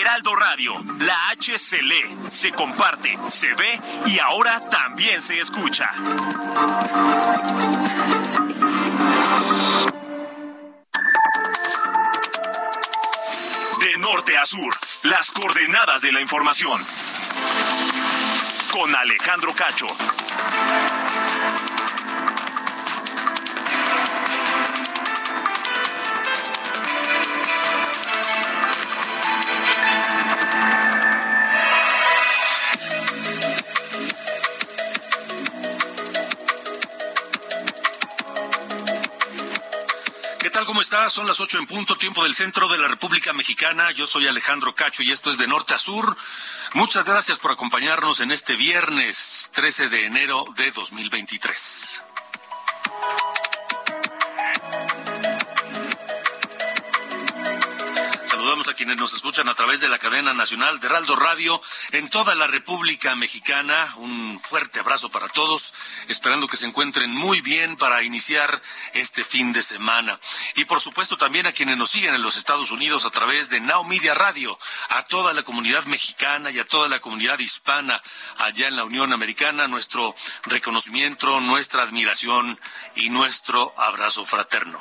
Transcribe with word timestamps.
Heraldo 0.00 0.34
Radio, 0.36 0.74
la 1.00 1.30
H 1.30 1.58
se 1.58 1.82
lee, 1.82 2.18
se 2.28 2.52
comparte, 2.52 3.18
se 3.28 3.54
ve 3.54 3.80
y 4.06 4.18
ahora 4.18 4.60
también 4.60 5.20
se 5.20 5.38
escucha. 5.38 5.90
De 13.80 13.98
norte 13.98 14.36
a 14.36 14.44
sur, 14.44 14.74
las 15.04 15.30
coordenadas 15.30 16.02
de 16.02 16.12
la 16.12 16.20
información. 16.20 16.84
Con 18.70 18.94
Alejandro 18.94 19.54
Cacho. 19.54 19.86
Son 40.88 41.26
las 41.26 41.38
ocho 41.40 41.58
en 41.58 41.66
punto, 41.66 41.96
tiempo 41.96 42.22
del 42.22 42.32
centro 42.32 42.66
de 42.66 42.78
la 42.78 42.88
República 42.88 43.34
Mexicana. 43.34 43.90
Yo 43.90 44.06
soy 44.06 44.26
Alejandro 44.26 44.74
Cacho 44.74 45.02
y 45.02 45.12
esto 45.12 45.30
es 45.30 45.36
de 45.36 45.46
norte 45.46 45.74
a 45.74 45.78
sur. 45.78 46.16
Muchas 46.72 47.04
gracias 47.04 47.38
por 47.38 47.52
acompañarnos 47.52 48.20
en 48.20 48.30
este 48.30 48.56
viernes 48.56 49.50
13 49.52 49.90
de 49.90 50.06
enero 50.06 50.46
de 50.56 50.70
2023. 50.70 52.04
A 58.68 58.74
quienes 58.74 58.96
nos 58.96 59.14
escuchan 59.14 59.48
a 59.48 59.54
través 59.54 59.80
de 59.80 59.88
la 59.88 59.98
cadena 59.98 60.34
nacional 60.34 60.78
de 60.78 60.86
Heraldo 60.86 61.16
Radio 61.16 61.60
en 61.92 62.08
toda 62.10 62.34
la 62.34 62.46
República 62.46 63.14
Mexicana. 63.16 63.94
Un 63.96 64.38
fuerte 64.38 64.80
abrazo 64.80 65.10
para 65.10 65.28
todos, 65.28 65.72
esperando 66.08 66.48
que 66.48 66.56
se 66.56 66.66
encuentren 66.66 67.10
muy 67.10 67.40
bien 67.40 67.76
para 67.76 68.02
iniciar 68.02 68.60
este 68.92 69.24
fin 69.24 69.52
de 69.52 69.62
semana. 69.62 70.20
Y 70.56 70.66
por 70.66 70.80
supuesto 70.80 71.16
también 71.16 71.46
a 71.46 71.52
quienes 71.52 71.78
nos 71.78 71.90
siguen 71.90 72.14
en 72.14 72.22
los 72.22 72.36
Estados 72.36 72.70
Unidos 72.70 73.04
a 73.04 73.10
través 73.10 73.48
de 73.48 73.60
Now 73.60 73.84
Media 73.84 74.14
Radio, 74.14 74.58
a 74.90 75.02
toda 75.04 75.32
la 75.32 75.42
comunidad 75.42 75.84
mexicana 75.84 76.50
y 76.50 76.58
a 76.58 76.64
toda 76.64 76.88
la 76.88 77.00
comunidad 77.00 77.38
hispana 77.38 78.02
allá 78.36 78.68
en 78.68 78.76
la 78.76 78.84
Unión 78.84 79.12
Americana, 79.12 79.68
nuestro 79.68 80.14
reconocimiento, 80.44 81.40
nuestra 81.40 81.82
admiración 81.82 82.60
y 82.94 83.10
nuestro 83.10 83.74
abrazo 83.78 84.24
fraterno. 84.24 84.80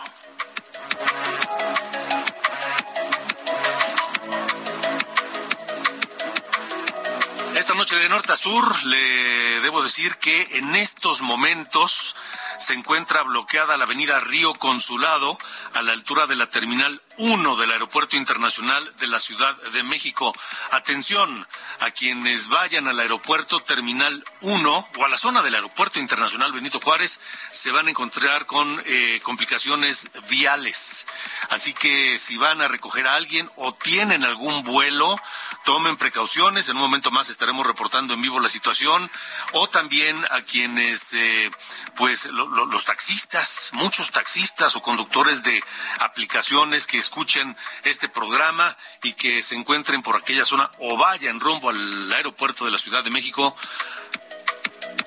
Noche 7.78 7.96
de 7.98 8.10
norte 8.10 8.32
a 8.32 8.36
sur 8.36 8.86
le 8.86 9.62
debo 9.62 9.84
decir 9.84 10.16
que 10.18 10.58
en 10.58 10.76
estos 10.76 11.22
momentos 11.22 12.16
se 12.58 12.74
encuentra 12.74 13.22
bloqueada 13.22 13.78
la 13.78 13.84
avenida 13.84 14.20
Río 14.20 14.56
Consulado 14.56 15.38
a 15.76 15.84
la 15.84 15.94
altura 15.94 16.26
de 16.26 16.36
la 16.36 16.50
terminal 16.50 17.00
1 17.18 17.56
del 17.58 17.72
Aeropuerto 17.72 18.16
Internacional 18.16 18.94
de 19.00 19.08
la 19.08 19.20
Ciudad 19.20 19.56
de 19.74 19.84
México. 19.84 20.36
Atención 20.72 21.48
a 21.80 21.92
quienes 21.92 22.48
vayan 22.48 22.88
al 22.88 23.00
aeropuerto 23.00 23.60
Terminal 23.62 24.24
1 24.42 24.88
o 24.98 25.06
a 25.06 25.10
la 25.10 25.18
zona 25.18 25.42
del 25.42 25.56
Aeropuerto 25.56 26.00
Internacional 26.00 26.52
Benito 26.54 26.80
Juárez, 26.80 27.20
se 27.52 27.72
van 27.72 27.88
a 27.88 27.90
encontrar 27.90 28.46
con 28.46 28.82
eh, 28.86 29.20
complicaciones 29.24 30.10
viales. 30.30 31.08
Así 31.50 31.74
que 31.74 32.20
si 32.20 32.38
van 32.38 32.62
a 32.62 32.68
recoger 32.68 33.08
a 33.08 33.16
alguien 33.16 33.50
o 33.56 33.74
tienen 33.74 34.24
algún 34.24 34.64
vuelo, 34.64 35.20
tomen 35.66 35.98
precauciones. 35.98 36.70
En 36.70 36.76
un 36.78 36.84
momento 36.84 37.12
más 37.12 37.30
estaremos 37.30 37.66
reportando 37.66 38.14
en 38.14 38.22
vivo 38.22 38.40
la 38.40 38.50
situación. 38.50 39.10
O 39.54 39.68
también 39.70 40.24
a 40.32 40.42
quienes, 40.44 41.14
eh, 41.14 41.52
pues, 41.96 42.26
lo- 42.28 42.48
lo- 42.48 42.66
los 42.68 42.86
taxistas, 42.86 43.72
muchos 43.74 44.12
taxistas 44.12 44.76
o 44.76 44.82
conductores 44.82 45.44
de 45.44 45.64
aplicaciones 46.00 46.86
que 46.88 47.07
escuchen 47.08 47.56
este 47.86 48.10
programa 48.10 48.76
y 49.02 49.14
que 49.14 49.42
se 49.42 49.56
encuentren 49.56 50.02
por 50.02 50.18
aquella 50.18 50.44
zona 50.44 50.70
o 50.80 50.98
vayan 50.98 51.40
rumbo 51.40 51.70
al 51.70 52.12
aeropuerto 52.12 52.66
de 52.66 52.72
la 52.72 52.78
Ciudad 52.78 53.02
de 53.02 53.10
México, 53.10 53.56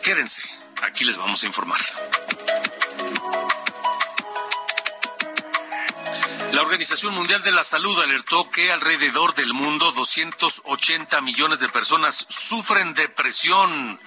quédense. 0.03 0.43
Aquí 0.83 1.05
les 1.05 1.19
vamos 1.19 1.43
a 1.43 1.47
informar. 1.47 1.81
La 6.53 6.63
Organización 6.63 7.15
Mundial 7.15 7.43
de 7.43 7.53
la 7.53 7.65
Salud 7.65 8.01
alertó 8.01 8.51
que 8.51 8.73
alrededor 8.73 9.35
del 9.35 9.53
mundo 9.53 9.93
280 9.93 11.21
millones 11.21 11.61
de 11.61 11.69
personas 11.69 12.27
sufren 12.31 12.95
depresión, 12.95 14.01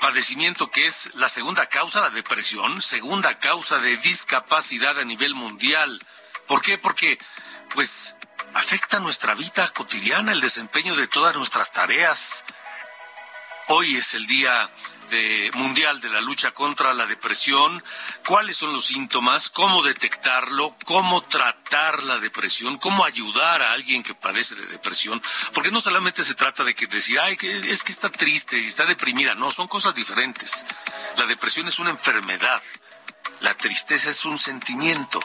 padecimiento 0.00 0.70
que 0.70 0.86
es 0.86 1.14
la 1.14 1.28
segunda 1.28 1.66
causa, 1.66 2.00
la 2.00 2.10
depresión, 2.10 2.80
segunda 2.80 3.38
causa 3.38 3.78
de 3.78 3.98
discapacidad 3.98 4.98
a 4.98 5.04
nivel 5.04 5.34
mundial. 5.34 6.00
¿Por 6.46 6.62
qué? 6.62 6.78
Porque, 6.78 7.18
pues, 7.74 8.14
afecta 8.54 9.00
nuestra 9.00 9.34
vida 9.34 9.68
cotidiana, 9.72 10.32
el 10.32 10.40
desempeño 10.40 10.94
de 10.94 11.08
todas 11.08 11.36
nuestras 11.36 11.72
tareas. 11.72 12.44
Hoy 13.68 13.96
es 13.96 14.14
el 14.14 14.26
Día 14.26 14.70
Mundial 15.54 16.00
de 16.00 16.08
la 16.08 16.22
Lucha 16.22 16.52
contra 16.52 16.94
la 16.94 17.06
Depresión. 17.06 17.84
¿Cuáles 18.26 18.56
son 18.56 18.72
los 18.72 18.86
síntomas? 18.86 19.50
¿Cómo 19.50 19.82
detectarlo? 19.82 20.74
¿Cómo 20.86 21.22
tratar 21.22 22.02
la 22.02 22.18
depresión? 22.18 22.78
¿Cómo 22.78 23.04
ayudar 23.04 23.60
a 23.60 23.72
alguien 23.72 24.02
que 24.02 24.14
padece 24.14 24.54
de 24.54 24.66
depresión? 24.66 25.22
Porque 25.52 25.70
no 25.70 25.82
solamente 25.82 26.24
se 26.24 26.34
trata 26.34 26.64
de 26.64 26.74
que 26.74 26.86
decir, 26.86 27.20
ay, 27.20 27.36
que 27.36 27.70
es 27.70 27.84
que 27.84 27.92
está 27.92 28.10
triste 28.10 28.58
y 28.58 28.66
está 28.66 28.86
deprimida. 28.86 29.34
No, 29.34 29.50
son 29.50 29.68
cosas 29.68 29.94
diferentes. 29.94 30.64
La 31.18 31.26
depresión 31.26 31.68
es 31.68 31.78
una 31.78 31.90
enfermedad. 31.90 32.62
La 33.40 33.54
tristeza 33.54 34.10
es 34.10 34.24
un 34.24 34.38
sentimiento. 34.38 35.20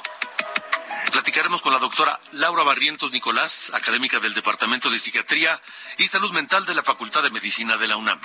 Platicaremos 1.17 1.63
con 1.63 1.73
la 1.73 1.79
doctora 1.79 2.19
Laura 2.33 2.61
Barrientos 2.61 3.11
Nicolás, 3.11 3.71
académica 3.73 4.19
del 4.19 4.35
Departamento 4.35 4.91
de 4.91 4.99
Psiquiatría 4.99 5.59
y 5.97 6.05
Salud 6.05 6.31
Mental 6.31 6.67
de 6.67 6.75
la 6.75 6.83
Facultad 6.83 7.23
de 7.23 7.31
Medicina 7.31 7.75
de 7.75 7.87
la 7.87 7.97
UNAM. 7.97 8.19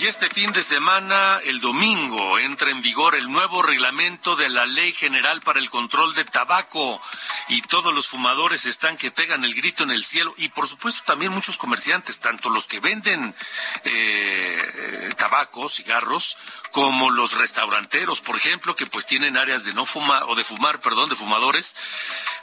Y 0.00 0.06
este 0.06 0.30
fin 0.30 0.52
de 0.52 0.62
semana, 0.62 1.40
el 1.44 1.60
domingo, 1.60 2.38
entra 2.38 2.70
en 2.70 2.80
vigor 2.82 3.16
el 3.16 3.32
nuevo 3.32 3.62
reglamento 3.62 4.36
de 4.36 4.48
la 4.48 4.64
Ley 4.64 4.92
General 4.92 5.40
para 5.40 5.58
el 5.58 5.70
Control 5.70 6.14
de 6.14 6.24
Tabaco. 6.24 7.00
Y 7.48 7.62
todos 7.62 7.92
los 7.92 8.06
fumadores 8.06 8.64
están 8.66 8.96
que 8.96 9.10
pegan 9.10 9.44
el 9.44 9.56
grito 9.56 9.82
en 9.82 9.90
el 9.90 10.04
cielo. 10.04 10.34
Y 10.36 10.50
por 10.50 10.68
supuesto 10.68 11.02
también 11.04 11.32
muchos 11.32 11.58
comerciantes, 11.58 12.20
tanto 12.20 12.48
los 12.48 12.68
que 12.68 12.78
venden 12.78 13.34
eh, 13.82 15.10
tabaco, 15.16 15.68
cigarros, 15.68 16.36
como 16.70 17.10
los 17.10 17.36
restauranteros, 17.36 18.20
por 18.20 18.36
ejemplo, 18.36 18.76
que 18.76 18.86
pues 18.86 19.04
tienen 19.04 19.36
áreas 19.36 19.64
de 19.64 19.74
no 19.74 19.84
fumar, 19.84 20.22
o 20.28 20.36
de 20.36 20.44
fumar, 20.44 20.80
perdón, 20.80 21.08
de 21.08 21.16
fumadores. 21.16 21.74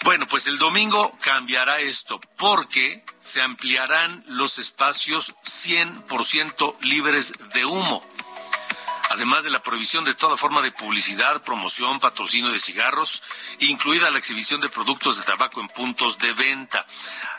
Bueno, 0.04 0.28
pues 0.28 0.48
el 0.48 0.58
domingo 0.58 1.18
cambiará 1.22 1.80
esto, 1.80 2.20
porque 2.36 3.06
se 3.26 3.42
ampliarán 3.42 4.24
los 4.28 4.60
espacios 4.60 5.34
100% 5.44 6.80
libres 6.82 7.34
de 7.56 7.66
humo. 7.66 8.08
Además 9.10 9.44
de 9.44 9.50
la 9.50 9.64
prohibición 9.64 10.04
de 10.04 10.14
toda 10.14 10.38
forma 10.38 10.62
de 10.62 10.72
publicidad, 10.72 11.42
promoción, 11.42 12.00
patrocinio 12.00 12.52
de 12.52 12.60
cigarros, 12.60 13.24
incluida 13.60 14.12
la 14.12 14.20
exhibición 14.20 14.62
de 14.62 14.70
productos 14.70 15.18
de 15.18 15.24
tabaco 15.24 15.60
en 15.60 15.70
puntos 15.70 16.20
de 16.20 16.34
venta. 16.34 16.86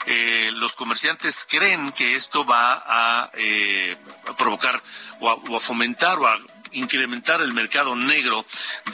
Eh, 0.06 0.50
los 0.54 0.74
comerciantes 0.74 1.46
creen 1.48 1.92
que 1.92 2.16
esto 2.16 2.44
va 2.44 2.82
a, 2.84 3.30
eh, 3.34 3.96
provocar 4.36 4.82
o 5.20 5.56
a, 5.56 5.60
fomentar 5.60 6.18
o 6.18 6.26
a 6.26 6.36
incrementar 6.72 7.40
el 7.40 7.52
mercado 7.52 7.94
negro 7.94 8.44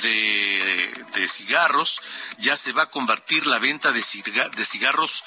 de, 0.02 1.04
de 1.14 1.28
cigarros, 1.28 2.02
ya 2.38 2.56
se 2.56 2.72
va 2.72 2.82
a 2.84 2.90
combatir 2.90 3.46
la 3.46 3.58
venta 3.58 3.92
de 3.92 4.02
cigarros, 4.02 5.24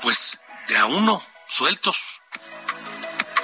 pues, 0.00 0.38
de 0.68 0.76
a 0.76 0.86
uno, 0.86 1.22
sueltos. 1.48 2.20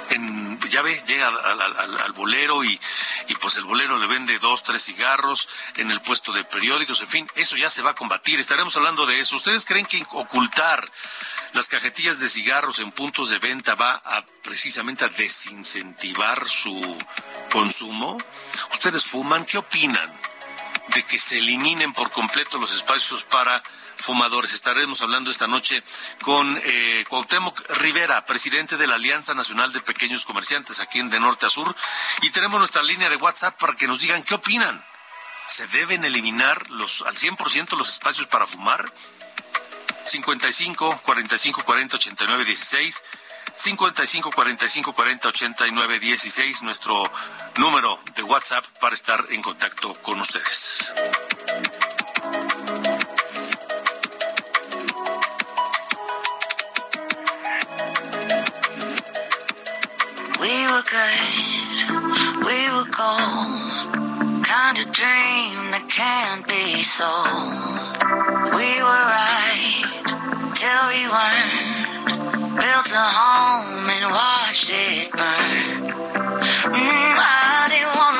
En, 0.09 0.59
ya 0.69 0.83
ve, 0.83 1.03
llega 1.07 1.27
al, 1.27 2.13
bolero 2.13 2.63
y, 2.63 2.79
y, 3.27 3.35
pues 3.35 3.57
el 3.57 3.63
bolero 3.63 3.97
le 3.97 4.07
vende 4.07 4.37
dos, 4.37 4.63
tres 4.63 4.83
cigarros 4.83 5.49
en 5.77 5.89
el 5.91 5.99
puesto 6.01 6.31
de 6.31 6.43
periódicos, 6.43 7.01
en 7.01 7.07
fin, 7.07 7.27
eso 7.35 7.57
ya 7.57 7.69
se 7.69 7.81
va 7.81 7.91
a 7.91 7.95
combatir. 7.95 8.39
Estaremos 8.39 8.77
hablando 8.77 9.05
de 9.05 9.19
eso. 9.19 9.35
¿Ustedes 9.35 9.65
creen 9.65 9.85
que 9.85 10.05
ocultar 10.11 10.89
las 11.53 11.67
cajetillas 11.67 12.19
de 12.19 12.29
cigarros 12.29 12.79
en 12.79 12.91
puntos 12.91 13.29
de 13.29 13.39
venta 13.39 13.75
va 13.75 14.01
a 14.05 14.23
precisamente 14.43 15.03
a 15.03 15.09
desincentivar 15.09 16.47
su 16.47 16.97
consumo? 17.51 18.17
¿Ustedes 18.71 19.05
fuman? 19.05 19.45
¿Qué 19.45 19.57
opinan? 19.57 20.13
De 20.89 21.03
que 21.03 21.17
se 21.17 21.39
eliminen 21.39 21.93
por 21.93 22.11
completo 22.11 22.59
los 22.59 22.71
espacios 22.71 23.23
para 23.23 23.63
fumadores. 23.97 24.53
Estaremos 24.53 25.01
hablando 25.01 25.29
esta 25.29 25.47
noche 25.47 25.83
con 26.21 26.59
eh, 26.63 27.05
Cuauhtémoc 27.07 27.59
Rivera, 27.77 28.25
presidente 28.25 28.77
de 28.77 28.87
la 28.87 28.95
Alianza 28.95 29.33
Nacional 29.33 29.71
de 29.73 29.81
Pequeños 29.81 30.25
Comerciantes 30.25 30.79
aquí 30.79 30.99
en 30.99 31.09
de 31.09 31.19
norte 31.19 31.45
a 31.45 31.49
sur. 31.49 31.75
Y 32.21 32.29
tenemos 32.31 32.59
nuestra 32.59 32.83
línea 32.83 33.09
de 33.09 33.15
WhatsApp 33.17 33.59
para 33.59 33.75
que 33.75 33.87
nos 33.87 33.99
digan 33.99 34.23
qué 34.23 34.35
opinan. 34.35 34.83
¿Se 35.47 35.67
deben 35.67 36.03
eliminar 36.05 36.69
los, 36.71 37.03
al 37.03 37.15
100% 37.15 37.77
los 37.77 37.89
espacios 37.89 38.27
para 38.27 38.47
fumar? 38.47 38.91
55 40.05 41.01
45 41.03 41.63
40 41.63 41.95
89 41.97 42.45
16 42.45 43.03
55 43.53 44.31
45 44.31 44.93
40 44.93 45.27
89 45.29 45.99
16 45.99 46.63
nuestro 46.63 47.11
número 47.57 47.99
de 48.15 48.23
WhatsApp 48.23 48.65
para 48.79 48.93
estar 48.93 49.25
en 49.29 49.41
contacto 49.41 49.93
con 50.01 50.19
ustedes. 50.19 50.93
Good, 60.85 62.45
we 62.45 62.59
were 62.69 62.89
gold, 62.93 64.45
kind 64.45 64.77
of 64.77 64.85
dream 64.93 65.57
that 65.73 65.85
can't 65.89 66.45
be 66.47 66.83
sold. 66.85 67.57
We 68.53 68.69
were 68.85 69.05
right 69.09 69.81
till 70.53 70.83
we 70.93 71.01
weren't. 71.09 71.85
Built 72.55 72.89
a 72.93 73.07
home 73.17 73.89
and 73.89 74.05
watched 74.13 74.69
it 74.71 75.11
burn. 75.11 75.89
Mm, 76.69 77.15
I 77.17 77.67
didn't 77.73 77.95
wanna 77.97 78.14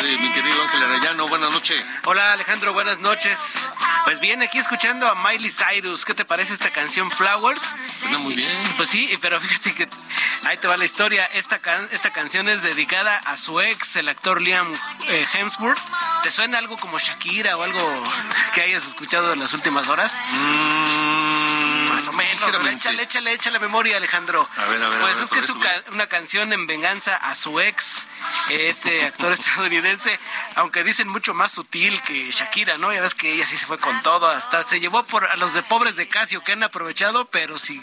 estás, 0.00 0.10
eh, 0.10 0.18
mi 0.18 0.32
querido 0.32 0.62
Ángel 0.62 0.82
Arellano? 0.82 1.28
Buenas 1.28 1.50
noches. 1.50 1.82
Hola, 2.04 2.32
Alejandro, 2.32 2.72
buenas 2.72 2.98
noches. 3.00 3.68
Pues 4.04 4.20
bien, 4.20 4.42
aquí 4.42 4.58
escuchando 4.58 5.06
a 5.06 5.14
Miley 5.14 5.50
Cyrus. 5.50 6.04
¿Qué 6.04 6.14
te 6.14 6.24
parece 6.24 6.52
esta 6.52 6.70
canción 6.70 7.10
Flowers? 7.10 7.62
Suena 7.88 8.18
muy 8.18 8.34
bien. 8.34 8.50
Pues 8.76 8.88
sí, 8.88 9.10
pero 9.20 9.40
fíjate 9.40 9.74
que 9.74 9.88
ahí 10.44 10.56
te 10.56 10.68
va 10.68 10.76
la 10.76 10.84
historia. 10.84 11.26
Esta, 11.26 11.60
esta 11.92 12.10
canción 12.12 12.48
es 12.48 12.62
dedicada 12.62 13.16
a 13.26 13.36
su 13.36 13.60
ex, 13.60 13.96
el 13.96 14.08
actor 14.08 14.40
Liam 14.40 14.72
eh, 15.08 15.26
Hemsworth. 15.34 15.80
¿Te 16.22 16.30
suena 16.30 16.58
algo 16.58 16.76
como 16.78 16.98
Shakira 16.98 17.56
o 17.56 17.62
algo 17.62 18.04
que 18.54 18.62
hayas 18.62 18.86
escuchado 18.86 19.32
en 19.32 19.40
las 19.40 19.52
últimas 19.54 19.88
horas? 19.88 20.18
Mm, 20.32 20.99
o 22.10 22.16
menos. 22.16 22.42
Échale, 22.76 23.02
échale, 23.02 23.32
échale 23.32 23.58
memoria, 23.58 23.96
Alejandro. 23.96 24.48
A 24.56 24.64
ver, 24.66 24.82
a 24.82 24.88
ver. 24.88 25.00
Pues 25.00 25.12
a 25.12 25.14
ver, 25.16 25.24
es 25.24 25.30
que 25.30 25.38
es 25.40 25.50
una 25.92 26.06
canción 26.06 26.52
en 26.52 26.66
venganza 26.66 27.16
a 27.16 27.34
su 27.34 27.60
ex, 27.60 28.06
este 28.50 29.06
actor 29.06 29.32
estadounidense, 29.32 30.18
aunque 30.56 30.84
dicen 30.84 31.08
mucho 31.08 31.34
más 31.34 31.52
sutil 31.52 32.00
que 32.02 32.30
Shakira, 32.30 32.78
¿no? 32.78 32.92
Ya 32.92 33.00
ves 33.00 33.14
que 33.14 33.32
ella 33.32 33.46
sí 33.46 33.56
se 33.56 33.66
fue 33.66 33.78
con 33.78 34.00
todo, 34.02 34.28
hasta 34.28 34.62
se 34.64 34.80
llevó 34.80 35.02
por 35.04 35.24
a 35.24 35.36
los 35.36 35.54
de 35.54 35.62
pobres 35.62 35.96
de 35.96 36.08
Casio 36.08 36.42
que 36.42 36.52
han 36.52 36.62
aprovechado, 36.62 37.26
pero 37.26 37.58
sí, 37.58 37.82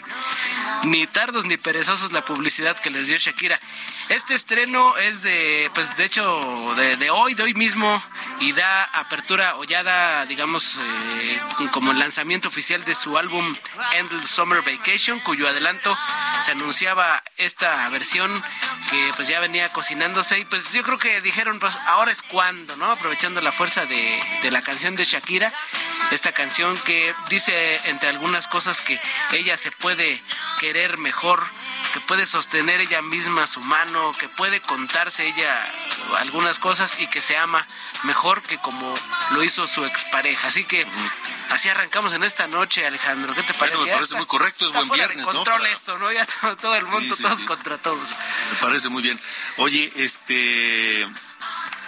ni 0.84 1.06
tardos 1.06 1.44
ni 1.44 1.56
perezosos 1.56 2.12
la 2.12 2.22
publicidad 2.22 2.78
que 2.78 2.90
les 2.90 3.06
dio 3.06 3.18
Shakira. 3.18 3.60
Este 4.08 4.34
estreno 4.34 4.96
es 4.96 5.22
de, 5.22 5.70
pues 5.74 5.96
de 5.96 6.04
hecho, 6.04 6.40
de, 6.76 7.10
hoy, 7.10 7.34
de 7.34 7.42
hoy 7.42 7.54
mismo, 7.54 8.02
y 8.40 8.52
da 8.52 8.84
apertura 8.84 9.56
o 9.56 9.64
ya 9.64 9.82
da, 9.82 10.24
digamos, 10.24 10.78
eh, 10.78 11.40
como 11.72 11.92
el 11.92 11.98
lanzamiento 11.98 12.48
oficial 12.48 12.84
de 12.84 12.94
su 12.94 13.18
álbum 13.18 13.54
Endless 13.94 14.17
Summer 14.26 14.62
Vacation, 14.62 15.20
cuyo 15.20 15.48
adelanto 15.48 15.96
se 16.44 16.52
anunciaba 16.52 17.22
esta 17.36 17.88
versión 17.90 18.42
que 18.90 19.10
pues 19.16 19.28
ya 19.28 19.40
venía 19.40 19.70
cocinándose 19.72 20.38
y 20.38 20.44
pues 20.44 20.72
yo 20.72 20.82
creo 20.82 20.98
que 20.98 21.20
dijeron 21.20 21.58
pues 21.58 21.76
ahora 21.86 22.12
es 22.12 22.22
cuando, 22.22 22.76
¿no? 22.76 22.90
Aprovechando 22.90 23.40
la 23.40 23.52
fuerza 23.52 23.86
de, 23.86 24.20
de 24.42 24.50
la 24.50 24.62
canción 24.62 24.96
de 24.96 25.04
Shakira, 25.04 25.52
esta 26.10 26.32
canción 26.32 26.76
que 26.78 27.14
dice 27.28 27.80
entre 27.84 28.08
algunas 28.08 28.46
cosas 28.46 28.80
que 28.80 29.00
ella 29.32 29.56
se 29.56 29.70
puede 29.70 30.22
querer 30.58 30.98
mejor, 30.98 31.42
que 31.92 32.00
puede 32.00 32.26
sostener 32.26 32.80
ella 32.80 33.02
misma 33.02 33.46
su 33.46 33.60
mano, 33.60 34.12
que 34.18 34.28
puede 34.28 34.60
contarse 34.60 35.26
ella 35.26 35.56
algunas 36.18 36.58
cosas 36.58 37.00
y 37.00 37.06
que 37.06 37.20
se 37.20 37.36
ama 37.36 37.66
mejor 38.04 38.42
que 38.42 38.58
como 38.58 38.94
lo 39.30 39.42
hizo 39.42 39.66
su 39.66 39.84
expareja. 39.84 40.48
Así 40.48 40.64
que 40.64 40.86
así 41.50 41.68
arrancamos 41.68 42.12
en 42.12 42.24
esta 42.24 42.46
noche, 42.46 42.86
Alejandro. 42.86 43.34
¿Qué 43.34 43.42
te 43.42 43.54
parece? 43.54 43.78
me 43.84 44.07
parece 44.08 44.16
muy 44.16 44.26
correcto, 44.26 44.66
es 44.66 44.72
buen 44.72 44.88
viernes, 44.90 45.26
de 45.26 45.32
control 45.32 45.66
esto, 45.66 45.98
¿no? 45.98 46.10
Ya 46.12 46.26
todo, 46.60 46.74
el 46.74 46.86
mundo, 46.86 47.16
todos 47.16 47.40
contra 47.42 47.78
todos. 47.78 48.10
Me 48.50 48.56
parece 48.60 48.88
muy 48.88 49.02
bien. 49.02 49.18
Oye, 49.58 49.92
este... 49.96 51.08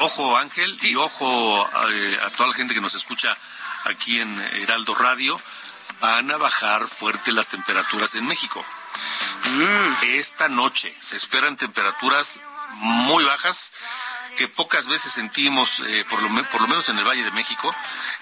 Ojo 0.02 0.38
Ángel 0.38 0.78
y 0.80 0.94
ojo 0.94 1.70
eh, 1.90 2.18
a 2.24 2.30
toda 2.30 2.48
la 2.48 2.54
gente 2.54 2.72
que 2.72 2.80
nos 2.80 2.94
escucha 2.94 3.36
aquí 3.84 4.18
en 4.18 4.40
Heraldo 4.62 4.94
Radio, 4.94 5.38
van 6.00 6.30
a 6.30 6.38
bajar 6.38 6.86
fuerte 6.86 7.32
las 7.32 7.48
temperaturas 7.48 8.14
en 8.14 8.24
México. 8.26 8.64
Mm. 9.44 10.04
Esta 10.04 10.48
noche 10.48 10.96
se 11.00 11.16
esperan 11.16 11.58
temperaturas 11.58 12.40
muy 12.76 13.24
bajas 13.24 13.72
que 14.38 14.48
pocas 14.48 14.86
veces 14.86 15.12
sentimos, 15.12 15.82
eh, 15.86 16.06
por, 16.08 16.22
lo, 16.22 16.28
por, 16.48 16.62
lo, 16.62 16.68
menos 16.68 16.88
en 16.88 16.98
el 16.98 17.04
Valle 17.04 17.24
de 17.24 17.30
México. 17.32 17.74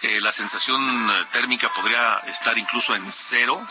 Eh, 0.03 0.21
la 0.21 0.33
sensación 0.33 1.13
térmica 1.33 1.73
podría 1.73 2.19
estar 2.27 2.59
incluso 2.59 2.95
en 2.97 3.05
cero, 3.11 3.65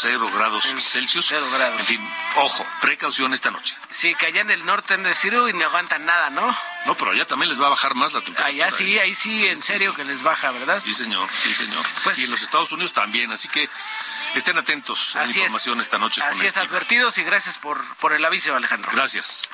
cero 0.00 0.30
grados 0.34 0.64
Celsius. 0.78 1.26
Cero 1.28 1.46
grados. 1.52 1.80
En 1.80 1.86
fin, 1.86 2.14
ojo, 2.36 2.66
precaución 2.80 3.34
esta 3.34 3.50
noche. 3.50 3.76
Sí, 3.90 4.14
que 4.14 4.26
allá 4.26 4.40
en 4.40 4.50
el 4.50 4.64
norte 4.64 4.94
han 4.94 5.02
de 5.02 5.10
decir, 5.10 5.34
uy, 5.34 5.52
no 5.52 5.64
aguantan 5.66 6.04
nada, 6.06 6.30
¿no? 6.30 6.56
No, 6.86 6.94
pero 6.96 7.10
allá 7.10 7.26
también 7.26 7.48
les 7.48 7.60
va 7.60 7.66
a 7.66 7.70
bajar 7.70 7.94
más 7.94 8.12
la 8.12 8.20
temperatura. 8.20 8.66
Allá 8.66 8.76
sí, 8.76 8.98
ahí 8.98 9.14
sí, 9.14 9.46
en 9.46 9.62
serio 9.62 9.94
que 9.94 10.04
les 10.04 10.22
baja, 10.22 10.50
¿verdad? 10.52 10.82
Sí, 10.82 10.92
señor, 10.92 11.28
sí, 11.30 11.52
señor. 11.52 11.84
Pues, 12.04 12.18
y 12.18 12.24
en 12.24 12.30
los 12.30 12.42
Estados 12.42 12.72
Unidos 12.72 12.92
también, 12.92 13.30
así 13.32 13.48
que 13.48 13.68
estén 14.34 14.56
atentos 14.56 15.16
a 15.16 15.24
la 15.24 15.28
información 15.28 15.80
esta 15.80 15.98
noche. 15.98 16.22
Así 16.22 16.46
es, 16.46 16.56
advertidos 16.56 17.18
y 17.18 17.22
gracias 17.22 17.58
por, 17.58 17.84
por 17.96 18.12
el 18.12 18.24
aviso, 18.24 18.54
Alejandro. 18.54 18.90
Gracias. 18.94 19.48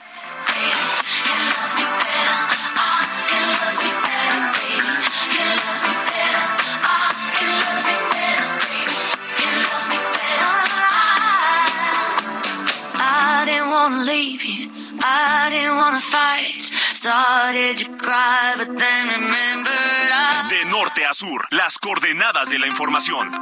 De 20.48 20.64
norte 20.64 21.06
a 21.06 21.14
sur, 21.14 21.46
las 21.50 21.78
coordenadas 21.78 22.48
de 22.48 22.58
la 22.58 22.66
información. 22.66 23.32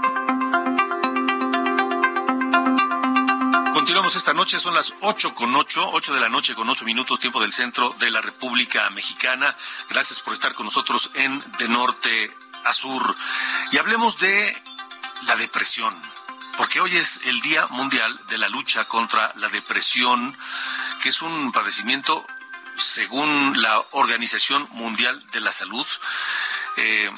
Continuamos 3.72 4.16
esta 4.16 4.34
noche, 4.34 4.58
son 4.58 4.74
las 4.74 4.92
ocho 5.00 5.34
con 5.34 5.54
ocho, 5.56 5.88
ocho 5.90 6.12
de 6.12 6.20
la 6.20 6.28
noche 6.28 6.54
con 6.54 6.68
ocho 6.68 6.84
minutos, 6.84 7.20
tiempo 7.20 7.40
del 7.40 7.52
centro 7.52 7.94
de 7.98 8.10
la 8.10 8.20
República 8.20 8.90
Mexicana. 8.90 9.56
Gracias 9.88 10.20
por 10.20 10.34
estar 10.34 10.52
con 10.52 10.66
nosotros 10.66 11.10
en 11.14 11.42
De 11.58 11.68
Norte 11.68 12.36
a 12.64 12.72
Sur. 12.72 13.16
Y 13.72 13.78
hablemos 13.78 14.18
de 14.18 14.62
la 15.26 15.36
depresión, 15.36 15.94
porque 16.56 16.80
hoy 16.80 16.96
es 16.96 17.20
el 17.24 17.40
Día 17.40 17.66
Mundial 17.68 18.20
de 18.28 18.38
la 18.38 18.48
Lucha 18.48 18.86
contra 18.86 19.32
la 19.36 19.48
Depresión, 19.48 20.36
que 21.02 21.08
es 21.08 21.22
un 21.22 21.52
padecimiento 21.52 22.26
según 22.76 23.60
la 23.60 23.78
Organización 23.92 24.68
Mundial 24.72 25.24
de 25.30 25.40
la 25.40 25.52
Salud, 25.52 25.86
eh, 26.76 27.10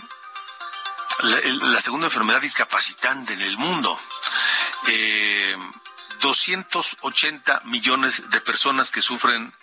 la, 1.23 1.81
segunda 1.81 2.07
enfermedad 2.07 2.41
discapacitante 2.41 3.33
en 3.33 3.43
el 3.43 3.57
mundo. 3.57 3.99
280 6.21 7.53
eh, 7.53 7.61
millones 7.65 8.29
de 8.31 8.41
personas 8.41 8.91
que 8.91 9.03
sufren 9.03 9.55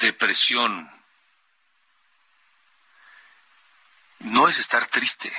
depresión. 0.00 0.90
No 4.20 4.48
es 4.48 4.58
estar 4.58 4.86
triste, 4.86 5.32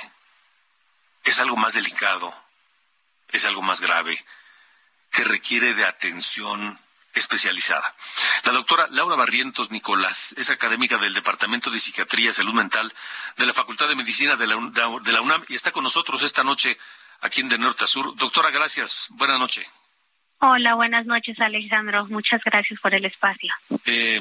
es 1.24 1.40
algo 1.40 1.56
más 1.56 1.72
delicado, 1.72 2.34
es 3.30 3.44
algo 3.44 3.62
más 3.62 3.80
grave, 3.80 4.18
que 5.10 5.24
requiere 5.24 5.74
de 5.74 5.84
atención 5.84 6.78
especializada. 7.14 7.94
La 8.44 8.52
doctora 8.52 8.86
Laura 8.90 9.16
Barrientos 9.16 9.70
Nicolás 9.70 10.34
es 10.38 10.50
académica 10.50 10.98
del 10.98 11.14
Departamento 11.14 11.70
de 11.70 11.80
Psiquiatría 11.80 12.30
y 12.30 12.32
Salud 12.32 12.54
Mental 12.54 12.92
de 13.36 13.46
la 13.46 13.52
Facultad 13.52 13.88
de 13.88 13.96
Medicina 13.96 14.36
de 14.36 14.46
la, 14.46 14.56
UNAM 14.56 15.44
y 15.48 15.54
está 15.54 15.72
con 15.72 15.84
nosotros 15.84 16.22
esta 16.22 16.44
noche 16.44 16.78
aquí 17.20 17.40
en 17.40 17.48
De 17.48 17.58
Norte 17.58 17.84
a 17.84 17.86
Sur. 17.86 18.14
Doctora, 18.16 18.50
gracias. 18.50 19.08
Buenas 19.10 19.38
noches. 19.38 19.66
Hola, 20.40 20.74
buenas 20.74 21.04
noches, 21.06 21.38
Alejandro. 21.40 22.06
Muchas 22.06 22.42
gracias 22.44 22.78
por 22.80 22.94
el 22.94 23.04
espacio. 23.04 23.52
Eh, 23.84 24.20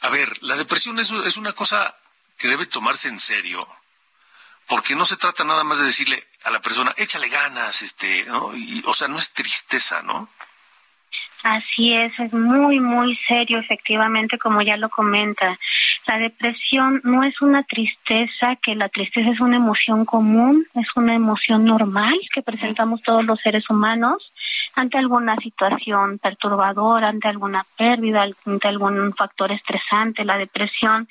a 0.00 0.08
ver, 0.08 0.42
la 0.42 0.56
depresión 0.56 0.98
es, 0.98 1.12
es 1.12 1.36
una 1.36 1.52
cosa 1.52 1.96
que 2.36 2.48
debe 2.48 2.66
tomarse 2.66 3.08
en 3.08 3.20
serio, 3.20 3.68
porque 4.66 4.96
no 4.96 5.04
se 5.04 5.16
trata 5.16 5.44
nada 5.44 5.62
más 5.62 5.78
de 5.78 5.84
decirle 5.84 6.26
a 6.44 6.50
la 6.50 6.60
persona, 6.60 6.94
échale 6.96 7.28
ganas, 7.28 7.82
este, 7.82 8.24
¿no? 8.24 8.52
o 8.86 8.94
sea, 8.94 9.08
no 9.08 9.18
es 9.18 9.32
tristeza, 9.32 10.02
¿no? 10.02 10.28
Así 11.42 11.92
es, 11.92 12.12
es 12.18 12.32
muy, 12.32 12.80
muy 12.80 13.18
serio, 13.28 13.58
efectivamente, 13.58 14.38
como 14.38 14.62
ya 14.62 14.78
lo 14.78 14.88
comenta. 14.88 15.58
La 16.06 16.18
depresión 16.18 17.02
no 17.04 17.22
es 17.22 17.40
una 17.42 17.62
tristeza, 17.64 18.56
que 18.62 18.74
la 18.74 18.88
tristeza 18.88 19.30
es 19.30 19.40
una 19.40 19.56
emoción 19.56 20.06
común, 20.06 20.66
es 20.74 20.86
una 20.96 21.14
emoción 21.14 21.64
normal 21.64 22.14
que 22.34 22.42
presentamos 22.42 23.02
todos 23.02 23.24
los 23.24 23.40
seres 23.40 23.68
humanos 23.68 24.32
ante 24.74 24.98
alguna 24.98 25.36
situación 25.36 26.18
perturbadora, 26.18 27.08
ante 27.08 27.28
alguna 27.28 27.64
pérdida, 27.76 28.26
ante 28.46 28.68
algún 28.68 29.12
factor 29.14 29.52
estresante. 29.52 30.24
La 30.24 30.38
depresión 30.38 31.08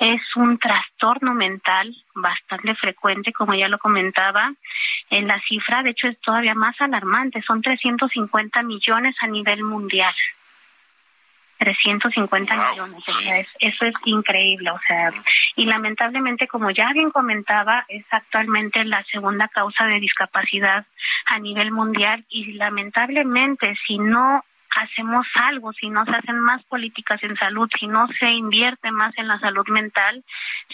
es 0.00 0.20
un 0.36 0.58
trastorno 0.58 1.34
mental 1.34 1.94
bastante 2.14 2.74
frecuente, 2.74 3.32
como 3.32 3.54
ya 3.54 3.68
lo 3.68 3.78
comentaba. 3.78 4.52
En 5.10 5.28
la 5.28 5.40
cifra, 5.48 5.82
de 5.82 5.90
hecho, 5.90 6.08
es 6.08 6.20
todavía 6.20 6.54
más 6.54 6.80
alarmante. 6.80 7.42
Son 7.42 7.62
350 7.62 8.62
millones 8.62 9.14
a 9.20 9.26
nivel 9.26 9.62
mundial. 9.62 10.14
350 11.58 12.70
millones, 12.70 13.08
o 13.08 13.12
sea, 13.20 13.38
eso 13.38 13.84
es 13.84 13.94
increíble, 14.04 14.70
o 14.70 14.80
sea, 14.86 15.12
y 15.56 15.64
lamentablemente, 15.66 16.48
como 16.48 16.70
ya 16.70 16.92
bien 16.92 17.10
comentaba, 17.10 17.84
es 17.88 18.04
actualmente 18.10 18.84
la 18.84 19.02
segunda 19.04 19.48
causa 19.48 19.86
de 19.86 20.00
discapacidad 20.00 20.84
a 21.26 21.38
nivel 21.38 21.70
mundial 21.70 22.24
y 22.28 22.52
lamentablemente 22.54 23.74
si 23.86 23.98
no 23.98 24.44
hacemos 24.76 25.26
algo, 25.34 25.72
si 25.72 25.88
no 25.88 26.04
se 26.04 26.12
hacen 26.12 26.38
más 26.40 26.62
políticas 26.64 27.22
en 27.22 27.36
salud, 27.36 27.68
si 27.78 27.86
no 27.86 28.06
se 28.18 28.30
invierte 28.30 28.90
más 28.90 29.16
en 29.18 29.28
la 29.28 29.38
salud 29.38 29.66
mental, 29.68 30.24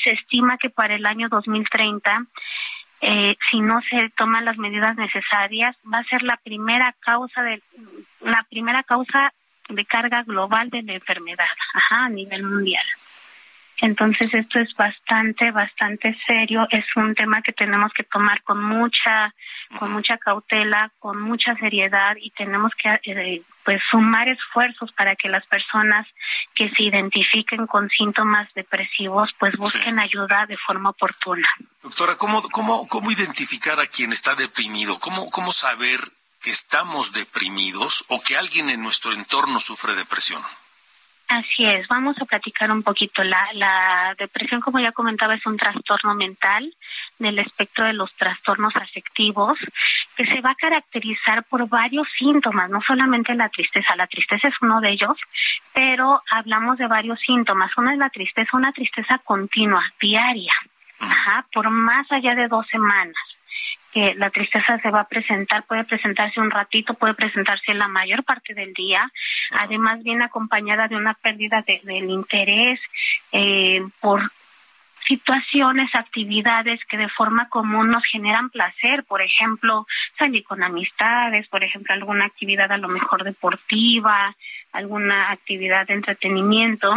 se 0.03 0.13
estima 0.13 0.59
que 0.59 0.71
para 0.71 0.95
el 0.95 1.07
año 1.07 1.29
2030 1.29 2.27
eh, 3.03 3.37
si 3.51 3.61
no 3.61 3.81
se 3.89 4.11
toman 4.11 4.45
las 4.45 4.59
medidas 4.59 4.95
necesarias, 4.97 5.75
va 5.91 6.01
a 6.01 6.05
ser 6.05 6.23
la 6.23 6.37
primera 6.37 6.95
causa 7.01 7.43
de 7.43 7.63
la 8.21 8.45
primera 8.51 8.83
causa 8.83 9.33
de 9.71 9.85
carga 9.87 10.23
global 10.25 10.69
de 10.69 10.83
la 10.83 10.95
enfermedad, 10.95 11.47
ajá, 11.75 12.05
a 12.05 12.09
nivel 12.11 12.43
mundial. 12.43 12.85
Entonces 13.81 14.35
esto 14.35 14.59
es 14.59 14.75
bastante, 14.75 15.51
bastante 15.51 16.15
serio. 16.27 16.67
Es 16.71 16.85
un 16.97 17.15
tema 17.15 17.41
que 17.41 17.53
tenemos 17.53 17.93
que 17.95 18.05
tomar 18.05 18.43
con 18.43 18.63
mucha, 18.63 19.35
con 19.79 19.93
mucha 19.93 20.19
cautela, 20.19 20.91
con 20.99 21.21
mucha 21.21 21.55
seriedad 21.57 22.17
y 22.21 22.31
tenemos 22.31 22.73
que 22.75 22.89
eh, 23.05 23.43
pues 23.65 23.81
sumar 23.91 24.29
esfuerzos 24.29 24.91
para 24.93 25.15
que 25.17 25.29
las 25.29 25.47
personas 25.47 26.07
que 26.55 26.71
se 26.71 26.83
identifiquen 26.83 27.67
con 27.67 27.89
síntomas 27.89 28.53
depresivos 28.55 29.31
pues 29.39 29.57
busquen 29.57 29.99
ayuda 29.99 30.47
de 30.47 30.57
forma 30.57 30.91
oportuna. 30.91 31.49
Doctora, 31.83 32.17
¿cómo, 32.17 32.43
cómo, 32.51 32.89
cómo 32.89 33.11
identificar 33.11 33.79
a 33.81 33.87
quien 33.87 34.13
está 34.13 34.35
deprimido? 34.35 34.99
¿Cómo, 34.99 35.31
cómo 35.31 35.53
saber 35.53 36.01
que 36.43 36.51
estamos 36.51 37.13
deprimidos 37.13 38.05
o 38.09 38.21
que 38.21 38.37
alguien 38.37 38.71
en 38.71 38.83
nuestro 38.83 39.13
entorno 39.13 39.61
sufre 39.61 39.95
depresión? 39.95 40.43
Así 41.29 41.65
es, 41.65 41.87
vamos 41.87 42.17
a 42.21 42.25
platicar 42.25 42.73
un 42.73 42.83
poquito. 42.83 43.23
La, 43.23 43.49
la 43.53 44.17
depresión, 44.19 44.61
como 44.61 44.81
ya 44.81 44.91
comentaba, 44.91 45.37
es 45.37 45.47
un 45.47 45.57
trastorno 45.57 46.13
mental 46.17 46.75
del 47.21 47.39
espectro 47.39 47.85
de 47.85 47.93
los 47.93 48.11
trastornos 48.17 48.75
afectivos 48.75 49.59
que 50.17 50.27
se 50.27 50.41
va 50.41 50.51
a 50.51 50.55
caracterizar 50.55 51.45
por 51.45 51.69
varios 51.69 52.09
síntomas, 52.19 52.69
no 52.71 52.81
solamente 52.81 53.35
la 53.35 53.49
tristeza, 53.49 53.95
la 53.97 54.07
tristeza 54.07 54.49
es 54.49 54.55
uno 54.61 54.81
de 54.81 54.91
ellos, 54.91 55.17
pero 55.73 56.23
hablamos 56.31 56.79
de 56.79 56.89
varios 56.89 57.21
síntomas. 57.21 57.71
Una 57.77 57.93
es 57.93 57.99
la 57.99 58.11
tristeza, 58.11 58.57
una 58.57 58.73
tristeza 58.73 59.19
continua, 59.19 59.85
diaria, 60.01 60.55
ajá, 60.99 61.47
por 61.53 61.71
más 61.71 62.11
allá 62.11 62.35
de 62.35 62.49
dos 62.49 62.67
semanas 62.69 63.15
que 63.93 64.15
la 64.15 64.31
tristeza 64.31 64.79
se 64.79 64.91
va 64.91 65.01
a 65.01 65.09
presentar, 65.09 65.65
puede 65.65 65.85
presentarse 65.85 66.41
un 66.41 66.51
ratito, 66.51 66.95
puede 66.95 67.15
presentarse 67.15 67.75
la 67.75 67.89
mayor 67.89 68.23
parte 68.25 68.55
del 68.55 68.73
día, 68.73 69.11
además 69.51 70.03
viene 70.05 70.25
acompañada 70.25 70.87
de 70.87 70.97
una 70.97 71.15
pérdida 71.15 71.65
de, 71.67 71.81
del 71.83 72.09
interés 72.09 72.79
eh, 73.33 73.83
por 74.01 74.31
situaciones, 75.11 75.93
actividades 75.93 76.79
que 76.89 76.97
de 76.97 77.09
forma 77.09 77.49
común 77.49 77.91
nos 77.91 78.05
generan 78.05 78.49
placer, 78.49 79.03
por 79.09 79.21
ejemplo, 79.23 79.85
salir 80.17 80.45
con 80.45 80.63
amistades, 80.63 81.49
por 81.49 81.65
ejemplo, 81.65 81.93
alguna 81.93 82.27
actividad 82.27 82.71
a 82.71 82.77
lo 82.77 82.87
mejor 82.87 83.25
deportiva, 83.25 84.37
alguna 84.73 85.33
actividad 85.33 85.89
de 85.89 85.95
entretenimiento, 85.95 86.95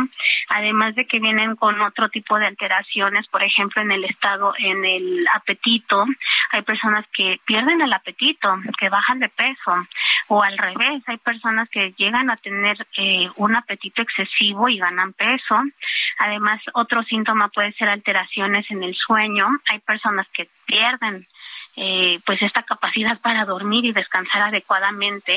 además 0.50 0.94
de 0.94 1.06
que 1.06 1.20
vienen 1.20 1.56
con 1.56 1.82
otro 1.82 2.10
tipo 2.10 2.38
de 2.38 2.46
alteraciones, 2.46 3.28
por 3.28 3.42
ejemplo, 3.42 3.82
en 3.82 3.92
el 3.92 4.06
estado, 4.06 4.54
en 4.60 4.86
el 4.86 5.26
apetito, 5.34 6.06
hay 6.52 6.62
personas 6.62 7.06
que 7.12 7.40
pierden 7.46 7.82
el 7.82 7.92
apetito, 7.92 8.56
que 8.80 8.90
bajan 8.90 9.20
de 9.20 9.30
peso, 9.30 9.88
o 10.28 10.44
al 10.44 10.58
revés, 10.58 11.02
hay 11.08 11.18
personas 11.18 11.68
que 11.70 11.94
llegan 11.98 12.30
a 12.30 12.38
tener 12.38 12.78
eh, 12.98 13.28
un 13.38 13.56
apetito 13.56 14.04
excesivo 14.04 14.70
y 14.70 14.78
ganan 14.78 15.14
peso. 15.14 15.56
Además, 16.20 16.62
otro 16.74 17.04
síntoma 17.04 17.50
puede 17.50 17.74
ser 17.74 17.90
alteraciones 17.90 18.70
en 18.70 18.84
el 18.84 18.96
sueño, 18.96 19.48
hay 19.70 19.80
personas 19.80 20.28
que 20.34 20.50
pierden 20.66 21.28
eh, 21.76 22.20
pues 22.26 22.42
esta 22.42 22.62
capacidad 22.62 23.20
para 23.20 23.46
dormir 23.46 23.84
y 23.86 23.94
descansar 23.94 24.44
adecuadamente 24.44 25.36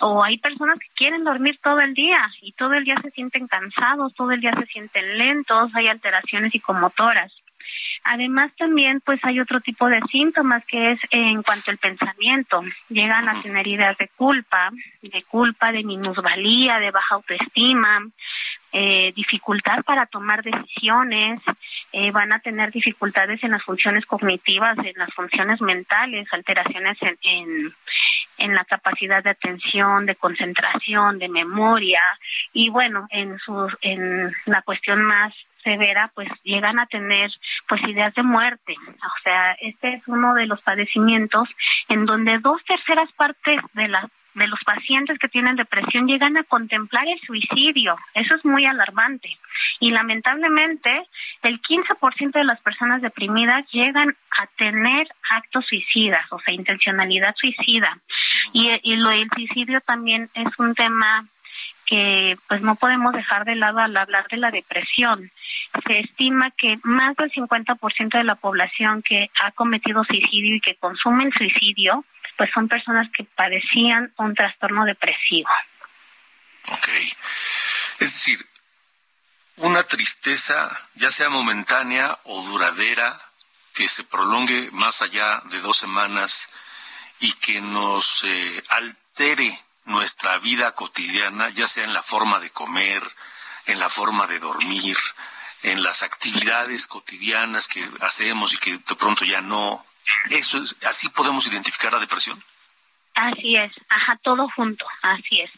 o 0.00 0.24
hay 0.24 0.38
personas 0.38 0.78
que 0.78 0.88
quieren 0.94 1.24
dormir 1.24 1.58
todo 1.62 1.80
el 1.80 1.94
día 1.94 2.30
y 2.40 2.52
todo 2.52 2.74
el 2.74 2.84
día 2.84 2.96
se 3.02 3.10
sienten 3.10 3.46
cansados, 3.46 4.14
todo 4.14 4.30
el 4.32 4.40
día 4.40 4.52
se 4.58 4.66
sienten 4.66 5.18
lentos, 5.18 5.70
hay 5.74 5.88
alteraciones 5.88 6.52
psicomotoras. 6.52 7.32
Además 8.04 8.52
también 8.56 9.00
pues 9.04 9.18
hay 9.24 9.40
otro 9.40 9.60
tipo 9.60 9.88
de 9.88 10.00
síntomas 10.10 10.64
que 10.66 10.92
es 10.92 11.00
en 11.10 11.42
cuanto 11.42 11.70
al 11.70 11.78
pensamiento. 11.78 12.62
Llegan 12.88 13.28
a 13.28 13.42
tener 13.42 13.66
ideas 13.66 13.98
de 13.98 14.08
culpa, 14.08 14.70
de 15.02 15.22
culpa, 15.24 15.72
de 15.72 15.82
minusvalía, 15.82 16.78
de 16.78 16.90
baja 16.90 17.16
autoestima, 17.16 18.06
eh, 18.78 19.10
dificultad 19.16 19.82
para 19.84 20.04
tomar 20.04 20.42
decisiones, 20.42 21.40
eh, 21.92 22.10
van 22.10 22.30
a 22.34 22.40
tener 22.40 22.70
dificultades 22.70 23.42
en 23.42 23.52
las 23.52 23.62
funciones 23.62 24.04
cognitivas, 24.04 24.76
en 24.76 24.92
las 24.96 25.08
funciones 25.14 25.62
mentales, 25.62 26.28
alteraciones 26.30 26.98
en, 27.00 27.16
en, 27.22 27.72
en 28.36 28.54
la 28.54 28.66
capacidad 28.66 29.24
de 29.24 29.30
atención, 29.30 30.04
de 30.04 30.14
concentración, 30.14 31.18
de 31.18 31.30
memoria 31.30 32.02
y 32.52 32.68
bueno, 32.68 33.06
en 33.12 33.38
sus 33.38 33.74
en 33.80 34.30
la 34.44 34.60
cuestión 34.60 35.02
más 35.02 35.32
severa, 35.64 36.12
pues 36.14 36.28
llegan 36.44 36.78
a 36.78 36.84
tener 36.84 37.30
pues 37.66 37.80
ideas 37.88 38.14
de 38.14 38.24
muerte. 38.24 38.74
O 38.78 39.22
sea, 39.22 39.52
este 39.62 39.94
es 39.94 40.06
uno 40.06 40.34
de 40.34 40.44
los 40.44 40.60
padecimientos 40.60 41.48
en 41.88 42.04
donde 42.04 42.40
dos 42.40 42.62
terceras 42.64 43.10
partes 43.12 43.58
de 43.72 43.88
la 43.88 44.06
de 44.36 44.46
los 44.46 44.60
pacientes 44.64 45.18
que 45.18 45.28
tienen 45.28 45.56
depresión 45.56 46.06
llegan 46.06 46.36
a 46.36 46.44
contemplar 46.44 47.08
el 47.08 47.18
suicidio. 47.20 47.96
Eso 48.14 48.36
es 48.36 48.44
muy 48.44 48.66
alarmante. 48.66 49.36
Y 49.80 49.90
lamentablemente, 49.90 51.06
el 51.42 51.60
15% 51.60 52.32
de 52.32 52.44
las 52.44 52.60
personas 52.60 53.00
deprimidas 53.00 53.64
llegan 53.72 54.14
a 54.38 54.46
tener 54.58 55.08
actos 55.30 55.64
suicidas, 55.66 56.24
o 56.30 56.38
sea, 56.40 56.54
intencionalidad 56.54 57.34
suicida. 57.36 57.98
Y, 58.52 58.70
y 58.82 58.96
lo 58.96 59.08
del 59.08 59.28
suicidio 59.34 59.80
también 59.80 60.28
es 60.34 60.58
un 60.58 60.74
tema 60.74 61.26
que 61.86 62.36
pues 62.48 62.60
no 62.62 62.74
podemos 62.74 63.12
dejar 63.14 63.44
de 63.44 63.54
lado 63.54 63.78
al 63.78 63.96
hablar 63.96 64.26
de 64.28 64.36
la 64.36 64.50
depresión. 64.50 65.30
Se 65.86 66.00
estima 66.00 66.50
que 66.50 66.78
más 66.82 67.16
del 67.16 67.30
50% 67.30 68.18
de 68.18 68.24
la 68.24 68.34
población 68.34 69.02
que 69.02 69.30
ha 69.42 69.52
cometido 69.52 70.04
suicidio 70.04 70.56
y 70.56 70.60
que 70.60 70.74
consume 70.74 71.24
el 71.24 71.32
suicidio 71.32 72.04
pues 72.36 72.50
son 72.52 72.68
personas 72.68 73.08
que 73.16 73.24
padecían 73.24 74.12
un 74.18 74.34
trastorno 74.34 74.84
depresivo. 74.84 75.48
Ok. 76.68 76.88
Es 78.00 78.12
decir, 78.12 78.46
una 79.56 79.82
tristeza, 79.84 80.88
ya 80.94 81.10
sea 81.10 81.30
momentánea 81.30 82.18
o 82.24 82.42
duradera, 82.42 83.18
que 83.74 83.88
se 83.88 84.04
prolongue 84.04 84.70
más 84.72 85.02
allá 85.02 85.42
de 85.50 85.60
dos 85.60 85.76
semanas 85.76 86.48
y 87.20 87.32
que 87.34 87.60
nos 87.60 88.24
eh, 88.24 88.64
altere 88.68 89.58
nuestra 89.84 90.38
vida 90.38 90.72
cotidiana, 90.72 91.50
ya 91.50 91.68
sea 91.68 91.84
en 91.84 91.94
la 91.94 92.02
forma 92.02 92.40
de 92.40 92.50
comer, 92.50 93.02
en 93.66 93.78
la 93.78 93.88
forma 93.88 94.26
de 94.26 94.38
dormir, 94.38 94.96
en 95.62 95.82
las 95.82 96.02
actividades 96.02 96.86
cotidianas 96.86 97.68
que 97.68 97.88
hacemos 98.00 98.52
y 98.52 98.58
que 98.58 98.72
de 98.72 98.96
pronto 98.96 99.24
ya 99.24 99.40
no, 99.40 99.84
eso 100.30 100.58
es, 100.62 100.76
así 100.86 101.08
podemos 101.08 101.46
identificar 101.46 101.92
la 101.92 101.98
depresión. 101.98 102.42
Así 103.16 103.56
es, 103.56 103.72
ajá, 103.88 104.18
todo 104.22 104.46
junto, 104.54 104.84
así 105.00 105.40
es. 105.40 105.50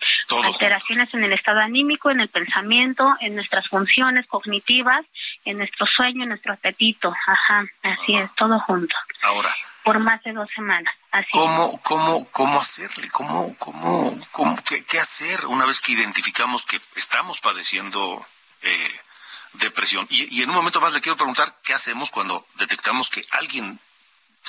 alteraciones 0.45 1.12
en 1.12 1.25
el 1.25 1.33
estado 1.33 1.59
anímico, 1.59 2.09
en 2.09 2.21
el 2.21 2.28
pensamiento, 2.28 3.17
en 3.21 3.35
nuestras 3.35 3.67
funciones 3.67 4.28
cognitivas, 4.28 5.05
en 5.45 5.59
nuestro 5.59 5.85
sueño, 5.87 6.23
en 6.23 6.28
nuestro 6.28 6.52
apetito. 6.52 7.12
Ajá, 7.26 7.64
así 7.83 8.17
es, 8.17 8.33
todo 8.37 8.61
junto. 8.61 8.95
Ahora. 9.23 9.52
Por 9.83 9.99
más 9.99 10.23
de 10.23 10.33
dos 10.35 10.49
semanas. 10.55 10.95
Así 11.11 11.31
¿Cómo, 11.33 11.81
cómo, 11.83 12.28
cómo 12.31 12.61
hacerle? 12.61 13.09
¿Cómo, 13.09 13.57
cómo, 13.59 14.17
cómo 14.31 14.57
qué, 14.64 14.85
qué, 14.85 15.00
hacer 15.00 15.45
una 15.47 15.64
vez 15.64 15.81
que 15.81 15.93
identificamos 15.93 16.64
que 16.64 16.81
estamos 16.95 17.40
padeciendo 17.40 18.25
eh, 18.62 19.00
depresión? 19.55 20.07
Y, 20.11 20.38
y 20.38 20.43
en 20.43 20.50
un 20.50 20.55
momento 20.55 20.81
más 20.81 20.93
le 20.93 21.00
quiero 21.00 21.17
preguntar, 21.17 21.57
¿qué 21.64 21.75
hacemos 21.75 22.12
cuando 22.12 22.47
detectamos 22.55 23.11
que 23.11 23.25
alguien 23.33 23.81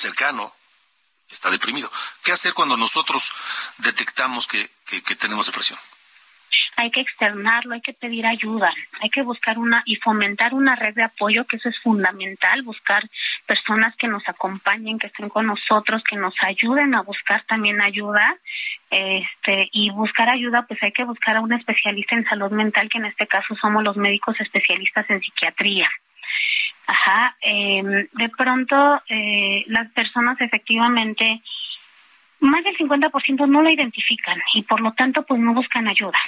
cercano 0.00 0.52
está 1.28 1.50
deprimido. 1.50 1.90
¿Qué 2.24 2.32
hacer 2.32 2.52
cuando 2.54 2.76
nosotros 2.76 3.30
detectamos 3.78 4.46
que, 4.46 4.70
que, 4.86 5.16
tenemos 5.16 5.46
depresión? 5.46 5.78
hay 6.76 6.90
que 6.90 7.02
externarlo, 7.02 7.74
hay 7.74 7.82
que 7.82 7.92
pedir 7.92 8.24
ayuda, 8.26 8.72
hay 9.00 9.10
que 9.10 9.20
buscar 9.20 9.58
una 9.58 9.82
y 9.84 9.96
fomentar 9.96 10.54
una 10.54 10.76
red 10.76 10.94
de 10.94 11.02
apoyo, 11.02 11.44
que 11.44 11.56
eso 11.56 11.68
es 11.68 11.78
fundamental, 11.82 12.62
buscar 12.62 13.02
personas 13.44 13.94
que 13.96 14.08
nos 14.08 14.26
acompañen, 14.26 14.98
que 14.98 15.08
estén 15.08 15.28
con 15.28 15.46
nosotros, 15.46 16.02
que 16.08 16.16
nos 16.16 16.32
ayuden 16.40 16.94
a 16.94 17.02
buscar 17.02 17.44
también 17.44 17.82
ayuda, 17.82 18.34
este, 18.88 19.68
y 19.72 19.90
buscar 19.90 20.30
ayuda, 20.30 20.64
pues 20.66 20.82
hay 20.82 20.92
que 20.92 21.04
buscar 21.04 21.36
a 21.36 21.42
un 21.42 21.52
especialista 21.52 22.14
en 22.14 22.24
salud 22.24 22.50
mental, 22.50 22.88
que 22.88 22.98
en 22.98 23.04
este 23.04 23.26
caso 23.26 23.54
somos 23.60 23.84
los 23.84 23.96
médicos 23.96 24.40
especialistas 24.40 25.08
en 25.10 25.20
psiquiatría. 25.20 25.88
Ajá, 26.86 27.36
eh, 27.40 27.82
de 28.12 28.28
pronto 28.30 29.00
eh, 29.08 29.64
las 29.68 29.90
personas 29.92 30.40
efectivamente, 30.40 31.42
más 32.40 32.64
del 32.64 32.76
50% 32.76 33.46
no 33.48 33.62
lo 33.62 33.70
identifican 33.70 34.40
y 34.54 34.62
por 34.62 34.80
lo 34.80 34.92
tanto 34.92 35.22
pues 35.24 35.40
no 35.40 35.54
buscan 35.54 35.88
ayuda. 35.88 36.18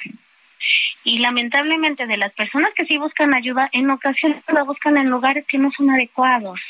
Y 1.04 1.18
lamentablemente 1.18 2.06
de 2.06 2.16
las 2.16 2.32
personas 2.32 2.73
que 2.75 2.85
sí 2.85 2.97
buscan 2.97 3.35
ayuda, 3.35 3.68
en 3.73 3.90
ocasiones 3.90 4.44
la 4.52 4.62
buscan 4.62 4.97
en 4.97 5.11
lugares 5.11 5.44
que 5.47 5.59
no 5.59 5.71
son 5.76 5.90
adecuados. 5.90 6.61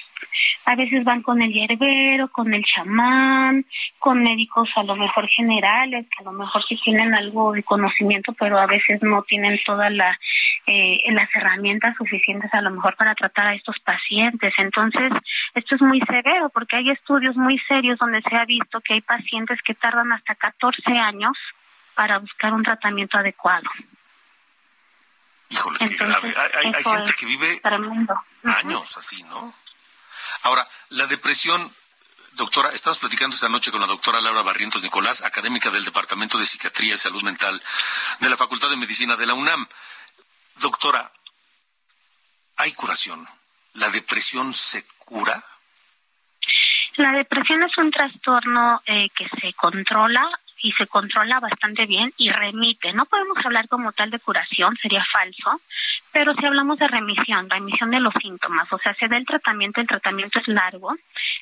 A 0.65 0.77
veces 0.77 1.05
van 1.05 1.23
con 1.23 1.43
el 1.43 1.53
hierbero, 1.53 2.29
con 2.29 2.55
el 2.55 2.65
chamán, 2.65 3.67
con 3.99 4.23
médicos 4.23 4.69
a 4.77 4.83
lo 4.83 4.97
mejor 4.97 5.29
generales, 5.29 6.07
que 6.09 6.23
a 6.23 6.25
lo 6.25 6.33
mejor 6.33 6.65
sí 6.69 6.79
tienen 6.83 7.15
algo 7.15 7.53
de 7.53 7.63
conocimiento, 7.63 8.33
pero 8.33 8.59
a 8.59 8.67
veces 8.67 9.03
no 9.03 9.23
tienen 9.23 9.59
todas 9.65 9.93
la, 9.93 10.19
eh, 10.67 10.99
las 11.11 11.29
herramientas 11.35 11.97
suficientes 11.97 12.53
a 12.55 12.61
lo 12.61 12.71
mejor 12.71 12.97
para 12.97 13.15
tratar 13.15 13.49
a 13.49 13.55
estos 13.55 13.79
pacientes. 13.81 14.53
Entonces, 14.59 15.13
esto 15.55 15.75
es 15.75 15.83
muy 15.83 16.01
severo 16.01 16.49
porque 16.51 16.77
hay 16.77 16.91
estudios 16.91 17.37
muy 17.37 17.59
serios 17.67 17.99
donde 17.99 18.23
se 18.23 18.37
ha 18.37 18.45
visto 18.45 18.81
que 18.81 18.95
hay 18.95 19.01
pacientes 19.01 19.59
que 19.63 19.75
tardan 19.75 20.13
hasta 20.13 20.35
14 20.35 20.83
años 20.99 21.37
para 21.95 22.19
buscar 22.19 22.53
un 22.53 22.63
tratamiento 22.63 23.19
adecuado. 23.19 23.69
Híjole, 25.51 25.79
Hay, 25.81 26.73
gente 26.73 27.13
que 27.19 27.27
vive 27.27 27.61
años 28.45 28.97
así, 28.97 29.23
¿no? 29.25 29.53
Ahora, 30.43 30.67
la 30.91 31.07
depresión, 31.07 31.71
doctora, 32.33 32.71
estamos 32.73 32.99
platicando 32.99 33.35
esta 33.35 33.49
noche 33.49 33.71
con 33.71 33.81
la 33.81 33.87
doctora 33.87 34.21
Laura 34.21 34.43
Barrientos 34.43 34.83
Nicolás, 34.83 35.23
académica 35.23 35.71
del 35.71 35.85
Departamento 35.85 36.37
de 36.37 36.47
Psiquiatría 36.47 36.97
y 36.97 36.99
Salud 36.99 37.23
Mental 37.23 37.63
de 38.21 38.31
la 38.31 38.37
Facultad 38.37 38.69
de 38.69 38.77
Medicina 38.77 39.17
de 39.17 39.27
la 39.27 39.35
UNAM. 39.35 39.67
Doctora, 40.61 41.13
¿hay 42.57 42.73
curación? 42.73 43.29
¿La 43.75 43.91
depresión 43.91 44.53
se 44.53 44.85
cura? 44.99 45.45
La 46.97 47.13
depresión 47.13 47.63
es 47.63 47.79
un 47.79 47.91
trastorno 47.91 48.83
eh, 48.85 49.09
que 49.17 49.29
se 49.41 49.53
controla 49.55 50.29
y 50.63 50.73
se 50.73 50.87
controla 50.87 51.41
bastante 51.41 51.87
bien 51.87 52.13
y 52.17 52.31
remite. 52.31 52.93
No 52.93 53.07
podemos 53.07 53.39
hablar 53.45 53.69
como 53.69 53.93
tal 53.93 54.11
de 54.11 54.19
curación, 54.19 54.77
sería 54.81 55.05
falso, 55.11 55.61
pero 56.13 56.35
si 56.35 56.45
hablamos 56.45 56.79
de 56.79 56.89
remisión, 56.89 57.49
remisión 57.49 57.91
de 57.91 58.01
los 58.01 58.15
síntomas, 58.21 58.71
o 58.73 58.79
sea, 58.79 58.95
se 58.95 59.09
da 59.09 59.17
el 59.17 59.27
tratamiento, 59.27 59.81
el 59.81 59.87
tratamiento 59.87 60.39
es 60.39 60.49
largo, 60.49 60.95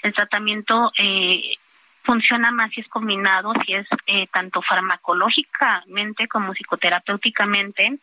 el 0.03 0.13
tratamiento 0.15 0.93
eh, 0.97 1.57
funciona 2.03 2.51
más 2.51 2.71
si 2.73 2.81
es 2.81 2.89
combinado, 2.89 3.53
si 3.65 3.75
es 3.75 3.87
eh, 4.07 4.27
tanto 4.33 4.63
farmacológicamente 4.63 6.29
como 6.29 6.53
psicoterapéuticamente. 6.55 7.99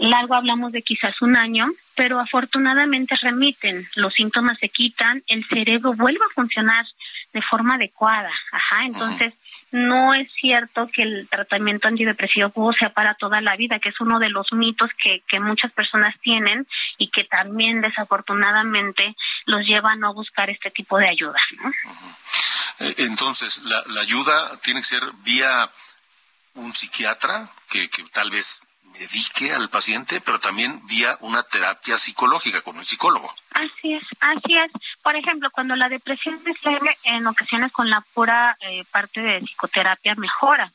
Largo 0.00 0.34
hablamos 0.34 0.72
de 0.72 0.82
quizás 0.82 1.20
un 1.22 1.36
año, 1.36 1.66
pero 1.96 2.20
afortunadamente 2.20 3.16
remiten, 3.20 3.86
los 3.96 4.14
síntomas 4.14 4.58
se 4.58 4.68
quitan, 4.68 5.22
el 5.26 5.46
cerebro 5.48 5.94
vuelve 5.94 6.24
a 6.24 6.34
funcionar 6.34 6.86
de 7.32 7.42
forma 7.42 7.74
adecuada. 7.74 8.30
Ajá, 8.52 8.84
entonces 8.84 9.34
no 9.72 10.12
es 10.14 10.30
cierto 10.38 10.88
que 10.92 11.02
el 11.02 11.28
tratamiento 11.28 11.88
antidepresivo 11.88 12.72
sea 12.78 12.90
para 12.90 13.14
toda 13.14 13.40
la 13.40 13.56
vida, 13.56 13.78
que 13.78 13.88
es 13.88 14.00
uno 14.00 14.18
de 14.18 14.28
los 14.28 14.52
mitos 14.52 14.90
que, 15.02 15.22
que 15.26 15.40
muchas 15.40 15.72
personas 15.72 16.14
tienen 16.20 16.66
y 16.98 17.10
que 17.10 17.24
también 17.24 17.80
desafortunadamente 17.80 19.16
los 19.46 19.62
llevan 19.66 20.04
a 20.04 20.10
buscar 20.10 20.50
este 20.50 20.70
tipo 20.70 20.98
de 20.98 21.08
ayuda. 21.08 21.40
Eh, 22.80 22.94
entonces, 22.98 23.62
la, 23.62 23.82
la, 23.88 24.02
ayuda 24.02 24.58
tiene 24.62 24.80
que 24.80 24.86
ser 24.86 25.02
vía 25.24 25.70
un 26.54 26.74
psiquiatra 26.74 27.50
que, 27.70 27.88
que 27.88 28.02
tal 28.04 28.30
vez 28.30 28.60
medique 28.92 29.52
al 29.52 29.70
paciente, 29.70 30.20
pero 30.20 30.40
también 30.40 30.86
vía 30.86 31.16
una 31.20 31.42
terapia 31.42 31.96
psicológica 31.96 32.62
con 32.62 32.76
un 32.76 32.84
psicólogo. 32.84 33.32
Así 33.50 33.94
es, 33.94 34.02
así 34.20 34.56
es. 34.56 34.70
Por 35.02 35.16
ejemplo, 35.16 35.50
cuando 35.50 35.76
la 35.76 35.88
depresión 35.88 36.38
es 36.46 36.64
leve, 36.64 36.96
en 37.04 37.26
ocasiones 37.26 37.72
con 37.72 37.90
la 37.90 38.00
pura 38.14 38.56
eh, 38.60 38.84
parte 38.90 39.20
de 39.20 39.40
psicoterapia 39.40 40.14
mejora 40.16 40.72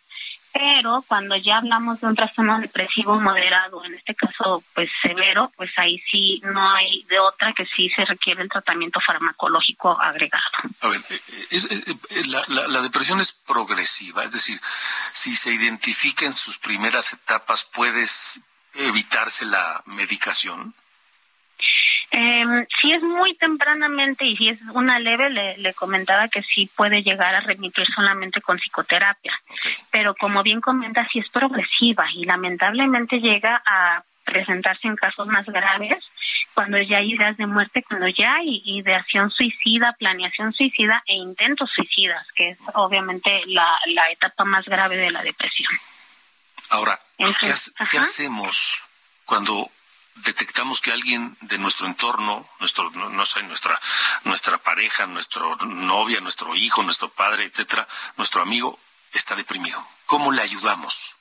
pero 0.58 1.04
cuando 1.08 1.36
ya 1.36 1.58
hablamos 1.58 2.02
de 2.02 2.08
un 2.08 2.16
trastorno 2.16 2.60
depresivo 2.60 3.20
moderado, 3.20 3.84
en 3.86 3.94
este 3.94 4.16
caso 4.16 4.64
pues 4.74 4.90
severo, 5.02 5.52
pues 5.56 5.70
ahí 5.78 6.02
sí 6.12 6.42
no 6.44 6.74
hay 6.74 7.04
de 7.04 7.20
otra 7.20 7.54
que 7.54 7.66
sí 7.76 7.90
se 7.96 8.04
requiere 8.06 8.42
el 8.42 8.50
tratamiento 8.50 9.00
farmacológico 9.00 10.00
agregado. 10.02 10.44
A 10.82 10.88
ver, 10.88 11.02
eh, 11.10 11.20
eh, 11.52 12.24
la, 12.28 12.44
la, 12.68 12.82
depresión 12.82 13.20
es 13.20 13.34
progresiva, 13.34 14.24
es 14.24 14.32
decir, 14.32 14.60
si 15.12 15.36
se 15.36 15.52
identifica 15.52 16.26
en 16.26 16.36
sus 16.36 16.58
primeras 16.58 17.14
etapas, 17.14 17.64
¿puedes 17.64 18.40
evitarse 18.74 19.46
la 19.46 19.84
medicación? 19.86 20.74
Eh, 22.20 22.68
si 22.82 22.92
es 22.92 23.04
muy 23.04 23.36
tempranamente 23.36 24.26
y 24.26 24.36
si 24.38 24.50
es 24.50 24.60
una 24.74 24.98
leve, 24.98 25.30
le, 25.30 25.74
comentaba 25.76 26.28
que 26.30 26.42
sí 26.42 26.68
puede 26.76 27.04
llegar 27.04 27.36
a 27.36 27.42
remitir 27.42 27.86
solamente 27.94 28.42
con 28.42 28.58
psicoterapia. 28.58 29.40
Pero 29.92 30.16
como 30.16 30.42
bien 30.42 30.60
comenta, 30.60 31.08
si 31.14 31.20
es 31.20 31.30
progresiva 31.30 32.08
y 32.16 32.26
lamentablemente 32.26 33.20
llega 33.20 33.62
a 33.64 34.04
presentarse 34.26 34.88
en 34.88 34.96
casos 34.96 35.28
más 35.28 35.46
graves, 35.46 36.04
cuando 36.56 36.82
ya 36.82 36.98
hay 36.98 37.14
ideas 37.14 37.38
de 37.38 37.46
muerte, 37.46 37.84
cuando 37.88 38.08
ya 38.08 38.34
hay 38.34 38.64
ideación 38.66 39.30
suicida, 39.30 39.96
planeación 40.00 40.54
suicida 40.54 41.04
e 41.06 41.14
intentos 41.14 41.70
suicidas, 41.70 42.26
que 42.34 42.50
es 42.50 42.58
obviamente 42.74 43.44
la, 43.46 43.78
la 43.94 44.10
etapa 44.10 44.44
más 44.44 44.66
grave 44.66 44.98
de 44.98 45.12
la 45.12 45.22
depresión. 45.22 45.70
Ahora, 46.72 47.00
¿qué 47.92 48.00
hacemos 48.00 48.82
cuando 49.24 49.70
detectamos 50.24 50.82
que 50.82 50.92
alguien 50.92 51.38
de 51.42 51.58
nuestro 51.58 51.86
entorno, 51.86 52.48
nuestro, 52.60 52.90
no, 52.92 53.26
sé, 53.26 53.44
nuestra, 53.44 53.80
nuestra 54.24 54.58
pareja, 54.58 55.06
nuestro 55.08 55.56
novia, 55.66 56.20
nuestro 56.22 56.56
hijo, 56.56 56.84
nuestro 56.84 57.10
padre, 57.10 57.46
etcétera, 57.46 57.88
nuestro 58.18 58.42
amigo, 58.42 58.80
está 59.14 59.36
deprimido. 59.36 59.86
¿Cómo 60.06 60.32
le 60.32 60.42
ayudamos? 60.42 61.16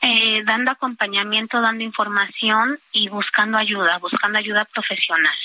Eh, 0.00 0.42
dando 0.44 0.70
acompañamiento, 0.70 1.60
dando 1.60 1.82
información 1.82 2.78
y 2.92 3.08
buscando 3.08 3.56
ayuda, 3.58 3.98
buscando 3.98 4.38
ayuda 4.38 4.64
profesional. 4.66 5.36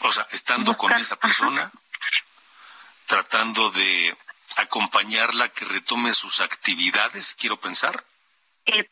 O 0.00 0.12
sea, 0.12 0.26
estando 0.30 0.76
con 0.76 0.92
esa 0.92 1.16
persona, 1.16 1.70
tratando 3.06 3.70
de 3.70 4.16
acompañarla 4.56 5.48
que 5.48 5.64
retome 5.64 6.14
sus 6.14 6.40
actividades, 6.40 7.34
quiero 7.38 7.58
pensar 7.58 8.04
que, 8.64 8.88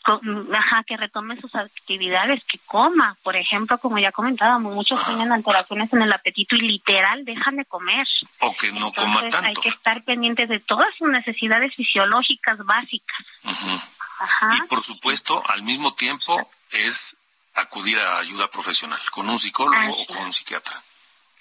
ajá, 0.55 0.83
que 0.85 0.97
retome 0.97 1.41
sus 1.41 1.55
actividades, 1.55 2.43
que 2.45 2.59
coma. 2.67 3.17
Por 3.23 3.37
ejemplo, 3.37 3.79
como 3.79 3.99
ya 3.99 4.13
comentábamos, 4.13 4.75
muchos 4.75 5.05
tienen 5.05 5.33
alteraciones 5.33 5.93
en 5.93 6.03
el 6.03 6.13
apetito 6.13 6.57
y 6.57 6.61
literal 6.63 7.25
dejan 7.25 7.57
de 7.57 7.65
comer. 7.65 8.07
O 8.41 8.55
que 8.55 8.73
no 8.73 8.93
coma 8.93 9.29
tanto. 9.29 9.49
Hay 9.49 9.55
que 9.55 9.69
estar 9.69 10.03
pendientes 10.03 10.49
de 10.49 10.61
todas 10.61 10.95
sus 10.97 11.09
necesidades 11.09 11.75
fisiológicas 11.75 12.59
básicas. 12.65 13.27
Y 13.45 14.63
por 14.69 14.81
supuesto, 14.81 15.43
al 15.49 15.63
mismo 15.63 15.95
tiempo, 15.95 16.51
es 16.73 17.17
acudir 17.55 17.99
a 17.99 18.19
ayuda 18.19 18.49
profesional, 18.51 19.01
con 19.11 19.29
un 19.29 19.39
psicólogo 19.39 19.93
o 19.93 20.07
con 20.07 20.19
un 20.19 20.33
psiquiatra. 20.33 20.81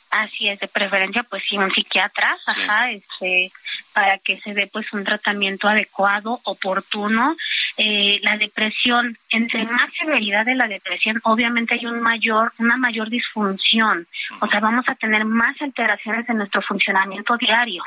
Así 0.09 0.47
es, 0.47 0.59
de 0.59 0.67
preferencia, 0.69 1.23
pues 1.23 1.43
sí, 1.49 1.57
un 1.57 1.69
psiquiatra, 1.69 2.37
ajá, 2.45 2.91
este, 2.91 3.51
para 3.91 4.17
que 4.19 4.39
se 4.39 4.53
dé 4.53 4.67
pues 4.67 4.91
un 4.93 5.03
tratamiento 5.03 5.67
adecuado, 5.67 6.39
oportuno. 6.43 7.35
Eh, 7.77 8.19
la 8.23 8.37
depresión, 8.37 9.17
entre 9.29 9.63
más 9.65 9.89
severidad 9.99 10.45
de 10.45 10.55
la 10.55 10.67
depresión, 10.67 11.19
obviamente 11.23 11.75
hay 11.75 11.85
un 11.85 12.01
mayor, 12.01 12.51
una 12.57 12.75
mayor 12.75 13.09
disfunción. 13.09 14.07
O 14.39 14.47
sea, 14.47 14.59
vamos 14.59 14.85
a 14.87 14.95
tener 14.95 15.25
más 15.25 15.61
alteraciones 15.61 16.27
en 16.27 16.37
nuestro 16.37 16.61
funcionamiento 16.63 17.37
diario. 17.37 17.83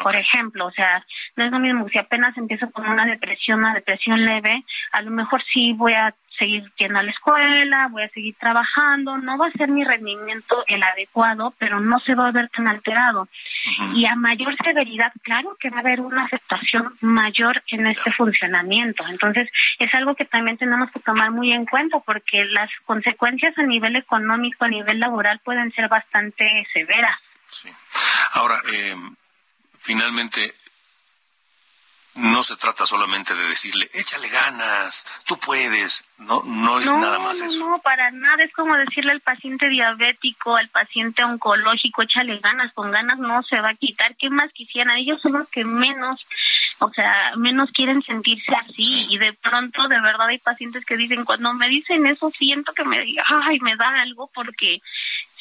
Por 0.00 0.14
ejemplo, 0.14 0.66
o 0.66 0.70
sea, 0.70 1.04
No 1.36 1.44
es 1.44 1.50
lo 1.50 1.58
mismo 1.58 1.88
si 1.88 1.98
apenas 1.98 2.36
empiezo 2.36 2.70
con 2.70 2.88
una 2.88 3.06
depresión, 3.06 3.60
una 3.60 3.74
depresión 3.74 4.24
leve, 4.24 4.64
a 4.92 5.02
lo 5.02 5.10
mejor 5.10 5.42
sí 5.52 5.72
voy 5.72 5.94
a 5.94 6.14
seguir 6.38 6.64
yendo 6.76 6.98
a 6.98 7.02
la 7.02 7.10
escuela, 7.10 7.88
voy 7.88 8.02
a 8.02 8.08
seguir 8.08 8.34
trabajando, 8.38 9.16
no 9.18 9.38
va 9.38 9.46
a 9.46 9.52
ser 9.52 9.68
mi 9.68 9.84
rendimiento 9.84 10.64
el 10.66 10.82
adecuado, 10.82 11.54
pero 11.58 11.80
no 11.80 12.00
se 12.00 12.14
va 12.14 12.28
a 12.28 12.32
ver 12.32 12.48
tan 12.48 12.68
alterado. 12.68 13.28
Y 13.94 14.06
a 14.06 14.16
mayor 14.16 14.56
severidad, 14.62 15.12
claro 15.22 15.56
que 15.60 15.70
va 15.70 15.78
a 15.78 15.80
haber 15.80 16.00
una 16.00 16.24
afectación 16.24 16.94
mayor 17.00 17.62
en 17.68 17.86
este 17.86 18.10
funcionamiento. 18.10 19.04
Entonces, 19.08 19.48
es 19.78 19.94
algo 19.94 20.14
que 20.14 20.24
también 20.24 20.58
tenemos 20.58 20.90
que 20.90 21.00
tomar 21.00 21.30
muy 21.30 21.52
en 21.52 21.66
cuenta 21.66 22.00
porque 22.00 22.44
las 22.44 22.70
consecuencias 22.84 23.56
a 23.58 23.62
nivel 23.62 23.96
económico, 23.96 24.64
a 24.64 24.68
nivel 24.68 24.98
laboral, 24.98 25.40
pueden 25.44 25.70
ser 25.72 25.88
bastante 25.88 26.66
severas. 26.72 27.16
Ahora, 28.32 28.56
eh, 28.72 28.96
finalmente, 29.78 30.54
no 32.14 32.42
se 32.42 32.56
trata 32.56 32.84
solamente 32.84 33.34
de 33.34 33.44
decirle, 33.44 33.90
échale 33.94 34.28
ganas, 34.28 35.06
tú 35.26 35.38
puedes, 35.38 36.06
no, 36.18 36.42
no 36.44 36.78
es 36.78 36.90
nada 36.90 37.18
más 37.18 37.40
eso. 37.40 37.58
No, 37.58 37.78
para 37.78 38.10
nada, 38.10 38.44
es 38.44 38.52
como 38.52 38.76
decirle 38.76 39.12
al 39.12 39.20
paciente 39.20 39.68
diabético, 39.68 40.56
al 40.56 40.68
paciente 40.68 41.24
oncológico, 41.24 42.02
échale 42.02 42.38
ganas, 42.38 42.72
con 42.74 42.90
ganas 42.90 43.18
no 43.18 43.42
se 43.44 43.60
va 43.60 43.70
a 43.70 43.74
quitar, 43.74 44.14
¿qué 44.16 44.28
más 44.28 44.52
quisieran? 44.52 44.98
Ellos 44.98 45.20
son 45.22 45.32
los 45.32 45.48
que 45.48 45.64
menos, 45.64 46.20
o 46.80 46.90
sea, 46.90 47.32
menos 47.36 47.70
quieren 47.72 48.02
sentirse 48.02 48.52
así 48.54 49.06
y 49.08 49.16
de 49.16 49.32
pronto 49.32 49.88
de 49.88 50.00
verdad 50.00 50.28
hay 50.28 50.38
pacientes 50.38 50.84
que 50.84 50.96
dicen, 50.96 51.24
cuando 51.24 51.54
me 51.54 51.68
dicen 51.68 52.06
eso 52.06 52.30
siento 52.30 52.74
que 52.74 52.84
me, 52.84 52.98
ay, 52.98 53.58
me 53.60 53.76
da 53.76 54.02
algo 54.02 54.30
porque 54.34 54.82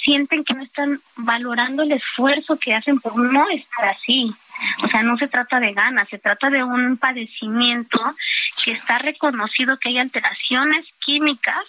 sienten 0.03 0.43
que 0.43 0.53
no 0.53 0.63
están 0.63 1.01
valorando 1.15 1.83
el 1.83 1.91
esfuerzo 1.91 2.57
que 2.57 2.73
hacen 2.73 2.99
por 2.99 3.15
no 3.17 3.47
estar 3.49 3.89
así. 3.89 4.33
O 4.83 4.87
sea, 4.87 5.03
no 5.03 5.17
se 5.17 5.27
trata 5.27 5.59
de 5.59 5.73
ganas, 5.73 6.09
se 6.09 6.19
trata 6.19 6.49
de 6.49 6.63
un 6.63 6.97
padecimiento 6.97 7.99
que 8.63 8.71
está 8.73 8.97
reconocido 8.99 9.77
que 9.79 9.89
hay 9.89 9.97
alteraciones 9.99 10.85
químicas 10.99 11.65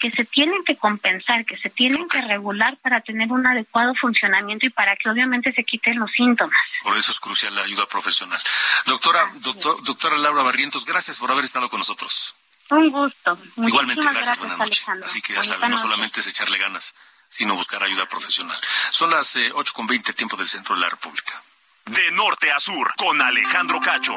que 0.00 0.10
se 0.12 0.24
tienen 0.24 0.64
que 0.64 0.76
compensar, 0.76 1.44
que 1.44 1.58
se 1.58 1.68
tienen 1.68 2.08
que 2.08 2.22
regular 2.22 2.76
para 2.78 3.02
tener 3.02 3.30
un 3.30 3.46
adecuado 3.46 3.94
funcionamiento 4.00 4.66
y 4.66 4.70
para 4.70 4.96
que 4.96 5.10
obviamente 5.10 5.52
se 5.52 5.62
quiten 5.62 5.98
los 5.98 6.10
síntomas. 6.12 6.58
Por 6.82 6.96
eso 6.96 7.12
es 7.12 7.20
crucial 7.20 7.54
la 7.54 7.62
ayuda 7.62 7.86
profesional. 7.86 8.40
Doctora, 8.86 9.28
doctor, 9.40 9.82
doctora 9.84 10.16
Laura 10.16 10.42
Barrientos, 10.42 10.86
gracias 10.86 11.18
por 11.18 11.30
haber 11.30 11.44
estado 11.44 11.68
con 11.68 11.80
nosotros. 11.80 12.34
Un 12.70 12.90
gusto. 12.90 13.38
Igualmente, 13.56 14.02
gracias, 14.02 14.38
buenas 14.38 14.58
noches. 14.58 14.84
Así 15.04 15.20
que 15.20 15.34
ya 15.34 15.42
saben, 15.42 15.70
no 15.70 15.76
solamente 15.76 16.20
es 16.20 16.26
echarle 16.28 16.56
ganas, 16.56 16.94
sino 17.28 17.54
buscar 17.54 17.82
ayuda 17.82 18.06
profesional. 18.06 18.56
Son 18.90 19.10
las 19.10 19.36
eh, 19.36 19.50
ocho 19.54 19.74
con 19.74 19.86
veinte 19.86 20.14
tiempo 20.14 20.36
del 20.36 20.48
centro 20.48 20.76
de 20.76 20.80
la 20.80 20.88
República. 20.88 21.42
De 21.86 22.10
norte 22.12 22.50
a 22.52 22.58
sur, 22.60 22.94
con 22.96 23.20
Alejandro 23.20 23.80
Cacho. 23.80 24.16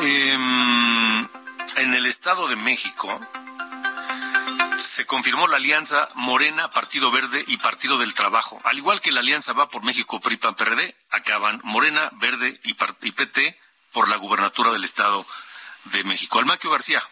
Em, 0.00 1.28
en 1.76 1.94
el 1.94 2.06
Estado 2.06 2.48
de 2.48 2.56
México 2.56 3.20
se 4.78 5.04
confirmó 5.04 5.46
la 5.46 5.56
alianza 5.56 6.08
Morena, 6.14 6.70
Partido 6.70 7.10
Verde 7.10 7.44
y 7.46 7.58
Partido 7.58 7.98
del 7.98 8.14
Trabajo. 8.14 8.60
Al 8.64 8.78
igual 8.78 9.00
que 9.00 9.12
la 9.12 9.20
alianza 9.20 9.52
va 9.52 9.68
por 9.68 9.82
México, 9.82 10.20
PRIPAN, 10.20 10.54
PRD, 10.54 10.94
acaban 11.10 11.60
Morena, 11.64 12.10
Verde 12.14 12.58
y, 12.64 12.70
y 13.02 13.12
PT 13.12 13.60
por 13.92 14.08
la 14.08 14.16
gubernatura 14.16 14.72
del 14.72 14.84
Estado 14.84 15.24
de 15.84 16.04
México. 16.04 16.38
Almaquio 16.38 16.70
García. 16.70 17.02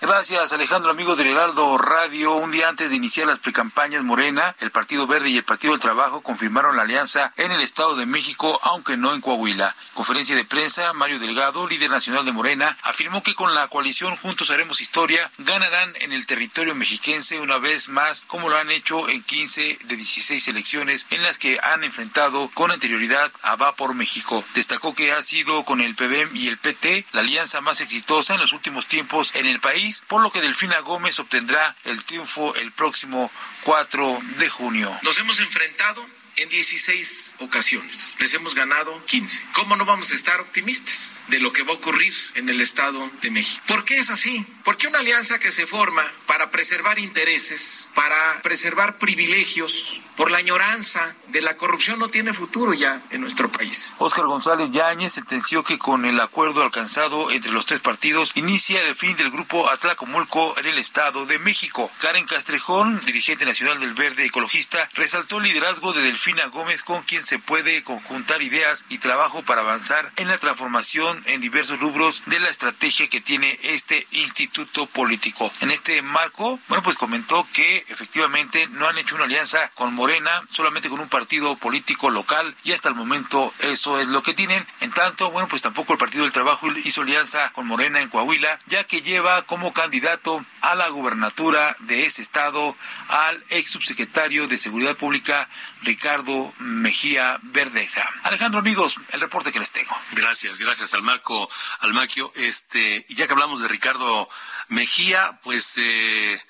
Gracias, 0.00 0.52
Alejandro, 0.52 0.90
amigo 0.90 1.14
de 1.14 1.30
Heraldo 1.30 1.78
Radio. 1.78 2.34
Un 2.34 2.50
día 2.50 2.68
antes 2.68 2.90
de 2.90 2.96
iniciar 2.96 3.28
las 3.28 3.38
precampañas, 3.38 4.02
Morena, 4.02 4.54
el 4.60 4.72
Partido 4.72 5.06
Verde 5.06 5.30
y 5.30 5.36
el 5.36 5.44
Partido 5.44 5.72
del 5.72 5.80
Trabajo 5.80 6.20
confirmaron 6.20 6.76
la 6.76 6.82
alianza 6.82 7.32
en 7.36 7.52
el 7.52 7.60
Estado 7.60 7.94
de 7.94 8.04
México, 8.04 8.58
aunque 8.64 8.96
no 8.96 9.14
en 9.14 9.20
Coahuila. 9.20 9.74
Conferencia 9.94 10.34
de 10.34 10.44
prensa, 10.44 10.92
Mario 10.94 11.20
Delgado, 11.20 11.68
líder 11.68 11.90
nacional 11.90 12.26
de 12.26 12.32
Morena, 12.32 12.76
afirmó 12.82 13.22
que 13.22 13.34
con 13.34 13.54
la 13.54 13.68
coalición 13.68 14.16
Juntos 14.16 14.50
Haremos 14.50 14.80
Historia 14.80 15.30
ganarán 15.38 15.94
en 16.00 16.12
el 16.12 16.26
territorio 16.26 16.74
mexiquense 16.74 17.40
una 17.40 17.58
vez 17.58 17.88
más, 17.88 18.24
como 18.26 18.50
lo 18.50 18.58
han 18.58 18.72
hecho 18.72 19.08
en 19.08 19.22
15 19.22 19.78
de 19.84 19.96
16 19.96 20.48
elecciones 20.48 21.06
en 21.10 21.22
las 21.22 21.38
que 21.38 21.58
han 21.62 21.84
enfrentado 21.84 22.50
con 22.52 22.72
anterioridad 22.72 23.30
a 23.42 23.54
Va 23.54 23.76
por 23.76 23.94
México. 23.94 24.44
Destacó 24.54 24.94
que 24.94 25.12
ha 25.12 25.22
sido 25.22 25.64
con 25.64 25.80
el 25.80 25.94
PBM 25.94 26.36
y 26.36 26.48
el 26.48 26.58
PT 26.58 27.06
la 27.12 27.20
alianza 27.20 27.60
más 27.60 27.80
exitosa 27.80 28.34
en 28.34 28.40
los 28.40 28.52
últimos 28.52 28.86
tiempos 28.86 29.30
en 29.34 29.46
el 29.46 29.60
país 29.60 29.83
por 30.08 30.22
lo 30.22 30.30
que 30.30 30.40
Delfina 30.40 30.78
Gómez 30.80 31.18
obtendrá 31.18 31.74
el 31.84 32.02
triunfo 32.04 32.54
el 32.56 32.72
próximo 32.72 33.30
4 33.62 34.20
de 34.38 34.48
junio. 34.48 34.98
Nos 35.02 35.18
hemos 35.18 35.40
enfrentado 35.40 36.06
en 36.36 36.48
16 36.48 37.32
ocasiones. 37.40 38.14
Les 38.18 38.34
hemos 38.34 38.54
ganado 38.54 39.04
15. 39.06 39.42
¿Cómo 39.54 39.76
no 39.76 39.84
vamos 39.84 40.10
a 40.10 40.14
estar 40.14 40.40
optimistas 40.40 41.24
de 41.28 41.40
lo 41.40 41.52
que 41.52 41.62
va 41.62 41.72
a 41.72 41.76
ocurrir 41.76 42.14
en 42.34 42.48
el 42.48 42.60
Estado 42.60 43.10
de 43.20 43.30
México? 43.30 43.62
¿Por 43.66 43.84
qué 43.84 43.98
es 43.98 44.10
así? 44.10 44.44
Porque 44.64 44.86
una 44.86 45.00
alianza 45.00 45.38
que 45.38 45.52
se 45.52 45.66
forma 45.66 46.10
para 46.26 46.50
preservar 46.50 46.98
intereses, 46.98 47.90
para 47.94 48.40
preservar 48.40 48.96
privilegios, 48.96 50.00
por 50.16 50.30
la 50.30 50.38
añoranza 50.38 51.14
de 51.28 51.42
la 51.42 51.56
corrupción 51.56 51.98
no 51.98 52.08
tiene 52.08 52.32
futuro 52.32 52.72
ya 52.72 53.02
en 53.10 53.20
nuestro 53.20 53.50
país. 53.50 53.92
Óscar 53.98 54.24
González 54.26 54.70
Yáñez 54.70 55.12
sentenció 55.12 55.64
que 55.64 55.78
con 55.78 56.06
el 56.06 56.18
acuerdo 56.18 56.62
alcanzado 56.62 57.30
entre 57.30 57.50
los 57.50 57.66
tres 57.66 57.80
partidos 57.80 58.32
inicia 58.36 58.80
el 58.86 58.94
fin 58.94 59.16
del 59.16 59.30
grupo 59.30 59.68
Atlacomulco 59.68 60.58
en 60.58 60.66
el 60.66 60.78
Estado 60.78 61.26
de 61.26 61.38
México. 61.38 61.90
Karen 61.98 62.24
Castrejón, 62.24 63.04
dirigente 63.04 63.44
nacional 63.44 63.80
del 63.80 63.92
Verde 63.92 64.24
Ecologista, 64.24 64.88
resaltó 64.94 65.38
el 65.38 65.44
liderazgo 65.44 65.92
de 65.92 66.02
Delfina 66.02 66.46
Gómez 66.46 66.82
con 66.82 67.02
quien 67.02 67.26
se 67.26 67.38
puede 67.38 67.82
conjuntar 67.82 68.40
ideas 68.40 68.84
y 68.88 68.98
trabajo 68.98 69.42
para 69.42 69.60
avanzar 69.60 70.10
en 70.16 70.28
la 70.28 70.38
transformación 70.38 71.20
en 71.26 71.40
diversos 71.40 71.80
rubros 71.80 72.22
de 72.26 72.38
la 72.38 72.48
estrategia 72.48 73.08
que 73.08 73.20
tiene 73.20 73.58
este 73.62 74.06
instituto 74.12 74.53
político. 74.92 75.50
En 75.60 75.70
este 75.70 76.00
marco, 76.02 76.58
bueno, 76.68 76.82
pues 76.82 76.96
comentó 76.96 77.46
que 77.52 77.84
efectivamente 77.88 78.68
no 78.68 78.88
han 78.88 78.98
hecho 78.98 79.16
una 79.16 79.24
alianza 79.24 79.68
con 79.74 79.94
Morena, 79.94 80.42
solamente 80.52 80.88
con 80.88 81.00
un 81.00 81.08
partido 81.08 81.56
político 81.56 82.10
local 82.10 82.54
y 82.62 82.72
hasta 82.72 82.88
el 82.88 82.94
momento 82.94 83.52
eso 83.60 84.00
es 84.00 84.08
lo 84.08 84.22
que 84.22 84.34
tienen. 84.34 84.64
En 84.80 84.92
tanto, 84.92 85.30
bueno, 85.30 85.48
pues 85.48 85.62
tampoco 85.62 85.92
el 85.92 85.98
Partido 85.98 86.24
del 86.24 86.32
Trabajo 86.32 86.70
hizo 86.72 87.02
alianza 87.02 87.50
con 87.50 87.66
Morena 87.66 88.00
en 88.00 88.08
Coahuila, 88.08 88.58
ya 88.66 88.84
que 88.84 89.02
lleva 89.02 89.42
como 89.42 89.72
candidato 89.72 90.44
a 90.60 90.74
la 90.74 90.88
gubernatura 90.88 91.76
de 91.80 92.06
ese 92.06 92.22
estado 92.22 92.76
al 93.08 93.42
ex 93.50 93.70
subsecretario 93.70 94.46
de 94.46 94.58
Seguridad 94.58 94.96
Pública, 94.96 95.48
Ricardo 95.82 96.52
Mejía 96.58 97.38
Verdeja. 97.42 98.08
Alejandro, 98.22 98.60
amigos, 98.60 98.96
el 99.10 99.20
reporte 99.20 99.52
que 99.52 99.58
les 99.58 99.72
tengo. 99.72 99.96
Gracias, 100.12 100.58
gracias 100.58 100.94
al 100.94 101.02
Marco 101.02 101.48
Almaquio. 101.80 102.32
Este, 102.34 103.04
ya 103.08 103.26
que 103.26 103.32
hablamos 103.32 103.60
de 103.60 103.68
Ricardo 103.68 104.28
Mejía, 104.68 105.38
pues, 105.42 105.78
eh, 105.78 106.40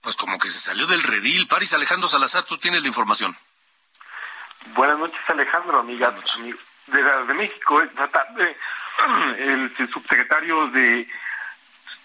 pues 0.00 0.16
como 0.16 0.38
que 0.38 0.50
se 0.50 0.58
salió 0.58 0.86
del 0.86 1.02
redil. 1.02 1.46
Paris 1.46 1.72
Alejandro 1.72 2.08
Salazar, 2.08 2.44
tú 2.44 2.58
tienes 2.58 2.82
la 2.82 2.88
información. 2.88 3.36
Buenas 4.74 4.98
noches, 4.98 5.20
Alejandro, 5.28 5.80
amiga 5.80 6.10
de, 6.86 7.02
de 7.02 7.34
México. 7.34 7.82
Esta 7.82 8.08
tarde, 8.12 8.56
el 9.38 9.90
subsecretario 9.92 10.68
de 10.68 11.08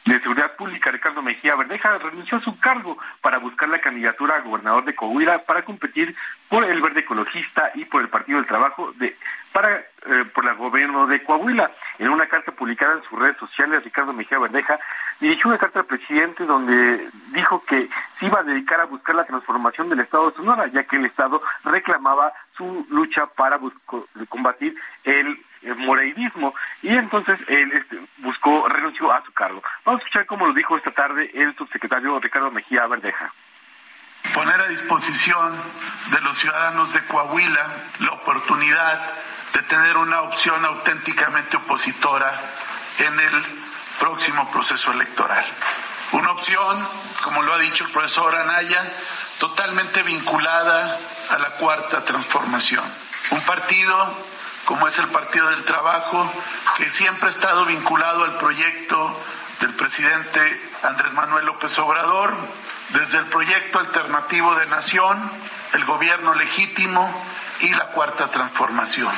de 0.05 0.19
Seguridad 0.19 0.55
Pública, 0.57 0.91
Ricardo 0.91 1.21
Mejía 1.21 1.55
Verdeja, 1.55 1.97
renunció 1.97 2.37
a 2.37 2.41
su 2.41 2.59
cargo 2.59 2.97
para 3.21 3.37
buscar 3.37 3.69
la 3.69 3.79
candidatura 3.79 4.35
a 4.35 4.41
gobernador 4.41 4.83
de 4.83 4.95
Coahuila 4.95 5.39
para 5.39 5.63
competir 5.63 6.13
por 6.49 6.65
el 6.65 6.81
Verde 6.81 7.01
Ecologista 7.01 7.71
y 7.73 7.85
por 7.85 8.01
el 8.01 8.09
Partido 8.09 8.37
del 8.37 8.47
Trabajo 8.47 8.91
de, 8.97 9.15
para, 9.53 9.77
eh, 9.77 10.25
por 10.33 10.45
el 10.45 10.55
gobierno 10.55 11.07
de 11.07 11.23
Coahuila. 11.23 11.71
En 11.99 12.09
una 12.09 12.27
carta 12.27 12.51
publicada 12.51 12.95
en 12.95 13.03
sus 13.03 13.17
redes 13.17 13.37
sociales, 13.37 13.83
Ricardo 13.83 14.11
Mejía 14.11 14.39
Verdeja 14.39 14.77
dirigió 15.21 15.49
una 15.49 15.57
carta 15.57 15.79
al 15.79 15.85
presidente 15.85 16.45
donde 16.45 17.07
dijo 17.31 17.63
que 17.63 17.87
se 18.19 18.25
iba 18.25 18.41
a 18.41 18.43
dedicar 18.43 18.81
a 18.81 18.85
buscar 18.85 19.15
la 19.15 19.25
transformación 19.25 19.87
del 19.87 20.01
Estado 20.01 20.29
de 20.29 20.35
Sonora, 20.35 20.67
ya 20.67 20.83
que 20.83 20.97
el 20.97 21.05
Estado 21.05 21.41
reclamaba 21.63 22.33
su 22.57 22.85
lucha 22.89 23.25
para 23.27 23.57
combatir 24.27 24.75
el 25.05 25.39
el 25.63 25.75
moreidismo 25.75 26.53
y 26.81 26.89
entonces 26.89 27.39
él 27.47 27.71
este, 27.73 27.99
buscó, 28.17 28.67
renunció 28.67 29.11
a 29.11 29.23
su 29.23 29.31
cargo. 29.33 29.61
Vamos 29.85 30.01
a 30.01 30.03
escuchar 30.03 30.25
cómo 30.25 30.47
lo 30.47 30.53
dijo 30.53 30.77
esta 30.77 30.91
tarde 30.91 31.29
el 31.33 31.55
subsecretario 31.55 32.19
Ricardo 32.19 32.51
Mejía 32.51 32.87
Verdeja. 32.87 33.31
Poner 34.33 34.61
a 34.61 34.67
disposición 34.67 35.61
de 36.11 36.21
los 36.21 36.39
ciudadanos 36.39 36.93
de 36.93 37.05
Coahuila 37.05 37.67
la 37.99 38.11
oportunidad 38.13 39.11
de 39.53 39.61
tener 39.63 39.97
una 39.97 40.21
opción 40.21 40.63
auténticamente 40.65 41.57
opositora 41.57 42.31
en 42.99 43.19
el 43.19 43.43
próximo 43.99 44.49
proceso 44.49 44.91
electoral. 44.91 45.45
Una 46.13 46.31
opción, 46.31 46.87
como 47.23 47.41
lo 47.41 47.53
ha 47.53 47.59
dicho 47.59 47.85
el 47.85 47.91
profesor 47.91 48.35
Anaya, 48.35 48.91
totalmente 49.39 50.01
vinculada 50.03 50.99
a 51.29 51.37
la 51.37 51.51
cuarta 51.57 52.03
transformación. 52.03 52.83
Un 53.31 53.41
partido 53.43 54.17
como 54.73 54.87
es 54.87 54.97
el 54.97 55.09
Partido 55.09 55.47
del 55.51 55.63
Trabajo, 55.65 56.31
que 56.77 56.89
siempre 56.89 57.27
ha 57.29 57.31
estado 57.31 57.63
vinculado 57.63 58.23
al 58.23 58.39
proyecto 58.39 59.19
del 59.61 59.75
presidente 59.75 60.39
Andrés 60.81 61.13
Manuel 61.13 61.45
López 61.45 61.77
Obrador, 61.77 62.33
desde 62.89 63.19
el 63.19 63.25
proyecto 63.27 63.77
alternativo 63.77 64.55
de 64.55 64.65
nación, 64.65 65.31
el 65.75 65.85
gobierno 65.85 66.33
legítimo 66.33 67.23
y 67.61 67.69
la 67.69 67.85
cuarta 67.89 68.31
transformación. 68.31 69.13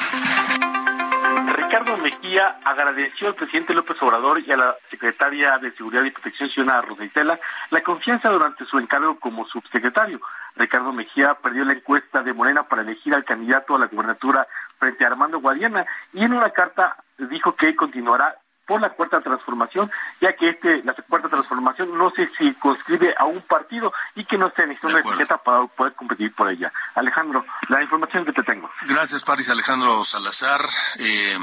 Ricardo 1.54 1.96
Mejía 2.00 2.58
agradeció 2.66 3.30
al 3.30 3.36
presidente 3.36 3.74
López 3.74 3.96
Obrador 4.02 4.42
y 4.42 4.52
a 4.52 4.58
la 4.58 4.76
secretaria 4.92 5.58
de 5.60 5.72
Seguridad 5.72 6.04
y 6.04 6.12
Protección 6.12 6.50
Ciudadana, 6.50 6.82
Rosa 6.82 7.06
Isela, 7.06 7.40
la 7.70 7.82
confianza 7.82 8.28
durante 8.28 8.66
su 8.66 8.78
encargo 8.78 9.18
como 9.22 9.46
subsecretario. 9.48 10.20
Ricardo 10.56 10.94
Mejía 10.94 11.36
perdió 11.36 11.66
la 11.66 11.74
encuesta 11.74 12.24
de 12.24 12.34
Morena 12.34 12.64
para 12.64 12.82
elegir 12.82 13.14
al 13.14 13.26
candidato 13.26 13.76
a 13.76 13.80
la 13.80 13.88
gubernatura 13.88 14.48
frente 14.78 15.04
a 15.04 15.08
Armando 15.08 15.40
Guadiana 15.40 15.86
y 16.14 16.24
en 16.24 16.34
una 16.34 16.50
carta 16.52 16.96
dijo 17.18 17.56
que 17.56 17.76
continuará 17.76 18.36
por 18.66 18.82
la 18.82 18.90
cuarta 18.90 19.22
transformación, 19.22 19.92
ya 20.20 20.34
que 20.34 20.50
este, 20.50 20.84
la 20.84 20.94
cuarta 20.94 21.30
transformación 21.30 21.96
no 21.98 22.10
se 22.12 22.28
circunscribe 22.28 23.14
a 23.18 23.26
un 23.26 23.42
partido 23.42 23.94
y 24.16 24.26
que 24.26 24.38
no 24.38 24.50
se 24.50 24.66
necesita 24.66 24.88
una 24.88 25.00
etiqueta 25.00 25.38
para 25.38 25.66
poder 25.68 25.94
competir 25.94 26.34
por 26.34 26.50
ella. 26.50 26.72
Alejandro, 26.96 27.46
la 27.70 27.84
información 27.84 28.26
que 28.26 28.34
te 28.34 28.44
tengo. 28.44 28.70
Gracias, 28.88 29.24
Paris 29.24 29.50
Alejandro 29.50 30.04
Salazar. 30.04 30.68
Eh, 30.98 31.38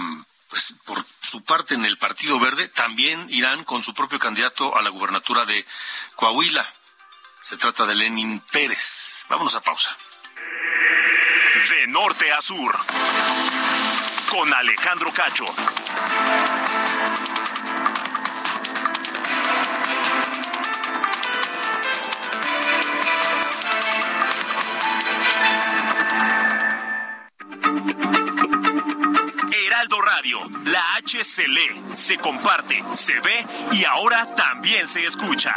pues 0.51 0.75
por 0.85 0.99
su 1.21 1.43
parte 1.45 1.75
en 1.75 1.87
el 1.87 1.97
Partido 1.97 2.39
Verde 2.39 2.69
también 2.69 3.25
irán 3.31 3.65
con 3.65 3.83
su 3.83 3.95
propio 3.95 4.19
candidato 4.19 4.77
a 4.77 4.83
la 4.83 4.91
gubernatura 4.91 5.47
de 5.47 5.65
Coahuila. 6.17 6.67
Se 7.43 7.57
trata 7.57 7.85
de 7.85 7.95
Lenin 7.95 8.41
Pérez. 8.53 9.25
Vámonos 9.29 9.55
a 9.57 9.61
pausa. 9.61 9.97
De 11.69 11.87
norte 11.89 12.33
a 12.33 12.41
sur. 12.41 12.75
Con 14.31 14.55
Alejandro 14.55 15.13
Cacho. 15.13 15.45
Heraldo 29.53 30.01
Radio, 30.01 30.41
la 30.65 30.95
H 30.95 31.25
se 31.25 31.49
lee, 31.49 31.83
se 31.95 32.17
comparte, 32.19 32.83
se 32.95 33.19
ve 33.21 33.47
y 33.73 33.85
ahora 33.85 34.27
también 34.27 34.87
se 34.87 35.05
escucha. 35.05 35.57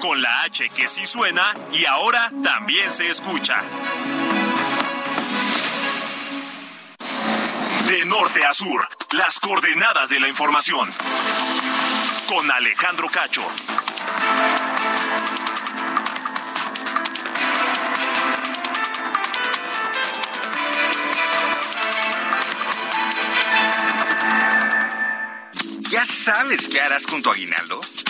Con 0.00 0.20
la 0.20 0.42
H 0.42 0.70
que 0.70 0.88
sí 0.88 1.06
suena 1.06 1.54
y 1.72 1.84
ahora 1.84 2.32
también 2.42 2.90
se 2.90 3.08
escucha. 3.08 3.62
De 7.86 8.04
norte 8.06 8.44
a 8.44 8.52
sur, 8.52 8.88
las 9.12 9.38
coordenadas 9.38 10.08
de 10.08 10.20
la 10.20 10.28
información. 10.28 10.90
Con 12.28 12.50
Alejandro 12.50 13.08
Cacho. 13.08 13.46
¿Ya 25.90 26.06
sabes 26.06 26.68
qué 26.68 26.80
harás 26.80 27.06
con 27.06 27.22
tu 27.22 27.30
aguinaldo? 27.30 27.80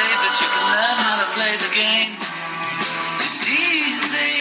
say, 0.00 0.10
but 0.22 0.32
you 0.40 0.48
can 0.54 0.64
learn 0.72 0.96
how 1.06 1.16
to 1.22 1.28
play 1.36 1.52
the 1.64 1.70
game. 1.76 2.12
It's 3.24 3.42
easy. 3.44 4.34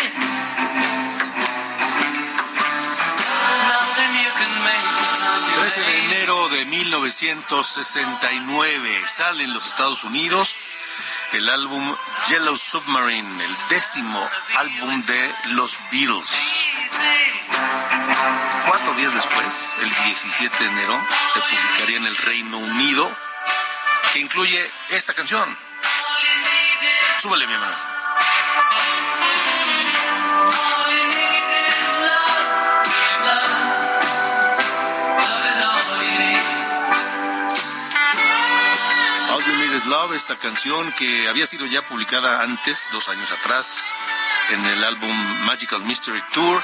Nothing 3.74 4.12
you 4.24 4.32
can 4.40 4.54
make 4.64 4.88
that 5.04 5.14
can't 5.20 5.44
be 5.48 5.54
13 5.60 5.82
de 5.82 5.96
enero 6.06 6.38
de 6.50 6.62
1969 6.66 9.08
sale 9.08 9.44
en 9.44 9.54
los 9.54 9.66
Estados 9.68 10.04
Unidos 10.04 10.78
el 11.34 11.48
álbum 11.50 11.96
Yellow 12.28 12.58
Submarine, 12.58 13.44
el 13.44 13.58
décimo 13.70 14.28
álbum 14.58 15.04
de 15.06 15.34
los 15.50 15.78
Beatles. 15.92 16.30
Cuatro 18.68 18.96
días 18.96 19.14
después, 19.14 19.70
el 19.82 19.90
17 20.06 20.64
de 20.64 20.70
enero, 20.70 21.00
se 21.34 21.40
publicaría 21.42 21.98
en 21.98 22.06
el 22.06 22.16
Reino 22.18 22.58
Unido, 22.58 23.16
que 24.14 24.20
incluye 24.20 24.70
esta 24.90 25.14
canción. 25.14 25.58
Súbele, 27.22 27.46
mi 27.48 27.54
hermano. 27.54 27.76
All 39.32 39.44
you 39.46 39.58
need 39.58 39.76
is 39.76 39.86
love, 39.86 40.14
esta 40.14 40.38
canción 40.38 40.92
que 40.94 41.28
había 41.28 41.46
sido 41.46 41.66
ya 41.66 41.82
publicada 41.84 42.42
antes, 42.42 42.90
dos 42.92 43.10
años 43.10 43.32
atrás, 43.32 43.94
en 44.50 44.66
el 44.66 44.84
álbum 44.84 45.16
Magical 45.46 45.82
Mystery 45.84 46.22
Tour, 46.34 46.64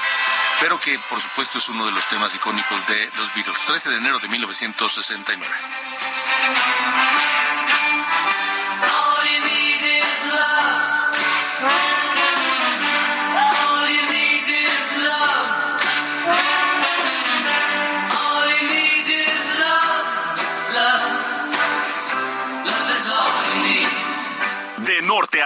pero 0.60 0.80
que 0.80 0.98
por 1.10 1.20
supuesto 1.20 1.58
es 1.58 1.68
uno 1.68 1.86
de 1.86 1.92
los 1.92 2.04
temas 2.08 2.34
icónicos 2.34 2.86
de 2.88 3.10
los 3.16 3.32
Beatles. 3.34 3.64
13 3.66 3.90
de 3.90 3.96
enero 3.98 4.18
de 4.18 4.28
1969. 4.28 5.54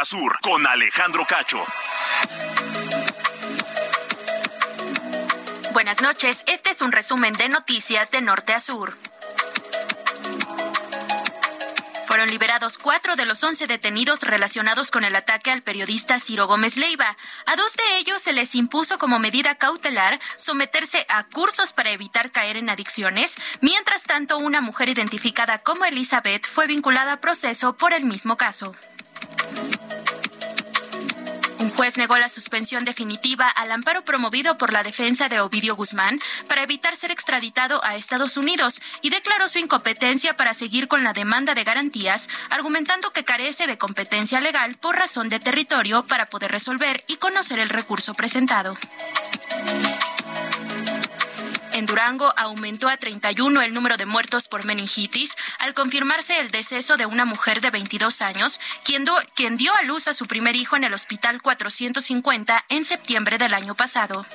Sur, 0.05 0.39
con 0.41 0.67
Alejandro 0.67 1.27
Cacho. 1.27 1.65
Buenas 5.73 6.01
noches, 6.01 6.43
este 6.47 6.71
es 6.71 6.81
un 6.81 6.93
resumen 6.93 7.35
de 7.35 7.49
noticias 7.49 8.11
de 8.11 8.21
norte 8.21 8.53
a 8.53 8.61
sur. 8.61 8.97
Fueron 12.07 12.29
liberados 12.29 12.77
cuatro 12.77 13.15
de 13.15 13.25
los 13.25 13.45
once 13.45 13.69
detenidos 13.69 14.23
relacionados 14.23 14.91
con 14.91 15.05
el 15.05 15.15
ataque 15.15 15.53
al 15.53 15.63
periodista 15.63 16.19
Ciro 16.19 16.49
Gómez 16.49 16.77
Leiva. 16.77 17.17
A 17.47 17.55
dos 17.55 17.75
de 17.75 17.99
ellos 17.99 18.21
se 18.21 18.33
les 18.33 18.57
impuso 18.57 18.99
como 18.99 19.21
medida 19.21 19.55
cautelar 19.55 20.19
someterse 20.37 21.07
a 21.09 21.23
cursos 21.23 21.73
para 21.73 21.91
evitar 21.91 22.33
caer 22.33 22.57
en 22.57 22.69
adicciones. 22.69 23.37
Mientras 23.61 24.03
tanto, 24.03 24.39
una 24.39 24.61
mujer 24.61 24.89
identificada 24.89 25.59
como 25.59 25.85
Elizabeth 25.85 26.49
fue 26.49 26.67
vinculada 26.67 27.13
a 27.13 27.21
proceso 27.21 27.77
por 27.77 27.93
el 27.93 28.05
mismo 28.05 28.37
caso. 28.37 28.75
Juez 31.77 31.97
negó 31.97 32.17
la 32.19 32.29
suspensión 32.29 32.85
definitiva 32.85 33.49
al 33.49 33.73
amparo 33.73 34.05
promovido 34.05 34.59
por 34.59 34.73
la 34.73 34.83
defensa 34.83 35.29
de 35.29 35.41
Ovidio 35.41 35.77
Guzmán 35.77 36.21
para 36.49 36.63
evitar 36.63 36.97
ser 36.97 37.11
extraditado 37.11 37.85
a 37.85 37.97
Estados 37.97 38.37
Unidos 38.37 38.81
y 39.03 39.11
declaró 39.11 39.49
su 39.49 39.59
incompetencia 39.59 40.37
para 40.37 40.55
seguir 40.55 40.89
con 40.89 41.05
la 41.05 41.13
demanda 41.13 41.55
de 41.55 41.65
garantías, 41.65 42.29
argumentando 42.51 43.11
que 43.11 43.25
carece 43.25 43.67
de 43.67 43.79
competencia 43.79 44.41
legal 44.41 44.77
por 44.77 44.97
razón 44.97 45.29
de 45.29 45.41
territorio 45.41 46.07
para 46.07 46.27
poder 46.27 46.51
resolver 46.51 47.05
y 47.07 47.17
conocer 47.17 47.59
el 47.59 47.69
recurso 47.69 48.15
presentado. 48.15 48.77
En 51.81 51.87
Durango 51.87 52.31
aumentó 52.37 52.90
a 52.90 52.99
31 52.99 53.62
el 53.62 53.73
número 53.73 53.97
de 53.97 54.05
muertos 54.05 54.49
por 54.49 54.66
meningitis 54.66 55.35
al 55.59 55.73
confirmarse 55.73 56.38
el 56.38 56.51
deceso 56.51 56.99
de 56.99 57.07
una 57.07 57.25
mujer 57.25 57.62
de 57.62 57.71
22 57.71 58.21
años, 58.21 58.61
quien, 58.85 59.07
quien 59.35 59.57
dio 59.57 59.75
a 59.75 59.81
luz 59.85 60.07
a 60.07 60.12
su 60.12 60.27
primer 60.27 60.57
hijo 60.57 60.77
en 60.77 60.85
el 60.85 60.93
Hospital 60.93 61.40
450 61.40 62.66
en 62.69 62.85
septiembre 62.85 63.38
del 63.38 63.55
año 63.55 63.75
pasado. 63.75 64.27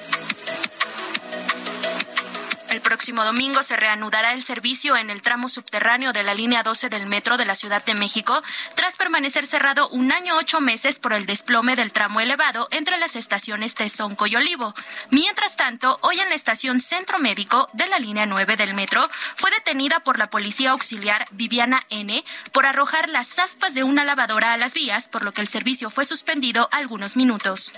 El 2.75 2.81
próximo 2.81 3.23
domingo 3.23 3.63
se 3.63 3.77
reanudará 3.77 4.33
el 4.33 4.43
servicio 4.43 4.97
en 4.97 5.09
el 5.09 5.21
tramo 5.21 5.47
subterráneo 5.47 6.11
de 6.11 6.23
la 6.23 6.33
línea 6.33 6.61
12 6.61 6.89
del 6.89 7.05
metro 7.05 7.37
de 7.37 7.45
la 7.45 7.55
Ciudad 7.55 7.85
de 7.85 7.93
México, 7.93 8.43
tras 8.75 8.97
permanecer 8.97 9.47
cerrado 9.47 9.87
un 9.87 10.11
año 10.11 10.35
ocho 10.35 10.59
meses 10.59 10.99
por 10.99 11.13
el 11.13 11.25
desplome 11.25 11.77
del 11.77 11.93
tramo 11.93 12.19
elevado 12.19 12.67
entre 12.71 12.97
las 12.97 13.15
estaciones 13.15 13.75
Tezonco 13.75 14.27
y 14.27 14.35
Olivo. 14.35 14.73
Mientras 15.09 15.55
tanto, 15.55 15.99
hoy 16.01 16.19
en 16.19 16.27
la 16.27 16.35
estación 16.35 16.81
Centro 16.81 17.17
Médico 17.17 17.69
de 17.71 17.87
la 17.87 17.97
línea 17.97 18.25
9 18.25 18.57
del 18.57 18.73
metro 18.73 19.09
fue 19.37 19.51
detenida 19.51 20.01
por 20.01 20.19
la 20.19 20.29
policía 20.29 20.71
auxiliar 20.71 21.27
Viviana 21.31 21.81
N 21.89 22.25
por 22.51 22.65
arrojar 22.65 23.07
las 23.07 23.39
aspas 23.39 23.73
de 23.73 23.85
una 23.85 24.03
lavadora 24.03 24.51
a 24.51 24.57
las 24.57 24.73
vías, 24.73 25.07
por 25.07 25.23
lo 25.23 25.31
que 25.31 25.39
el 25.39 25.47
servicio 25.47 25.89
fue 25.89 26.03
suspendido 26.03 26.67
algunos 26.73 27.15
minutos. 27.15 27.71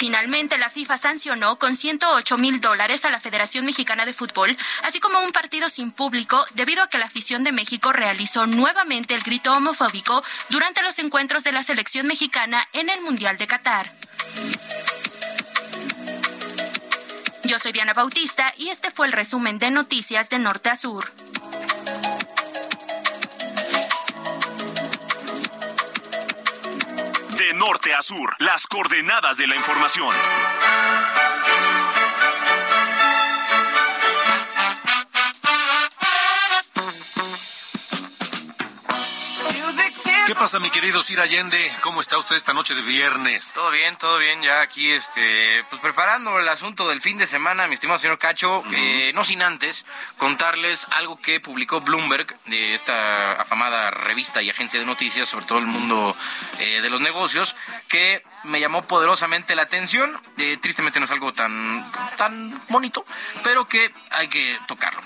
Finalmente, 0.00 0.56
la 0.56 0.70
FIFA 0.70 0.96
sancionó 0.96 1.58
con 1.58 1.76
108 1.76 2.38
mil 2.38 2.62
dólares 2.62 3.04
a 3.04 3.10
la 3.10 3.20
Federación 3.20 3.66
Mexicana 3.66 4.06
de 4.06 4.14
Fútbol, 4.14 4.56
así 4.82 4.98
como 4.98 5.22
un 5.22 5.30
partido 5.30 5.68
sin 5.68 5.90
público, 5.90 6.42
debido 6.54 6.82
a 6.82 6.88
que 6.88 6.96
la 6.96 7.04
afición 7.04 7.44
de 7.44 7.52
México 7.52 7.92
realizó 7.92 8.46
nuevamente 8.46 9.14
el 9.14 9.20
grito 9.20 9.52
homofóbico 9.52 10.24
durante 10.48 10.80
los 10.80 10.98
encuentros 11.00 11.44
de 11.44 11.52
la 11.52 11.62
selección 11.62 12.06
mexicana 12.06 12.66
en 12.72 12.88
el 12.88 13.02
Mundial 13.02 13.36
de 13.36 13.46
Qatar. 13.46 13.92
Yo 17.44 17.58
soy 17.58 17.72
Diana 17.72 17.92
Bautista 17.92 18.54
y 18.56 18.70
este 18.70 18.90
fue 18.90 19.06
el 19.06 19.12
resumen 19.12 19.58
de 19.58 19.70
noticias 19.70 20.30
de 20.30 20.38
norte 20.38 20.70
a 20.70 20.76
sur. 20.76 21.12
Norte 27.60 27.92
a 27.92 28.00
sur, 28.00 28.34
las 28.38 28.66
coordenadas 28.66 29.36
de 29.36 29.46
la 29.46 29.54
información. 29.54 30.14
¿Qué 40.30 40.36
pasa, 40.36 40.60
mi 40.60 40.70
querido 40.70 41.02
Sir 41.02 41.18
Allende? 41.18 41.72
¿Cómo 41.80 42.00
está 42.00 42.16
usted 42.16 42.36
esta 42.36 42.52
noche 42.52 42.76
de 42.76 42.82
viernes? 42.82 43.52
Todo 43.52 43.68
bien, 43.72 43.96
todo 43.96 44.16
bien, 44.18 44.40
ya 44.42 44.60
aquí, 44.60 44.88
este, 44.92 45.64
pues 45.70 45.82
preparando 45.82 46.38
el 46.38 46.48
asunto 46.48 46.88
del 46.88 47.02
fin 47.02 47.18
de 47.18 47.26
semana, 47.26 47.66
mi 47.66 47.74
estimado 47.74 47.98
señor 47.98 48.16
Cacho, 48.20 48.62
eh, 48.72 49.10
no 49.12 49.24
sin 49.24 49.42
antes 49.42 49.84
contarles 50.18 50.86
algo 50.92 51.20
que 51.20 51.40
publicó 51.40 51.80
Bloomberg, 51.80 52.32
de 52.44 52.76
esta 52.76 53.32
afamada 53.32 53.90
revista 53.90 54.40
y 54.40 54.50
agencia 54.50 54.78
de 54.78 54.86
noticias 54.86 55.28
sobre 55.28 55.46
todo 55.46 55.58
el 55.58 55.66
mundo 55.66 56.16
eh, 56.60 56.80
de 56.80 56.90
los 56.90 57.00
negocios, 57.00 57.56
que 57.88 58.22
me 58.44 58.60
llamó 58.60 58.82
poderosamente 58.82 59.56
la 59.56 59.62
atención, 59.62 60.16
Eh, 60.38 60.58
tristemente 60.62 61.00
no 61.00 61.06
es 61.06 61.10
algo 61.10 61.32
tan, 61.32 61.84
tan 62.16 62.62
bonito, 62.68 63.04
pero 63.42 63.66
que 63.66 63.90
hay 64.12 64.28
que 64.28 64.56
tocarlo. 64.68 65.02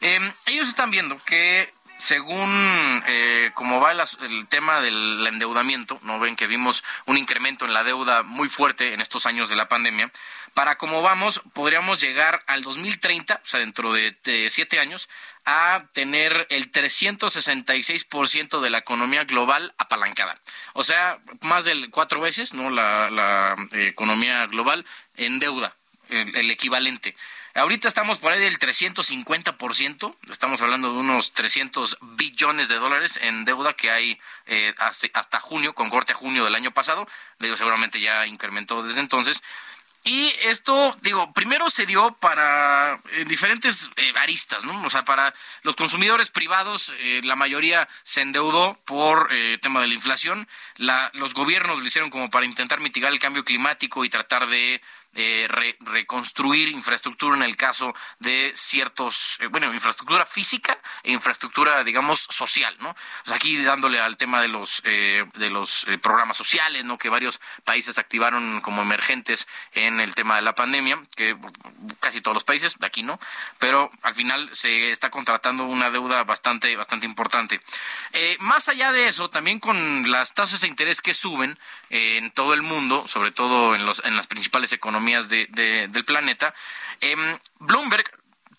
Eh, 0.00 0.32
ellos 0.46 0.68
están 0.68 0.92
viendo 0.92 1.18
que 1.26 1.74
según 1.98 3.02
eh, 3.06 3.50
como 3.54 3.80
va 3.80 3.92
el, 3.92 4.00
el 4.22 4.46
tema 4.48 4.80
del 4.80 5.26
endeudamiento, 5.26 5.98
no 6.02 6.18
ven 6.18 6.36
que 6.36 6.46
vimos 6.46 6.82
un 7.06 7.18
incremento 7.18 7.64
en 7.66 7.74
la 7.74 7.84
deuda 7.84 8.22
muy 8.22 8.48
fuerte 8.48 8.94
en 8.94 9.00
estos 9.00 9.26
años 9.26 9.48
de 9.48 9.56
la 9.56 9.68
pandemia. 9.68 10.10
Para 10.54 10.76
cómo 10.76 11.02
vamos, 11.02 11.42
podríamos 11.52 12.00
llegar 12.00 12.42
al 12.46 12.62
2030, 12.62 13.40
o 13.42 13.46
sea, 13.46 13.60
dentro 13.60 13.92
de, 13.92 14.16
de 14.24 14.48
siete 14.50 14.80
años, 14.80 15.08
a 15.44 15.82
tener 15.92 16.46
el 16.50 16.70
366% 16.72 18.60
de 18.60 18.70
la 18.70 18.78
economía 18.78 19.24
global 19.24 19.74
apalancada. 19.78 20.38
O 20.74 20.84
sea, 20.84 21.18
más 21.40 21.64
de 21.64 21.88
cuatro 21.90 22.20
veces, 22.20 22.54
¿no? 22.54 22.70
La, 22.70 23.10
la, 23.10 23.56
eh, 23.72 23.88
economía 23.88 24.46
global 24.46 24.84
en 25.16 25.38
deuda, 25.38 25.74
el- 26.08 26.34
el 26.36 26.50
equivalente. 26.50 27.16
Ahorita 27.54 27.88
estamos 27.88 28.18
por 28.18 28.32
ahí 28.32 28.40
del 28.40 28.58
350%, 28.58 30.16
estamos 30.30 30.60
hablando 30.60 30.92
de 30.92 30.98
unos 30.98 31.32
300 31.32 31.98
billones 32.00 32.68
de 32.68 32.76
dólares 32.76 33.18
en 33.22 33.44
deuda 33.44 33.72
que 33.72 33.90
hay 33.90 34.20
eh, 34.46 34.74
hasta 34.78 35.40
junio, 35.40 35.74
con 35.74 35.90
corte 35.90 36.12
a 36.12 36.16
junio 36.16 36.44
del 36.44 36.54
año 36.54 36.70
pasado, 36.72 37.08
digo, 37.38 37.56
seguramente 37.56 38.00
ya 38.00 38.26
incrementó 38.26 38.82
desde 38.82 39.00
entonces. 39.00 39.42
Y 40.04 40.32
esto, 40.44 40.96
digo, 41.02 41.32
primero 41.34 41.68
se 41.68 41.84
dio 41.84 42.12
para 42.12 43.00
eh, 43.12 43.24
diferentes 43.26 43.90
eh, 43.96 44.12
aristas, 44.16 44.64
¿no? 44.64 44.82
O 44.86 44.90
sea, 44.90 45.04
para 45.04 45.34
los 45.62 45.76
consumidores 45.76 46.30
privados, 46.30 46.94
eh, 46.98 47.20
la 47.24 47.36
mayoría 47.36 47.88
se 48.04 48.22
endeudó 48.22 48.78
por 48.84 49.28
eh, 49.30 49.58
tema 49.60 49.80
de 49.80 49.88
la 49.88 49.94
inflación. 49.94 50.48
La, 50.76 51.10
los 51.14 51.34
gobiernos 51.34 51.78
lo 51.78 51.86
hicieron 51.86 52.10
como 52.10 52.30
para 52.30 52.46
intentar 52.46 52.80
mitigar 52.80 53.12
el 53.12 53.18
cambio 53.18 53.44
climático 53.44 54.04
y 54.04 54.08
tratar 54.08 54.46
de 54.46 54.80
eh, 55.14 55.46
re- 55.48 55.76
reconstruir 55.80 56.68
infraestructura 56.68 57.36
en 57.36 57.42
el 57.42 57.56
caso 57.56 57.94
de 58.18 58.52
ciertos, 58.54 59.36
eh, 59.40 59.46
bueno, 59.46 59.72
infraestructura 59.72 60.26
física 60.26 60.78
e 61.02 61.12
infraestructura, 61.12 61.82
digamos, 61.82 62.26
social, 62.28 62.76
¿no? 62.78 62.94
Sea, 63.24 63.36
aquí 63.36 63.56
dándole 63.62 64.00
al 64.00 64.16
tema 64.16 64.42
de 64.42 64.48
los, 64.48 64.82
eh, 64.84 65.24
de 65.34 65.50
los 65.50 65.84
eh, 65.88 65.98
programas 65.98 66.36
sociales, 66.36 66.84
¿no? 66.84 66.98
Que 66.98 67.08
varios 67.08 67.40
países 67.64 67.98
activaron 67.98 68.60
como 68.60 68.82
emergentes 68.82 69.48
en 69.72 70.00
el 70.00 70.14
tema 70.14 70.36
de 70.36 70.42
la 70.42 70.54
pandemia, 70.54 71.02
que 71.16 71.36
casi 72.00 72.20
todos 72.20 72.34
los 72.34 72.44
países, 72.44 72.76
aquí 72.82 73.02
no, 73.02 73.18
pero 73.58 73.90
al 74.02 74.14
final 74.14 74.50
se 74.52 74.92
está 74.92 75.10
contratando 75.10 75.64
una 75.64 75.90
deuda 75.90 76.22
bastante, 76.24 76.76
bastante 76.76 77.06
importante. 77.06 77.60
Más 78.40 78.68
allá 78.68 78.92
de 78.92 79.08
eso, 79.08 79.30
también 79.30 79.58
con 79.58 80.10
las 80.10 80.34
tasas 80.34 80.60
de 80.60 80.68
interés 80.68 81.00
que 81.00 81.14
suben 81.14 81.58
en 81.90 82.30
todo 82.30 82.54
el 82.54 82.62
mundo, 82.62 83.06
sobre 83.08 83.30
todo 83.32 83.74
en, 83.74 83.86
los, 83.86 84.04
en 84.04 84.16
las 84.16 84.26
principales 84.26 84.72
economías 84.72 84.97
de- 85.00 85.46
de- 85.50 85.88
del 85.88 86.04
planeta, 86.04 86.54
em, 87.00 87.38
Bloomberg 87.58 88.10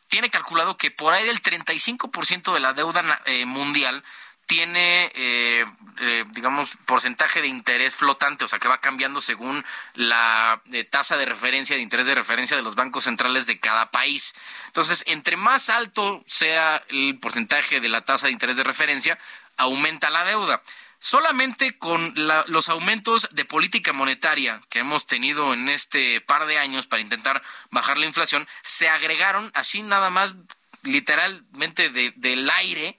tiene 0.07 0.29
calculado 0.29 0.77
que 0.77 0.89
por 0.91 1.13
ahí 1.13 1.25
del 1.25 1.41
35% 1.41 2.53
de 2.53 2.59
la 2.59 2.73
deuda 2.73 3.21
eh, 3.25 3.45
mundial 3.45 4.03
tiene, 4.47 5.11
eh, 5.13 5.63
eh, 5.99 6.23
digamos, 6.31 6.75
porcentaje 6.87 7.39
de 7.39 7.47
interés 7.47 7.93
flotante, 7.93 8.45
o 8.45 8.47
sea, 8.47 8.57
que 8.57 8.67
va 8.67 8.79
cambiando 8.79 9.21
según 9.21 9.63
la 9.93 10.59
eh, 10.73 10.83
tasa 10.85 11.17
de 11.17 11.25
referencia, 11.25 11.75
de 11.75 11.83
interés 11.83 12.07
de 12.07 12.15
referencia 12.15 12.57
de 12.57 12.63
los 12.63 12.73
bancos 12.73 13.03
centrales 13.03 13.45
de 13.45 13.59
cada 13.59 13.91
país. 13.91 14.33
Entonces, 14.65 15.03
entre 15.05 15.37
más 15.37 15.69
alto 15.69 16.23
sea 16.25 16.81
el 16.87 17.19
porcentaje 17.19 17.79
de 17.79 17.89
la 17.89 18.01
tasa 18.05 18.25
de 18.25 18.33
interés 18.33 18.57
de 18.57 18.63
referencia, 18.63 19.19
aumenta 19.57 20.09
la 20.09 20.23
deuda. 20.25 20.63
Solamente 20.99 21.77
con 21.77 22.13
la- 22.15 22.43
los 22.47 22.67
aumentos 22.69 23.29
de 23.31 23.45
política 23.45 23.93
monetaria 23.93 24.61
que 24.69 24.79
hemos 24.79 25.05
tenido 25.05 25.53
en 25.53 25.69
este 25.69 26.19
par 26.21 26.45
de 26.45 26.59
años 26.59 26.87
para 26.87 27.01
intentar 27.01 27.41
bajar 27.71 27.97
la 27.97 28.05
inflación, 28.05 28.47
se 28.63 28.89
agregaron 28.89 29.51
así 29.55 29.81
nada 29.81 30.09
más 30.09 30.35
literalmente 30.83 31.89
de- 31.89 32.13
del 32.15 32.49
aire 32.49 32.97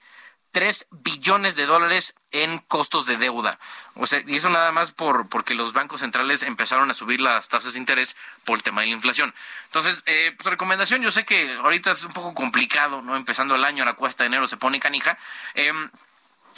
3 0.51 0.87
billones 0.91 1.55
de 1.55 1.65
dólares 1.65 2.13
en 2.31 2.57
costos 2.59 3.05
de 3.05 3.15
deuda. 3.17 3.57
O 3.95 4.05
sea, 4.05 4.21
y 4.27 4.35
eso 4.35 4.49
nada 4.49 4.71
más 4.71 4.91
por 4.91 5.29
porque 5.29 5.53
los 5.53 5.71
bancos 5.71 6.01
centrales 6.01 6.43
empezaron 6.43 6.91
a 6.91 6.93
subir 6.93 7.21
las 7.21 7.47
tasas 7.47 7.73
de 7.73 7.79
interés 7.79 8.17
por 8.43 8.57
el 8.57 8.63
tema 8.63 8.81
de 8.81 8.87
la 8.87 8.93
inflación. 8.93 9.33
Entonces, 9.65 10.03
eh, 10.07 10.33
pues 10.37 10.49
recomendación, 10.49 11.01
yo 11.01 11.11
sé 11.11 11.23
que 11.23 11.53
ahorita 11.53 11.91
es 11.91 12.03
un 12.03 12.11
poco 12.13 12.33
complicado, 12.33 13.01
¿no? 13.01 13.15
Empezando 13.15 13.55
el 13.55 13.63
año, 13.63 13.85
la 13.85 13.93
cuesta 13.93 14.23
de 14.23 14.27
enero 14.27 14.47
se 14.47 14.57
pone 14.57 14.79
canija. 14.79 15.17
Em, 15.53 15.89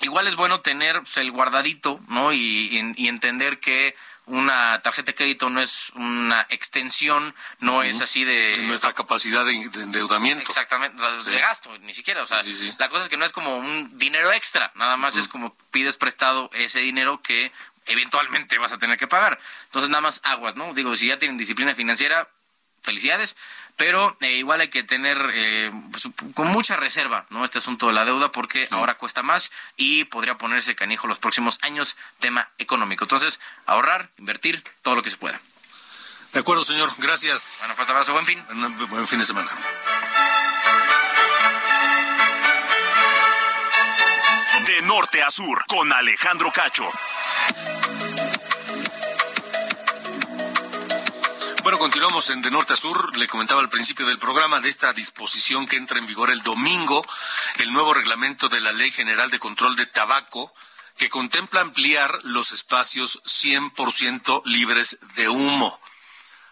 igual 0.01 0.27
es 0.27 0.35
bueno 0.35 0.61
tener 0.61 0.99
pues, 0.99 1.17
el 1.17 1.31
guardadito, 1.31 1.99
¿no? 2.09 2.33
Y, 2.33 2.37
y- 2.37 2.93
y 3.03 3.07
entender 3.07 3.59
que 3.59 3.95
una 4.25 4.79
tarjeta 4.81 5.07
de 5.07 5.15
crédito 5.15 5.49
no 5.49 5.59
es 5.61 5.91
una 5.95 6.47
extensión, 6.49 7.35
no 7.59 7.83
es 7.83 7.99
así 7.99 8.23
de... 8.23 8.55
De 8.55 8.63
nuestra 8.63 8.93
capacidad 8.93 9.43
de, 9.43 9.51
de 9.69 9.83
endeudamiento. 9.83 10.41
Exactamente, 10.43 10.97
Sí. 11.25 11.29
de 11.29 11.39
gasto, 11.39 11.77
ni 11.79 11.93
siquiera. 11.93 12.23
O 12.23 12.25
sea, 12.25 12.41
Sí, 12.41 12.53
sí, 12.55 12.69
sí. 12.71 12.75
la 12.79 12.87
cosa 12.87 13.03
es 13.03 13.09
que 13.09 13.17
no 13.17 13.25
es 13.25 13.33
como 13.33 13.57
un 13.57 13.97
dinero 13.99 14.31
extra, 14.31 14.71
nada 14.75 14.95
más 14.95 15.17
es 15.17 15.27
como 15.27 15.53
pides 15.71 15.97
prestado 15.97 16.49
ese 16.53 16.79
dinero 16.79 17.21
que 17.21 17.51
eventualmente 17.85 18.57
vas 18.57 18.71
a 18.71 18.77
tener 18.77 18.97
que 18.97 19.07
pagar. 19.07 19.37
Entonces, 19.65 19.89
nada 19.89 19.99
más 20.01 20.21
aguas, 20.23 20.55
¿no? 20.55 20.73
Digo, 20.73 20.95
si 20.95 21.07
ya 21.07 21.19
tienen 21.19 21.37
disciplina 21.37 21.75
financiera, 21.75 22.29
felicidades, 22.83 23.35
pero 23.75 24.15
eh, 24.21 24.33
igual 24.33 24.61
hay 24.61 24.69
que 24.69 24.83
tener 24.83 25.17
eh, 25.33 25.71
pues, 25.91 26.07
con 26.33 26.51
mucha 26.51 26.75
reserva, 26.75 27.25
¿no? 27.29 27.43
Este 27.43 27.59
asunto 27.59 27.87
de 27.87 27.93
la 27.93 28.05
deuda, 28.05 28.31
porque 28.31 28.67
ahora 28.71 28.95
cuesta 28.95 29.23
más 29.23 29.51
y 29.77 30.03
podría 30.05 30.37
ponerse 30.37 30.75
canijo 30.75 31.07
los 31.07 31.17
próximos 31.17 31.57
años, 31.61 31.95
tema 32.19 32.49
económico. 32.59 33.05
Entonces, 33.05 33.39
ahorrar, 33.65 34.09
invertir, 34.17 34.63
todo 34.81 34.95
lo 34.95 35.01
que 35.01 35.09
se 35.09 35.17
pueda. 35.17 35.39
De 36.33 36.39
acuerdo, 36.39 36.63
señor. 36.63 36.91
Gracias. 36.97 37.57
Bueno, 37.59 37.75
fuerte 37.75 37.91
abrazo, 37.91 38.13
buen 38.13 38.25
fin. 38.25 38.43
Buen, 38.47 38.89
buen 38.89 39.07
fin 39.07 39.19
de 39.19 39.25
semana. 39.25 39.51
De 44.65 44.81
norte 44.81 45.21
a 45.21 45.29
sur, 45.29 45.65
con 45.67 45.91
Alejandro 45.91 46.51
Cacho. 46.51 46.89
Bueno, 51.73 51.85
continuamos 51.85 52.29
en 52.29 52.43
De 52.43 52.51
Norte 52.51 52.73
a 52.73 52.75
Sur. 52.75 53.17
Le 53.17 53.27
comentaba 53.27 53.59
al 53.59 53.67
principio 53.67 54.05
del 54.05 54.19
programa 54.19 54.61
de 54.61 54.69
esta 54.69 54.93
disposición 54.93 55.65
que 55.65 55.75
entra 55.75 55.97
en 55.97 56.05
vigor 56.05 56.29
el 56.29 56.43
domingo, 56.43 57.03
el 57.57 57.73
nuevo 57.73 57.95
reglamento 57.95 58.47
de 58.47 58.61
la 58.61 58.71
Ley 58.71 58.91
General 58.91 59.31
de 59.31 59.39
Control 59.39 59.75
de 59.75 59.87
Tabaco, 59.87 60.53
que 60.97 61.09
contempla 61.09 61.61
ampliar 61.61 62.19
los 62.25 62.51
espacios 62.51 63.23
100% 63.23 64.43
libres 64.45 64.99
de 65.15 65.29
humo. 65.29 65.81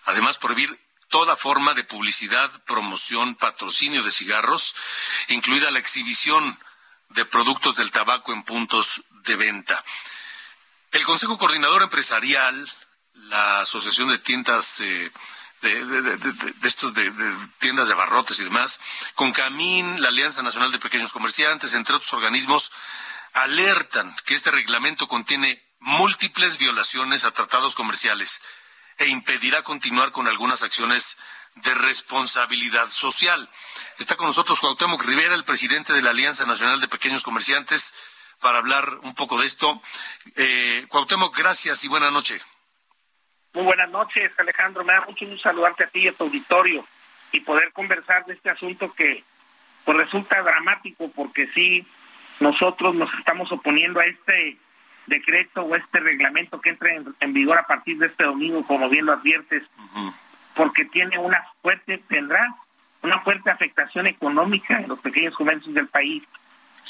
Además, 0.06 0.40
prohibir 0.40 0.80
toda 1.08 1.38
forma 1.38 1.76
de 1.76 1.84
publicidad, 1.84 2.50
promoción, 2.64 3.36
patrocinio 3.36 4.02
de 4.02 4.12
cigarros, 4.12 4.74
incluida 5.28 5.70
la 5.70 5.78
exhibición 5.78 6.58
de 7.10 7.26
productos 7.26 7.76
del 7.76 7.92
tabaco 7.92 8.34
en 8.34 8.42
puntos 8.42 9.04
de 9.24 9.36
venta. 9.36 9.86
El 10.92 11.06
Consejo 11.06 11.38
Coordinador 11.38 11.84
Empresarial, 11.84 12.74
la 13.30 13.62
Asociación 13.62 14.10
de 14.10 14.18
Tiendas 14.18 14.80
eh, 14.82 15.12
de, 15.62 16.18
estos 16.64 16.94
de, 16.94 17.12
tiendas 17.60 17.88
de 17.88 17.94
abarrotes 17.94 18.40
y 18.40 18.44
demás, 18.44 18.80
con 19.16 19.32
Camín, 19.32 20.02
la 20.02 20.10
Alianza 20.10 20.42
Nacional 20.42 20.72
de 20.72 20.80
Pequeños 20.80 21.14
Comerciantes, 21.14 21.74
entre 21.74 21.96
otros 21.96 22.14
organismos, 22.14 22.72
alertan 23.34 24.16
que 24.26 24.34
este 24.34 24.52
reglamento 24.52 25.08
contiene 25.08 25.64
múltiples 25.80 26.58
violaciones 26.58 27.26
a 27.26 27.32
tratados 27.32 27.76
comerciales 27.76 28.42
e 28.98 29.08
impedirá 29.08 29.64
continuar 29.64 30.12
con 30.12 30.28
algunas 30.28 30.64
acciones 30.64 31.18
de 31.56 31.74
responsabilidad 31.74 32.90
social. 32.90 33.50
Está 34.00 34.16
con 34.16 34.28
nosotros 34.28 34.60
Cuauhtémoc 34.60 35.04
Rivera, 35.04 35.36
el 35.36 35.44
presidente 35.44 35.94
de 35.94 36.02
la 36.02 36.12
Alianza 36.12 36.46
Nacional 36.46 36.82
de 36.82 36.88
Pequeños 36.88 37.24
Comerciantes, 37.24 37.94
para 38.40 38.58
hablar 38.58 39.00
un 39.04 39.14
poco 39.14 39.40
de 39.40 39.48
esto. 39.48 39.82
Eh, 40.36 40.86
Cuauhtémoc, 40.88 41.36
gracias 41.38 41.84
y 41.84 41.88
buena 41.88 42.10
noche. 42.10 42.42
Muy 43.54 43.64
buenas 43.64 43.90
noches, 43.90 44.32
Alejandro. 44.38 44.86
Me 44.86 44.94
da 44.94 45.02
mucho 45.02 45.26
gusto 45.26 45.42
saludarte 45.42 45.84
a 45.84 45.88
ti 45.88 46.00
y 46.00 46.08
a 46.08 46.14
tu 46.14 46.24
auditorio 46.24 46.86
y 47.34 47.42
poder 47.42 47.74
conversar 47.74 48.26
de 48.26 48.34
este 48.34 48.50
asunto 48.50 48.94
que 48.94 49.24
pues 49.84 49.98
resulta 49.98 50.42
dramático 50.42 51.12
porque 51.14 51.48
sí, 51.48 51.86
nosotros 52.40 52.96
nos 52.96 53.14
estamos 53.16 53.52
oponiendo 53.52 54.00
a 54.00 54.06
este 54.06 54.58
decreto 55.08 55.64
o 55.64 55.76
este 55.76 56.00
reglamento 56.00 56.62
que 56.62 56.70
entra 56.70 56.94
en, 56.94 57.14
en 57.20 57.34
vigor 57.34 57.58
a 57.58 57.68
partir 57.68 57.98
de 57.98 58.08
este 58.08 58.24
domingo, 58.24 58.66
como 58.66 58.88
bien 58.88 59.06
lo 59.06 59.14
adviertes, 59.14 59.64
porque 60.56 60.86
tiene 60.86 61.18
una 61.18 61.44
fuerte, 61.62 61.98
tendrá 62.08 62.54
una 63.02 63.20
fuerte 63.20 63.50
afectación 63.50 64.08
económica 64.08 64.80
en 64.80 64.88
los 64.88 65.00
pequeños 65.00 65.36
comercios 65.36 65.74
del 65.74 65.88
país. 65.88 66.24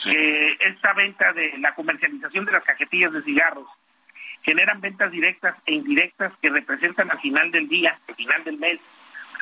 Eh, 0.05 0.57
esta 0.59 0.93
venta 0.93 1.33
de 1.33 1.57
la 1.57 1.73
comercialización 1.73 2.45
de 2.45 2.51
las 2.51 2.63
cajetillas 2.63 3.13
de 3.13 3.23
cigarros 3.23 3.67
generan 4.43 4.81
ventas 4.81 5.11
directas 5.11 5.55
e 5.65 5.73
indirectas 5.73 6.33
que 6.41 6.49
representan 6.49 7.11
al 7.11 7.19
final 7.19 7.51
del 7.51 7.67
día, 7.67 7.97
al 8.07 8.15
final 8.15 8.43
del 8.43 8.57
mes, 8.57 8.79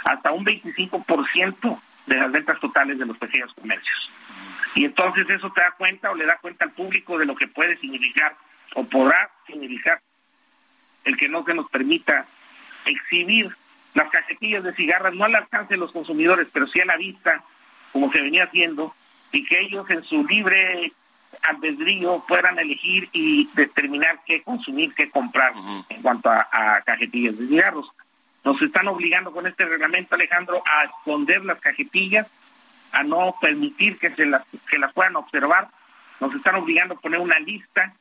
hasta 0.05 0.31
un 0.31 0.45
25% 0.45 1.79
de 2.07 2.15
las 2.15 2.31
ventas 2.31 2.59
totales 2.59 2.97
de 2.97 3.05
los 3.05 3.17
pequeños 3.17 3.53
comercios. 3.53 4.11
Y 4.75 4.85
entonces 4.85 5.29
eso 5.29 5.51
te 5.51 5.61
da 5.61 5.71
cuenta 5.71 6.11
o 6.11 6.15
le 6.15 6.25
da 6.25 6.37
cuenta 6.37 6.65
al 6.65 6.71
público 6.71 7.17
de 7.17 7.25
lo 7.25 7.35
que 7.35 7.47
puede 7.47 7.77
significar 7.77 8.35
o 8.75 8.83
podrá 8.83 9.29
significar 9.47 9.99
el 11.05 11.17
que 11.17 11.27
no 11.27 11.43
se 11.43 11.53
nos 11.53 11.69
permita 11.69 12.25
exhibir 12.85 13.49
las 13.93 14.09
cajetillas 14.09 14.63
de 14.63 14.73
cigarras, 14.73 15.13
no 15.13 15.25
al 15.25 15.35
alcance 15.35 15.73
de 15.73 15.79
los 15.79 15.91
consumidores, 15.91 16.47
pero 16.53 16.67
sí 16.67 16.79
a 16.79 16.85
la 16.85 16.97
vista, 16.97 17.43
como 17.91 18.11
se 18.11 18.21
venía 18.21 18.43
haciendo, 18.43 18.93
y 19.31 19.43
que 19.45 19.59
ellos 19.61 19.89
en 19.89 20.03
su 20.03 20.25
libre 20.25 20.91
albedrío 21.43 22.23
puedan 22.27 22.59
elegir 22.59 23.09
y 23.13 23.49
determinar 23.53 24.19
qué 24.25 24.41
consumir, 24.41 24.93
qué 24.93 25.09
comprar 25.09 25.53
en 25.89 26.01
cuanto 26.01 26.29
a, 26.29 26.47
a 26.51 26.81
cajetillas 26.81 27.37
de 27.37 27.47
cigarros. 27.47 27.89
Nos 28.43 28.61
están 28.61 28.87
obligando 28.87 29.31
con 29.31 29.47
este 29.47 29.65
reglamento, 29.65 30.15
Alejandro, 30.15 30.63
a 30.65 30.85
esconder 30.85 31.43
las 31.45 31.59
cajetillas, 31.59 32.27
a 32.91 33.03
no 33.03 33.35
permitir 33.41 33.97
que 33.97 34.11
se 34.15 34.25
las 34.25 34.43
que 34.69 34.77
las 34.77 34.93
puedan 34.93 35.15
observar. 35.15 35.67
Nos 36.19 36.33
están 36.33 36.55
obligando 36.55 36.95
a 36.95 36.99
poner 36.99 37.19
una 37.19 37.39
lista 37.39 37.93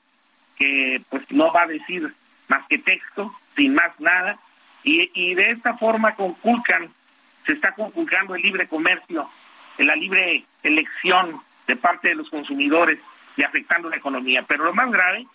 que 0.56 1.02
pues 1.10 1.30
no 1.30 1.52
va 1.52 1.62
a 1.62 1.66
decir 1.66 2.12
más 2.48 2.66
que 2.66 2.78
texto, 2.78 3.32
sin 3.56 3.74
más 3.74 3.98
nada, 4.00 4.38
y, 4.82 5.10
y 5.14 5.34
de 5.34 5.50
esta 5.50 5.76
forma 5.76 6.14
conculcan, 6.14 6.88
se 7.44 7.52
está 7.52 7.72
conculcando 7.72 8.34
el 8.34 8.42
libre 8.42 8.66
comercio, 8.68 9.28
la 9.78 9.94
libre 9.94 10.44
elección 10.62 11.40
de 11.66 11.76
parte 11.76 12.08
de 12.08 12.14
los 12.14 12.30
consumidores 12.30 12.98
y 13.38 13.44
afectando 13.44 13.88
la 13.88 13.96
economía. 13.96 14.44
Pero 14.46 14.64
lo 14.64 14.74
más 14.74 14.90
grave 14.90 15.26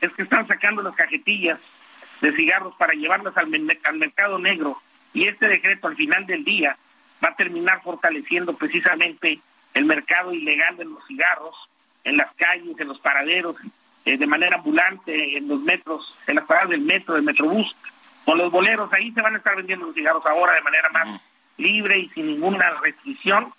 es 0.00 0.12
que 0.12 0.22
están 0.22 0.46
sacando 0.46 0.82
las 0.82 0.94
cajetillas 0.94 1.58
de 2.20 2.32
cigarros 2.32 2.74
para 2.76 2.92
llevarlas 2.92 3.36
al, 3.36 3.48
mercado 3.48 4.38
negro 4.38 4.76
y 5.12 5.26
este 5.26 5.48
decreto 5.48 5.88
al 5.88 5.96
final 5.96 6.26
del 6.26 6.44
día 6.44 6.76
va 7.24 7.30
a 7.30 7.34
terminar 7.34 7.82
fortaleciendo 7.82 8.54
precisamente 8.54 9.40
el 9.74 9.86
mercado 9.86 10.32
ilegal 10.34 10.76
de 10.76 10.84
los 10.84 11.04
cigarros 11.06 11.54
en 12.04 12.18
las 12.18 12.32
calles, 12.34 12.78
en 12.78 12.88
los 12.88 13.00
paraderos, 13.00 13.56
eh, 14.04 14.16
de 14.16 14.26
manera 14.26 14.56
ambulante, 14.56 15.36
en 15.36 15.48
los 15.48 15.60
metros, 15.60 16.14
en 16.26 16.36
las 16.36 16.44
paradas 16.44 16.70
del 16.70 16.82
metro, 16.82 17.14
del 17.14 17.24
metrobús, 17.24 17.74
con 18.24 18.38
los 18.38 18.50
boleros, 18.50 18.92
ahí 18.92 19.12
se 19.12 19.22
van 19.22 19.34
a 19.34 19.38
estar 19.38 19.56
vendiendo 19.56 19.86
los 19.86 19.94
cigarros 19.94 20.24
ahora 20.26 20.54
de 20.54 20.62
manera 20.62 20.90
más 20.90 21.20
libre 21.56 21.98
y 21.98 22.08
sin 22.10 22.26
ninguna 22.26 22.70
restricción 22.82 23.52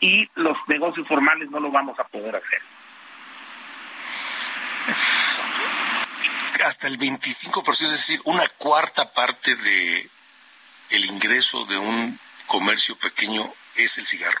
y 0.00 0.28
los 0.34 0.56
negocios 0.66 1.06
formales 1.06 1.50
no 1.50 1.60
lo 1.60 1.70
vamos 1.70 1.98
a 2.00 2.04
poder 2.04 2.34
hacer. 2.36 2.60
Hasta 6.64 6.88
el 6.88 6.98
25%, 6.98 7.68
es 7.68 7.90
decir, 7.90 8.20
una 8.24 8.48
cuarta 8.56 9.12
parte 9.12 9.54
de 9.54 10.08
el 10.90 11.04
ingreso 11.04 11.66
de 11.66 11.76
un 11.76 12.18
comercio 12.46 12.96
pequeño 12.96 13.52
es 13.76 13.98
el 13.98 14.06
cigarro. 14.06 14.40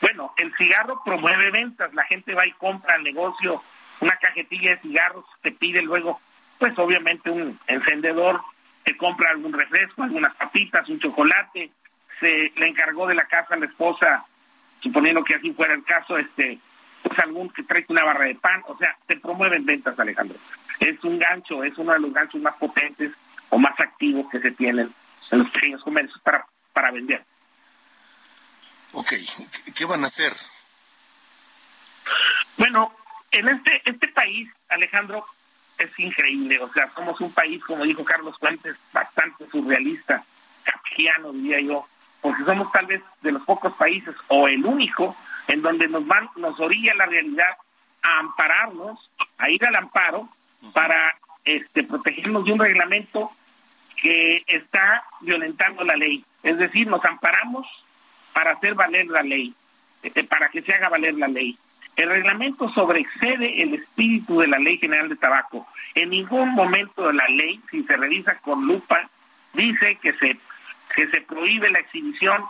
Bueno, 0.00 0.34
el 0.38 0.52
cigarro 0.56 1.02
promueve 1.04 1.50
ventas, 1.50 1.94
la 1.94 2.04
gente 2.04 2.34
va 2.34 2.46
y 2.46 2.52
compra 2.52 2.96
al 2.96 3.04
negocio 3.04 3.62
una 4.00 4.16
cajetilla 4.16 4.70
de 4.70 4.80
cigarros, 4.80 5.24
te 5.42 5.52
pide 5.52 5.82
luego, 5.82 6.20
pues 6.58 6.76
obviamente 6.78 7.30
un 7.30 7.58
encendedor, 7.66 8.40
te 8.84 8.96
compra 8.96 9.30
algún 9.30 9.52
refresco, 9.52 10.02
algunas 10.02 10.34
papitas, 10.34 10.88
un 10.88 10.98
chocolate, 10.98 11.70
se 12.18 12.52
le 12.56 12.66
encargó 12.66 13.06
de 13.06 13.14
la 13.14 13.24
casa 13.26 13.54
a 13.54 13.58
la 13.58 13.66
esposa, 13.66 14.24
suponiendo 14.80 15.22
que 15.22 15.34
así 15.34 15.52
fuera 15.52 15.74
el 15.74 15.84
caso, 15.84 16.18
este, 16.18 16.58
pues 17.02 17.18
algún 17.20 17.50
que 17.50 17.62
trae 17.62 17.84
una 17.88 18.04
barra 18.04 18.24
de 18.24 18.34
pan, 18.34 18.62
o 18.66 18.76
sea, 18.76 18.96
te 19.06 19.16
promueven 19.16 19.64
ventas, 19.64 19.98
Alejandro. 19.98 20.36
Es 20.80 21.02
un 21.04 21.18
gancho, 21.18 21.64
es 21.64 21.76
uno 21.78 21.92
de 21.92 22.00
los 22.00 22.12
ganchos 22.12 22.40
más 22.40 22.54
potentes 22.56 23.12
o 23.50 23.58
más 23.58 23.78
activos 23.80 24.26
que 24.30 24.40
se 24.40 24.50
tienen 24.52 24.92
en 25.30 25.38
los 25.38 25.50
pequeños 25.50 25.82
comercios 25.82 26.20
para, 26.22 26.46
para 26.72 26.90
vender. 26.90 27.24
Ok, 28.92 29.12
¿qué 29.74 29.84
van 29.84 30.02
a 30.02 30.06
hacer? 30.06 30.32
Bueno, 32.56 32.92
en 33.30 33.48
este 33.48 33.82
este 33.84 34.08
país, 34.08 34.48
Alejandro, 34.68 35.26
es 35.78 35.90
increíble. 35.98 36.60
O 36.60 36.72
sea, 36.72 36.92
somos 36.94 37.20
un 37.20 37.32
país, 37.32 37.62
como 37.64 37.84
dijo 37.84 38.04
Carlos 38.04 38.36
Fuentes, 38.38 38.76
bastante 38.92 39.48
surrealista, 39.50 40.24
kafkiano, 40.64 41.32
diría 41.32 41.60
yo, 41.60 41.86
porque 42.20 42.44
somos 42.44 42.70
tal 42.72 42.86
vez 42.86 43.02
de 43.22 43.32
los 43.32 43.42
pocos 43.42 43.72
países, 43.74 44.14
o 44.28 44.48
el 44.48 44.64
único, 44.64 45.16
en 45.46 45.62
donde 45.62 45.88
nos 45.88 46.06
van, 46.06 46.28
nos 46.36 46.58
orilla 46.58 46.94
la 46.94 47.06
realidad 47.06 47.56
a 48.02 48.18
ampararnos, 48.18 49.10
a 49.38 49.50
ir 49.50 49.64
al 49.64 49.76
amparo, 49.76 50.28
para 50.72 51.16
este 51.44 51.82
protegernos 51.84 52.44
de 52.44 52.52
un 52.52 52.58
reglamento 52.58 53.30
que 54.00 54.42
está 54.46 55.02
violentando 55.20 55.84
la 55.84 55.96
ley. 55.96 56.24
Es 56.42 56.58
decir, 56.58 56.86
nos 56.86 57.04
amparamos 57.04 57.66
para 58.32 58.52
hacer 58.52 58.74
valer 58.74 59.06
la 59.06 59.22
ley, 59.22 59.52
eh, 60.02 60.24
para 60.24 60.48
que 60.50 60.62
se 60.62 60.72
haga 60.72 60.88
valer 60.88 61.14
la 61.14 61.28
ley. 61.28 61.58
El 61.96 62.10
reglamento 62.10 62.68
sobreexcede 62.70 63.60
el 63.60 63.74
espíritu 63.74 64.38
de 64.38 64.46
la 64.46 64.60
Ley 64.60 64.78
General 64.78 65.08
de 65.08 65.16
Tabaco. 65.16 65.66
En 65.96 66.10
ningún 66.10 66.50
momento 66.54 67.08
de 67.08 67.14
la 67.14 67.26
ley, 67.26 67.60
si 67.72 67.82
se 67.82 67.96
revisa 67.96 68.36
con 68.36 68.64
lupa, 68.64 69.10
dice 69.52 69.96
que 70.00 70.12
se, 70.12 70.38
que 70.94 71.08
se 71.08 71.20
prohíbe 71.22 71.70
la 71.70 71.80
exhibición 71.80 72.44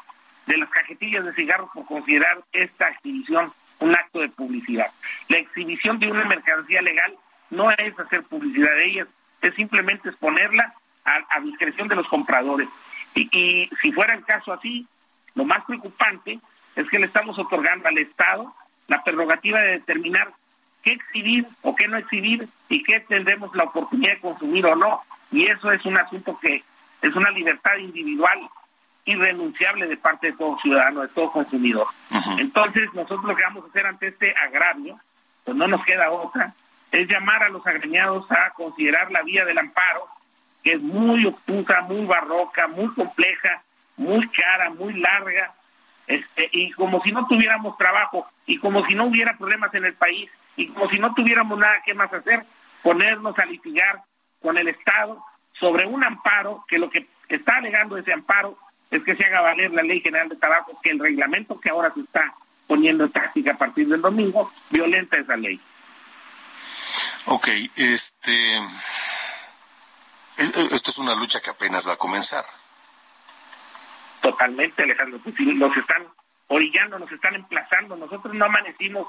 de 0.47 0.59
las 0.59 0.69
cajetillas 0.69 1.25
de 1.25 1.33
cigarros 1.33 1.71
por 1.73 1.87
considerar 1.87 2.39
esta 2.53 2.89
exhibición 2.89 3.51
un 3.81 3.95
acto 3.95 4.21
de 4.21 4.29
publicidad. 4.29 4.91
La 5.29 5.39
exhibición 5.39 5.99
de 5.99 6.11
una 6.11 6.25
mercancía 6.25 6.83
legal 6.83 7.17
no 7.51 7.71
es 7.71 7.99
hacer 7.99 8.23
publicidad 8.25 8.75
de 8.75 8.87
ella, 8.87 9.07
es 9.43 9.55
simplemente 9.55 10.09
exponerla 10.09 10.75
a, 11.05 11.37
a 11.37 11.41
discreción 11.41 11.89
de 11.89 11.97
los 11.97 12.09
compradores. 12.09 12.69
Y, 13.15 13.29
y 13.37 13.71
si 13.81 13.93
fuera 13.93 14.15
el 14.15 14.25
caso 14.25 14.53
así, 14.53 14.87
lo 15.35 15.45
más 15.45 15.65
preocupante 15.65 16.39
es 16.77 16.89
que 16.89 16.99
le 16.99 17.07
estamos 17.07 17.39
otorgando 17.39 17.89
al 17.89 17.99
Estado 17.99 18.55
la 18.89 19.03
prerrogativa 19.05 19.61
de 19.61 19.73
determinar 19.73 20.33
qué 20.83 20.93
exhibir 20.93 21.47
o 21.63 21.75
qué 21.75 21.89
no 21.89 21.97
exhibir 21.97 22.49
y 22.69 22.83
qué 22.83 23.01
tendremos 23.01 23.55
la 23.55 23.65
oportunidad 23.65 24.15
de 24.15 24.21
consumir 24.21 24.67
o 24.67 24.77
no. 24.77 25.01
Y 25.31 25.47
eso 25.47 25.71
es 25.73 25.85
un 25.85 25.97
asunto 25.97 26.39
que 26.39 26.63
es 27.03 27.15
una 27.15 27.31
libertad 27.31 27.77
individual 27.77 28.49
irrenunciable 29.05 29.87
de 29.87 29.97
parte 29.97 30.29
de 30.29 30.37
todo 30.37 30.59
ciudadano, 30.61 31.03
de 31.03 31.09
todo 31.09 31.33
consumidor. 31.33 31.87
Entonces, 32.39 32.93
nosotros 32.95 33.25
lo 33.25 33.37
que 33.37 33.43
vamos 33.43 33.65
a 33.65 33.69
hacer 33.69 33.87
ante 33.87 34.09
este 34.09 34.35
agravio, 34.37 34.99
pues 35.45 35.57
no 35.57 35.67
nos 35.67 35.85
queda 35.85 36.11
otra, 36.11 36.53
es 36.93 37.09
llamar 37.09 37.43
a 37.43 37.49
los 37.49 37.67
agremiados 37.67 38.31
a 38.31 38.51
considerar 38.51 39.11
la 39.11 39.23
vía 39.23 39.45
del 39.45 39.59
amparo, 39.59 40.07
que 40.63 40.75
es 40.75 40.81
muy 40.81 41.27
obtusa, 41.27 41.83
muy 41.83 42.05
barroca, 42.07 42.67
muy 42.67 42.93
compleja, 42.95 43.63
muy 43.97 44.29
cara, 44.29 44.71
muy 44.71 44.95
larga, 44.95 45.53
este, 46.07 46.49
y 46.53 46.71
como 46.73 47.03
si 47.03 47.13
no 47.13 47.27
tuviéramos 47.27 47.77
trabajo, 47.77 48.27
y 48.47 48.59
como 48.59 48.85
si 48.87 48.95
no 48.95 49.07
hubiera 49.07 49.37
problemas 49.37 49.75
en 49.75 49.85
el 49.85 49.95
país, 49.95 50.31
y 50.57 50.69
como 50.69 50.89
si 50.89 50.99
no 50.99 51.15
tuviéramos 51.15 51.59
nada 51.59 51.83
que 51.85 51.95
más 51.95 52.13
hacer, 52.13 52.45
ponernos 52.83 53.39
a 53.39 53.45
litigar 53.45 54.03
con 54.41 54.57
el 54.57 54.69
Estado 54.69 55.23
sobre 55.53 55.87
un 55.87 56.03
amparo 56.03 56.65
que 56.69 56.79
lo 56.79 56.89
que 56.89 57.07
está 57.29 57.57
alegando 57.57 57.97
ese 57.97 58.13
amparo 58.13 58.57
es 58.91 59.03
que 59.03 59.17
se 59.17 59.25
haga 59.25 59.43
valer 59.43 59.73
la 59.73 59.83
Ley 59.83 60.01
General 60.01 60.29
de 60.29 60.37
Tabaco, 60.37 60.79
que 60.83 60.91
el 60.91 60.99
reglamento 60.99 61.61
que 61.61 61.71
ahora 61.71 61.93
se 61.93 62.01
está 62.01 62.33
poniendo 62.67 63.05
en 63.05 63.11
práctica 63.11 63.53
a 63.53 63.59
partir 63.59 63.89
del 63.89 64.01
domingo 64.01 64.51
violenta 64.71 65.19
esa 65.19 65.37
ley. 65.37 65.61
Ok, 67.31 67.49
este. 67.77 68.59
Esto 70.39 70.91
es 70.91 70.99
una 70.99 71.15
lucha 71.15 71.41
que 71.41 71.51
apenas 71.51 71.87
va 71.87 71.93
a 71.93 71.99
comenzar. 71.99 72.45
Totalmente, 74.23 74.83
Alejandro. 74.83 75.19
Pues, 75.23 75.39
nos 75.39 75.77
están 75.77 76.07
orillando, 76.47 76.99
nos 76.99 77.13
están 77.13 77.35
emplazando. 77.35 77.97
Nosotros 77.97 78.33
no 78.33 78.47
amanecimos, 78.47 79.09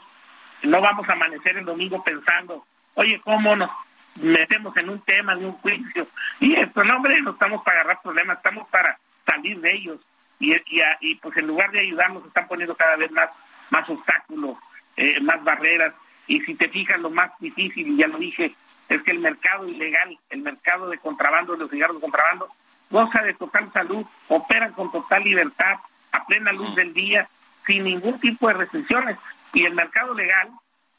no 0.64 0.82
vamos 0.82 1.08
a 1.08 1.14
amanecer 1.14 1.58
el 1.58 1.66
domingo 1.66 2.04
pensando, 2.04 2.66
oye, 2.96 3.22
¿cómo 3.24 3.56
nos 3.56 3.70
metemos 4.16 4.76
en 4.76 4.90
un 4.90 5.00
tema 5.02 5.36
de 5.36 5.46
un 5.46 5.54
juicio? 5.54 6.06
Y 6.42 6.56
esto, 6.56 6.84
no, 6.84 6.98
hombre, 6.98 7.22
no 7.22 7.32
estamos 7.32 7.64
para 7.64 7.80
agarrar 7.80 8.02
problemas, 8.02 8.38
estamos 8.38 8.68
para 8.68 8.98
salir 9.26 9.62
de 9.62 9.74
ellos. 9.74 10.00
Y, 10.40 10.54
y, 10.54 10.82
y, 11.00 11.16
pues 11.16 11.38
en 11.38 11.48
lugar 11.48 11.72
de 11.72 11.80
ayudarnos, 11.80 12.26
están 12.26 12.50
poniendo 12.50 12.76
cada 12.76 12.98
vez 12.98 13.12
más, 13.12 13.30
más 13.70 13.90
obstáculos, 13.90 14.58
eh, 14.98 15.22
más 15.22 15.42
barreras. 15.42 15.94
Y 16.30 16.40
si 16.42 16.56
te 16.56 16.70
fijas, 16.70 17.00
lo 17.00 17.10
más 17.10 17.32
difícil, 17.40 17.88
y 17.88 17.98
ya 17.98 18.08
lo 18.08 18.18
dije, 18.18 18.54
es 18.88 19.02
que 19.04 19.12
el 19.12 19.20
mercado 19.20 19.68
ilegal, 19.68 20.18
el 20.30 20.42
mercado 20.42 20.90
de 20.90 20.98
contrabando, 21.00 21.54
de 21.54 21.60
los 21.60 21.72
cigarros 21.72 21.98
de 21.98 22.02
contrabando, 22.02 22.48
goza 22.90 23.22
de 23.24 23.34
total 23.34 23.70
salud, 23.74 24.06
operan 24.30 24.72
con 24.74 24.92
total 24.92 25.24
libertad, 25.24 25.76
a 26.12 26.26
plena 26.26 26.54
luz 26.54 26.74
del 26.76 26.94
día, 26.94 27.28
sin 27.66 27.84
ningún 27.84 28.20
tipo 28.20 28.48
de 28.48 28.54
restricciones. 28.54 29.18
Y 29.54 29.66
el 29.66 29.74
mercado 29.74 30.14
legal 30.14 30.50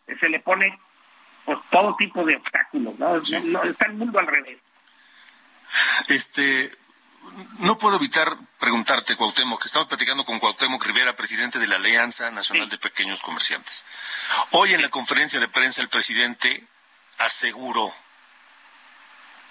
eh, 0.09 0.17
se 0.21 0.29
le 0.29 0.41
pone 0.41 0.79
pues 1.45 1.59
todo 1.71 1.97
tipo 1.97 2.25
de 2.25 2.37
obstáculos, 2.37 2.99
¿no? 2.99 3.17
No- 3.45 3.63
está 3.65 3.87
el 3.87 3.95
mundo 3.95 4.19
al 4.19 4.27
revés. 4.27 4.59
Este, 6.09 6.71
no 7.61 7.79
puedo 7.79 7.97
evitar 7.97 8.27
preguntarte, 8.59 9.17
Cuauhtémoc, 9.17 9.61
que 9.61 9.67
estamos 9.67 9.89
platicando 9.89 10.25
con 10.25 10.39
Cuauhtémoc 10.39 10.85
Rivera, 10.85 11.15
presidente 11.15 11.59
de 11.59 11.67
la 11.67 11.77
Alianza 11.77 12.31
Nacional 12.31 12.69
de 12.69 12.79
Pequeños 12.79 13.23
Comerciantes. 13.23 13.87
Hoy 14.53 14.75
en 14.75 14.83
la 14.83 14.89
conferencia 14.89 15.41
de 15.41 15.49
prensa 15.49 15.83
el 15.83 15.89
presidente 15.89 16.65
aseguró 17.19 17.93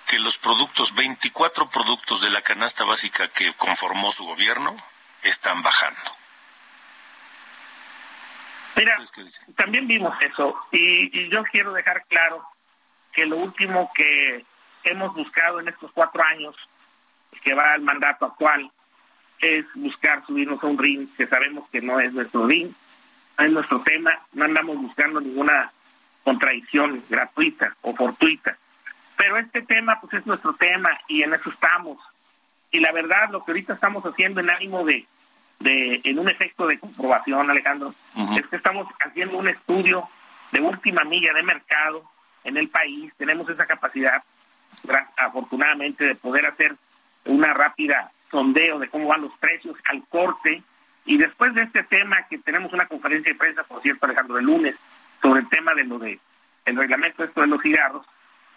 que 0.07 0.19
los 0.19 0.37
productos, 0.37 0.95
24 0.95 1.69
productos 1.69 2.21
de 2.21 2.29
la 2.29 2.41
canasta 2.41 2.83
básica 2.83 3.27
que 3.27 3.53
conformó 3.53 4.11
su 4.11 4.25
gobierno, 4.25 4.75
están 5.21 5.61
bajando. 5.61 6.01
Mira, 8.75 8.97
también 9.55 9.87
vimos 9.87 10.15
eso 10.21 10.59
y, 10.71 11.17
y 11.17 11.29
yo 11.29 11.43
quiero 11.43 11.73
dejar 11.73 12.05
claro 12.07 12.43
que 13.11 13.25
lo 13.25 13.37
último 13.37 13.91
que 13.93 14.45
hemos 14.83 15.13
buscado 15.13 15.59
en 15.59 15.67
estos 15.67 15.91
cuatro 15.91 16.23
años 16.23 16.55
que 17.43 17.53
va 17.53 17.73
al 17.73 17.81
mandato 17.81 18.25
actual 18.25 18.71
es 19.39 19.65
buscar 19.75 20.25
subirnos 20.25 20.61
a 20.63 20.67
un 20.67 20.77
ring 20.77 21.07
que 21.15 21.27
sabemos 21.27 21.69
que 21.69 21.81
no 21.81 21.99
es 21.99 22.13
nuestro 22.13 22.45
ring, 22.45 22.71
no 23.37 23.45
es 23.45 23.51
nuestro 23.51 23.81
tema, 23.81 24.19
no 24.33 24.45
andamos 24.45 24.77
buscando 24.77 25.21
ninguna 25.21 25.71
contradicción 26.23 27.03
gratuita 27.09 27.75
o 27.81 27.95
fortuita. 27.95 28.57
Pero 29.17 29.37
este 29.37 29.61
tema 29.61 29.99
pues 29.99 30.13
es 30.13 30.25
nuestro 30.25 30.53
tema 30.53 30.89
y 31.07 31.23
en 31.23 31.33
eso 31.33 31.49
estamos. 31.49 31.97
Y 32.71 32.79
la 32.79 32.91
verdad 32.91 33.29
lo 33.31 33.43
que 33.43 33.51
ahorita 33.51 33.73
estamos 33.73 34.03
haciendo 34.05 34.41
en 34.41 34.49
ánimo 34.49 34.83
de, 34.85 35.05
de 35.59 36.01
en 36.03 36.19
un 36.19 36.29
efecto 36.29 36.67
de 36.67 36.79
comprobación, 36.79 37.49
Alejandro, 37.49 37.93
es 38.37 38.45
que 38.47 38.55
estamos 38.55 38.87
haciendo 39.05 39.37
un 39.37 39.47
estudio 39.47 40.07
de 40.51 40.61
última 40.61 41.03
milla 41.03 41.33
de 41.33 41.43
mercado 41.43 42.03
en 42.43 42.57
el 42.57 42.69
país, 42.69 43.13
tenemos 43.17 43.49
esa 43.49 43.65
capacidad 43.65 44.23
afortunadamente 45.17 46.05
de 46.05 46.15
poder 46.15 46.45
hacer 46.45 46.75
una 47.25 47.53
rápida 47.53 48.11
sondeo 48.29 48.79
de 48.79 48.89
cómo 48.89 49.07
van 49.07 49.21
los 49.21 49.33
precios 49.37 49.75
al 49.85 50.03
corte 50.07 50.63
y 51.05 51.17
después 51.17 51.53
de 51.53 51.63
este 51.63 51.83
tema 51.83 52.27
que 52.29 52.37
tenemos 52.37 52.71
una 52.73 52.87
conferencia 52.87 53.31
de 53.31 53.39
prensa, 53.39 53.63
por 53.63 53.81
cierto, 53.81 54.05
Alejandro, 54.05 54.37
el 54.37 54.45
lunes, 54.45 54.75
sobre 55.21 55.41
el 55.41 55.49
tema 55.49 55.73
de 55.73 55.83
lo 55.83 55.99
de 55.99 56.19
el 56.65 56.77
reglamento 56.77 57.23
esto 57.23 57.41
de 57.41 57.47
los 57.47 57.61
cigarros, 57.61 58.05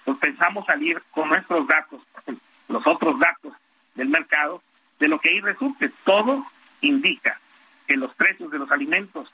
pues 0.04 0.18
pensamos 0.18 0.66
salir 0.66 1.00
con 1.10 1.28
nuestros 1.28 1.66
datos, 1.66 2.02
los 2.68 2.86
otros 2.86 3.18
datos 3.18 3.54
del 3.94 4.08
mercado, 4.08 4.62
de 4.98 5.08
lo 5.08 5.18
que 5.18 5.30
ahí 5.30 5.40
resulte. 5.40 5.90
Todo 6.04 6.44
indica 6.82 7.38
que 7.86 7.96
los 7.96 8.14
precios 8.14 8.50
de 8.50 8.58
los 8.58 8.70
alimentos 8.70 9.32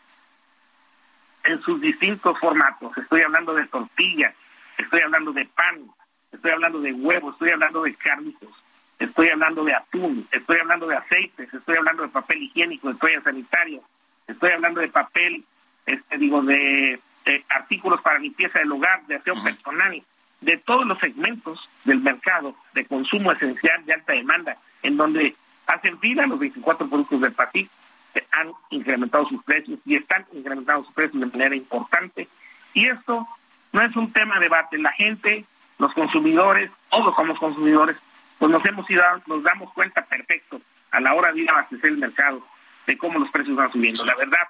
en 1.44 1.60
sus 1.62 1.80
distintos 1.80 2.38
formatos, 2.38 2.96
estoy 2.96 3.22
hablando 3.22 3.54
de 3.54 3.66
tortillas, 3.66 4.34
estoy 4.76 5.00
hablando 5.00 5.32
de 5.32 5.44
pan, 5.46 5.90
estoy 6.30 6.50
hablando 6.50 6.80
de 6.80 6.92
huevos, 6.92 7.34
estoy 7.34 7.50
hablando 7.50 7.82
de 7.82 7.94
cárnicos, 7.94 8.50
estoy 8.98 9.28
hablando 9.28 9.64
de 9.64 9.74
atún, 9.74 10.26
estoy 10.30 10.58
hablando 10.58 10.86
de 10.86 10.96
aceites, 10.96 11.52
estoy 11.52 11.76
hablando 11.76 12.02
de 12.02 12.08
papel 12.08 12.42
higiénico, 12.42 12.88
de 12.88 12.98
toallas 12.98 13.24
sanitarias, 13.24 13.82
estoy 14.26 14.50
hablando 14.50 14.80
de 14.80 14.88
papel, 14.88 15.44
este 15.86 16.18
digo, 16.18 16.42
de, 16.42 17.00
de 17.24 17.44
artículos 17.48 18.00
para 18.02 18.18
limpieza 18.18 18.58
del 18.58 18.72
hogar, 18.72 19.06
de 19.06 19.16
aseo 19.16 19.42
personal, 19.42 20.02
de 20.40 20.56
todos 20.58 20.86
los 20.86 20.98
segmentos 20.98 21.68
del 21.84 22.00
mercado 22.00 22.54
de 22.74 22.84
consumo 22.86 23.32
esencial 23.32 23.84
de 23.84 23.94
alta 23.94 24.12
demanda, 24.12 24.56
en 24.82 24.96
donde 24.96 25.34
hacen 25.66 25.98
fila 25.98 26.26
los 26.26 26.38
24 26.38 26.88
productos 26.88 27.20
del 27.20 27.34
que 28.14 28.26
han 28.32 28.52
incrementado 28.70 29.28
sus 29.28 29.42
precios 29.44 29.78
y 29.84 29.96
están 29.96 30.24
incrementando 30.32 30.84
sus 30.84 30.94
precios 30.94 31.20
de 31.20 31.26
manera 31.26 31.54
importante. 31.54 32.28
Y 32.72 32.86
esto 32.88 33.26
no 33.72 33.82
es 33.82 33.94
un 33.96 34.12
tema 34.12 34.36
de 34.36 34.42
debate. 34.42 34.78
La 34.78 34.92
gente, 34.92 35.44
los 35.78 35.92
consumidores, 35.92 36.70
todos 36.90 37.14
somos 37.14 37.38
consumidores, 37.38 37.96
pues 38.38 38.52
nos 38.52 38.64
hemos 38.64 38.88
ido, 38.90 39.02
nos 39.26 39.42
damos 39.42 39.72
cuenta 39.72 40.04
perfecto 40.04 40.60
a 40.90 41.00
la 41.00 41.14
hora 41.14 41.32
de 41.32 41.40
ir 41.40 41.50
a 41.50 41.54
abastecer 41.54 41.90
el 41.90 41.98
mercado 41.98 42.46
de 42.86 42.96
cómo 42.96 43.18
los 43.18 43.30
precios 43.30 43.56
van 43.56 43.70
subiendo. 43.70 44.04
La 44.04 44.14
verdad 44.14 44.48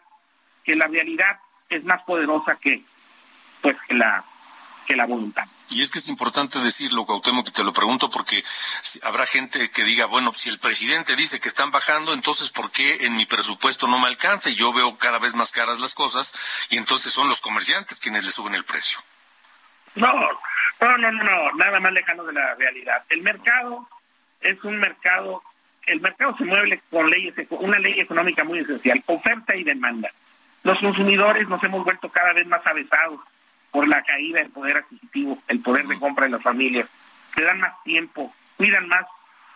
que 0.65 0.77
la 0.77 0.87
realidad 0.87 1.39
es 1.69 1.85
más 1.85 2.03
poderosa 2.03 2.57
que 2.61 2.83
pues 3.63 3.77
que 3.87 3.95
la 3.95 4.25
que 4.87 4.97
la 4.97 5.07
voluntad. 5.07 5.45
Y 5.71 5.83
es 5.83 5.91
que 5.91 5.99
es 5.99 6.09
importante 6.09 6.59
decirlo, 6.61 7.05
Cuauhtémoc, 7.05 7.45
que 7.45 7.53
te 7.53 7.63
lo 7.63 7.75
pregunto 7.75 8.09
porque 8.09 8.43
habrá 9.03 9.27
gente 9.27 9.71
que 9.71 9.85
diga, 9.85 10.07
bueno, 10.07 10.33
si 10.35 10.49
el 10.49 10.59
presidente 10.59 11.15
dice 11.15 11.41
que 11.41 11.49
están 11.49 11.71
bajando, 11.71 12.15
entonces 12.15 12.49
¿por 12.51 12.71
qué 12.71 13.05
en 13.05 13.15
mi 13.15 13.27
presupuesto 13.27 13.87
no 13.87 13.99
me 13.99 14.07
alcanza? 14.07 14.49
Y 14.49 14.55
yo 14.55 14.73
veo 14.73 14.97
cada 14.97 15.19
vez 15.19 15.35
más 15.35 15.53
caras 15.53 15.79
las 15.79 15.93
cosas 15.93 16.33
y 16.71 16.79
entonces 16.79 17.13
son 17.13 17.29
los 17.29 17.43
comerciantes 17.43 18.01
quienes 18.01 18.25
le 18.25 18.31
suben 18.31 18.55
el 18.55 18.65
precio. 18.65 18.99
No, 19.95 20.09
no, 20.81 20.99
no, 20.99 21.13
no, 21.13 21.25
no, 21.25 21.53
nada 21.53 21.81
más 21.81 21.93
lejano 21.93 22.25
de 22.25 22.33
la 22.33 22.55
realidad. 22.55 23.03
El 23.09 23.23
mercado 23.23 23.89
es 24.41 24.63
un 24.65 24.79
mercado, 24.79 25.43
el 25.87 26.01
mercado 26.01 26.37
se 26.37 26.45
mueve 26.45 26.81
con 26.91 27.11
leyes, 27.11 27.35
una 27.51 27.79
ley 27.79 28.01
económica 28.01 28.45
muy 28.45 28.61
esencial, 28.61 29.03
oferta 29.07 29.57
y 29.57 29.65
demanda. 29.65 30.11
Los 30.63 30.79
consumidores 30.81 31.49
nos 31.49 31.63
hemos 31.65 31.85
vuelto 31.85 32.09
cada 32.09 32.33
vez 32.33 32.47
más 32.47 32.67
avesados 32.67 33.21
por 33.71 33.89
la 33.89 34.03
caída 34.03 34.41
del 34.41 34.51
poder 34.51 34.79
adquisitivo, 34.79 35.39
el 35.49 35.61
poder 35.61 35.87
de 35.87 35.99
compra 35.99 36.27
de 36.27 36.33
las 36.33 36.43
familias. 36.43 36.89
Se 37.35 37.43
dan 37.43 37.61
más 37.61 37.83
tiempo, 37.83 38.33
cuidan 38.57 38.89
más, 38.89 39.07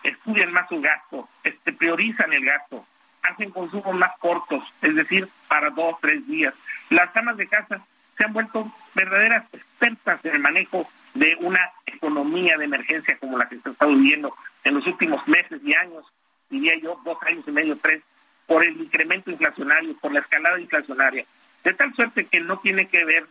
estudian 0.03 0.51
más 0.51 0.67
su 0.69 0.81
gasto, 0.81 1.27
este, 1.43 1.73
priorizan 1.73 2.31
el 2.33 2.45
gasto. 2.45 2.85
hacen 3.23 3.51
consumos 3.51 3.95
más 3.95 4.11
cortos, 4.19 4.63
es 4.81 4.95
decir, 4.95 5.29
para 5.47 5.69
dos, 5.69 5.95
tres 6.01 6.27
días. 6.27 6.53
Las 6.89 7.15
amas 7.15 7.37
de 7.37 7.47
casa 7.47 7.81
se 8.17 8.25
han 8.25 8.33
vuelto 8.33 8.69
verdaderas 8.93 9.45
expertas 9.83 10.23
en 10.25 10.35
el 10.35 10.41
manejo 10.41 10.87
de 11.13 11.35
una 11.41 11.71
economía 11.85 12.57
de 12.57 12.65
emergencia 12.65 13.17
como 13.17 13.37
la 13.37 13.47
que 13.47 13.59
se 13.59 13.69
está 13.69 13.85
viviendo 13.85 14.33
en 14.63 14.75
los 14.75 14.87
últimos 14.87 15.27
meses 15.27 15.61
y 15.63 15.73
años, 15.73 16.05
diría 16.49 16.75
yo, 16.77 16.99
dos 17.03 17.17
años 17.23 17.43
y 17.47 17.51
medio, 17.51 17.77
tres, 17.77 18.01
por 18.47 18.63
el 18.63 18.79
incremento 18.79 19.31
inflacionario, 19.31 19.95
por 19.97 20.11
la 20.11 20.21
escalada 20.21 20.59
inflacionaria, 20.59 21.25
de 21.63 21.73
tal 21.73 21.93
suerte 21.93 22.25
que 22.25 22.39
no 22.39 22.57
tiene 22.59 22.87
que 22.87 23.03
ver 23.05 23.25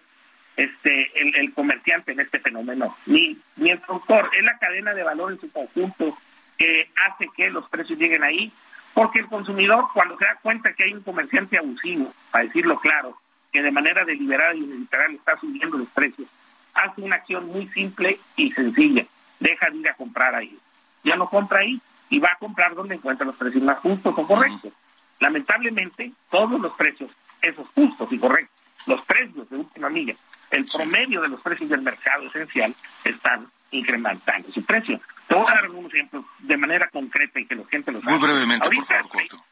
este 0.56 1.10
el, 1.20 1.34
el 1.36 1.54
comerciante 1.54 2.12
en 2.12 2.20
este 2.20 2.38
fenómeno, 2.38 2.94
ni, 3.06 3.38
ni 3.56 3.70
el 3.70 3.78
productor, 3.78 4.30
es 4.36 4.44
la 4.44 4.58
cadena 4.58 4.92
de 4.94 5.02
valor 5.02 5.32
en 5.32 5.40
su 5.40 5.50
conjunto 5.50 6.16
que 6.58 6.90
hace 7.06 7.28
que 7.34 7.50
los 7.50 7.68
precios 7.68 7.98
lleguen 7.98 8.22
ahí, 8.22 8.52
porque 8.94 9.20
el 9.20 9.26
consumidor 9.26 9.86
cuando 9.94 10.18
se 10.18 10.26
da 10.26 10.36
cuenta 10.42 10.72
que 10.74 10.84
hay 10.84 10.92
un 10.92 11.02
comerciante 11.02 11.56
abusivo, 11.56 12.12
para 12.30 12.44
decirlo 12.44 12.78
claro, 12.78 13.16
que 13.50 13.62
de 13.62 13.70
manera 13.70 14.04
deliberada 14.04 14.54
y 14.54 14.60
literal 14.60 15.14
está 15.14 15.38
subiendo 15.38 15.78
los 15.78 15.88
precios, 15.88 16.28
hace 16.74 17.00
una 17.02 17.16
acción 17.16 17.46
muy 17.46 17.68
simple 17.68 18.18
y 18.36 18.52
sencilla, 18.52 19.04
deja 19.40 19.70
de 19.70 19.76
ir 19.78 19.88
a 19.88 19.94
comprar 19.94 20.34
ahí, 20.34 20.56
ya 21.04 21.16
no 21.16 21.28
compra 21.28 21.60
ahí 21.60 21.80
y 22.10 22.18
va 22.18 22.30
a 22.32 22.38
comprar 22.38 22.74
donde 22.74 22.94
encuentra 22.94 23.26
los 23.26 23.36
precios 23.36 23.62
más 23.62 23.78
justos 23.78 24.14
o 24.16 24.26
correctos. 24.26 24.72
Lamentablemente, 25.20 26.12
todos 26.30 26.60
los 26.60 26.76
precios, 26.76 27.10
esos 27.40 27.68
justos 27.68 28.12
y 28.12 28.18
correctos, 28.18 28.56
los 28.86 29.00
precios 29.02 29.48
de 29.50 29.56
última 29.56 29.88
milla, 29.88 30.14
el 30.50 30.64
promedio 30.64 31.22
de 31.22 31.28
los 31.28 31.40
precios 31.40 31.70
del 31.70 31.82
mercado 31.82 32.24
esencial 32.24 32.74
están 33.04 33.46
incrementando 33.70 34.50
su 34.52 34.64
precio. 34.64 35.00
Te 35.28 35.34
voy 35.34 35.44
a 35.48 35.54
dar 35.54 35.70
un 35.70 35.86
ejemplo 35.86 36.24
de 36.40 36.56
manera 36.56 36.88
concreta 36.88 37.40
y 37.40 37.46
que 37.46 37.54
la 37.54 37.64
gente 37.66 37.92
lo 37.92 38.00
sabe. 38.00 38.18
Muy 38.18 38.26
brevemente, 38.28 38.66
por 38.66 38.74
Ahorita 38.74 38.94
favor, 38.94 39.10
Cuauhtémoc. 39.10 39.44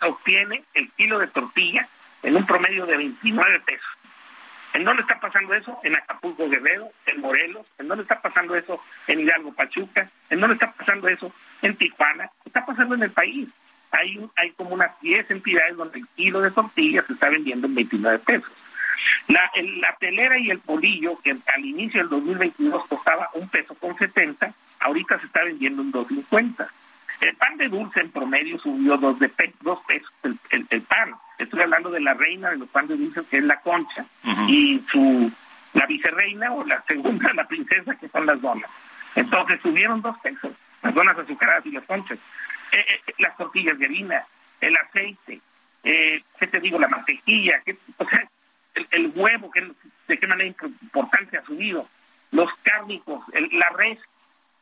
se 0.00 0.06
obtiene 0.06 0.64
el 0.74 0.90
kilo 0.92 1.18
de 1.18 1.26
tortilla 1.28 1.86
en 2.22 2.36
un 2.36 2.46
promedio 2.46 2.86
de 2.86 2.96
29 2.96 3.60
pesos. 3.60 3.86
¿En 4.74 4.84
dónde 4.84 5.02
está 5.02 5.18
pasando 5.18 5.54
eso? 5.54 5.78
En 5.82 5.96
Acapulco 5.96 6.48
Guerrero, 6.48 6.88
en 7.06 7.20
Morelos. 7.20 7.66
¿En 7.78 7.88
dónde 7.88 8.02
está 8.02 8.20
pasando 8.20 8.54
eso? 8.54 8.80
En 9.06 9.20
Hidalgo 9.20 9.52
Pachuca. 9.52 10.08
¿En 10.30 10.40
dónde 10.40 10.54
está 10.54 10.70
pasando 10.72 11.08
eso? 11.08 11.32
En 11.62 11.74
Tijuana. 11.76 12.30
Está 12.44 12.64
pasando 12.66 12.94
en 12.94 13.02
el 13.04 13.10
país. 13.10 13.48
Hay, 13.90 14.20
hay 14.36 14.50
como 14.52 14.70
unas 14.74 14.98
10 15.00 15.30
entidades 15.30 15.76
donde 15.76 15.98
el 16.00 16.06
kilo 16.08 16.40
de 16.42 16.50
tortilla 16.50 17.02
se 17.02 17.14
está 17.14 17.30
vendiendo 17.30 17.66
en 17.66 17.74
29 17.74 18.18
pesos. 18.18 18.50
La, 19.28 19.50
el- 19.54 19.80
la 19.80 19.94
telera 19.96 20.38
y 20.38 20.50
el 20.50 20.58
polillo, 20.58 21.18
que 21.22 21.36
al 21.54 21.64
inicio 21.64 22.00
del 22.00 22.10
2022 22.10 22.86
costaba 22.86 23.30
un 23.34 23.48
peso 23.48 23.74
con 23.74 23.96
70, 23.96 24.52
ahorita 24.80 25.18
se 25.20 25.26
está 25.26 25.44
vendiendo 25.44 25.82
en 25.82 25.92
2.50. 25.92 26.68
El 27.20 27.34
pan 27.36 27.56
de 27.56 27.68
dulce 27.68 28.00
en 28.00 28.10
promedio 28.10 28.58
subió 28.58 28.96
dos, 28.98 29.18
de 29.18 29.28
pe- 29.28 29.52
dos 29.62 29.78
pesos 29.86 30.12
el- 30.50 30.66
el 30.70 30.82
pan. 30.82 31.14
Estoy 31.38 31.60
hablando 31.62 31.90
de 31.90 32.00
la 32.00 32.14
reina 32.14 32.50
de 32.50 32.56
los 32.58 32.68
panes 32.68 32.90
de 32.90 32.96
dulce, 32.96 33.22
que 33.30 33.38
es 33.38 33.44
la 33.44 33.60
concha, 33.60 34.04
y 34.48 34.80
su 34.90 35.30
la 35.74 35.86
vicerreina 35.86 36.52
o 36.52 36.64
la 36.64 36.82
segunda, 36.82 37.32
la 37.34 37.46
princesa, 37.46 37.94
que 37.94 38.08
son 38.08 38.26
las 38.26 38.40
donas. 38.40 38.70
Entonces 39.14 39.60
subieron 39.62 40.02
dos 40.02 40.18
pesos, 40.20 40.52
las 40.82 40.94
donas 40.94 41.16
azucaradas 41.18 41.64
y 41.66 41.70
las 41.72 41.84
conchas. 41.84 42.18
Eh, 42.72 42.84
eh, 43.06 43.14
las 43.18 43.36
tortillas 43.36 43.78
de 43.78 43.84
harina, 43.86 44.22
el 44.60 44.76
aceite, 44.76 45.40
eh, 45.84 46.22
¿qué 46.38 46.46
te 46.48 46.60
digo? 46.60 46.78
La 46.78 46.88
mantequilla, 46.88 47.60
¿qué- 47.64 47.78
o 47.96 48.04
sea, 48.08 48.28
el, 48.74 48.86
el 48.90 49.12
huevo, 49.14 49.50
que, 49.50 49.70
de 50.08 50.18
qué 50.18 50.26
manera 50.26 50.48
importante 50.48 51.38
ha 51.38 51.44
subido, 51.44 51.86
los 52.32 52.52
cárnicos, 52.62 53.24
el- 53.32 53.48
la 53.58 53.68
res. 53.70 53.98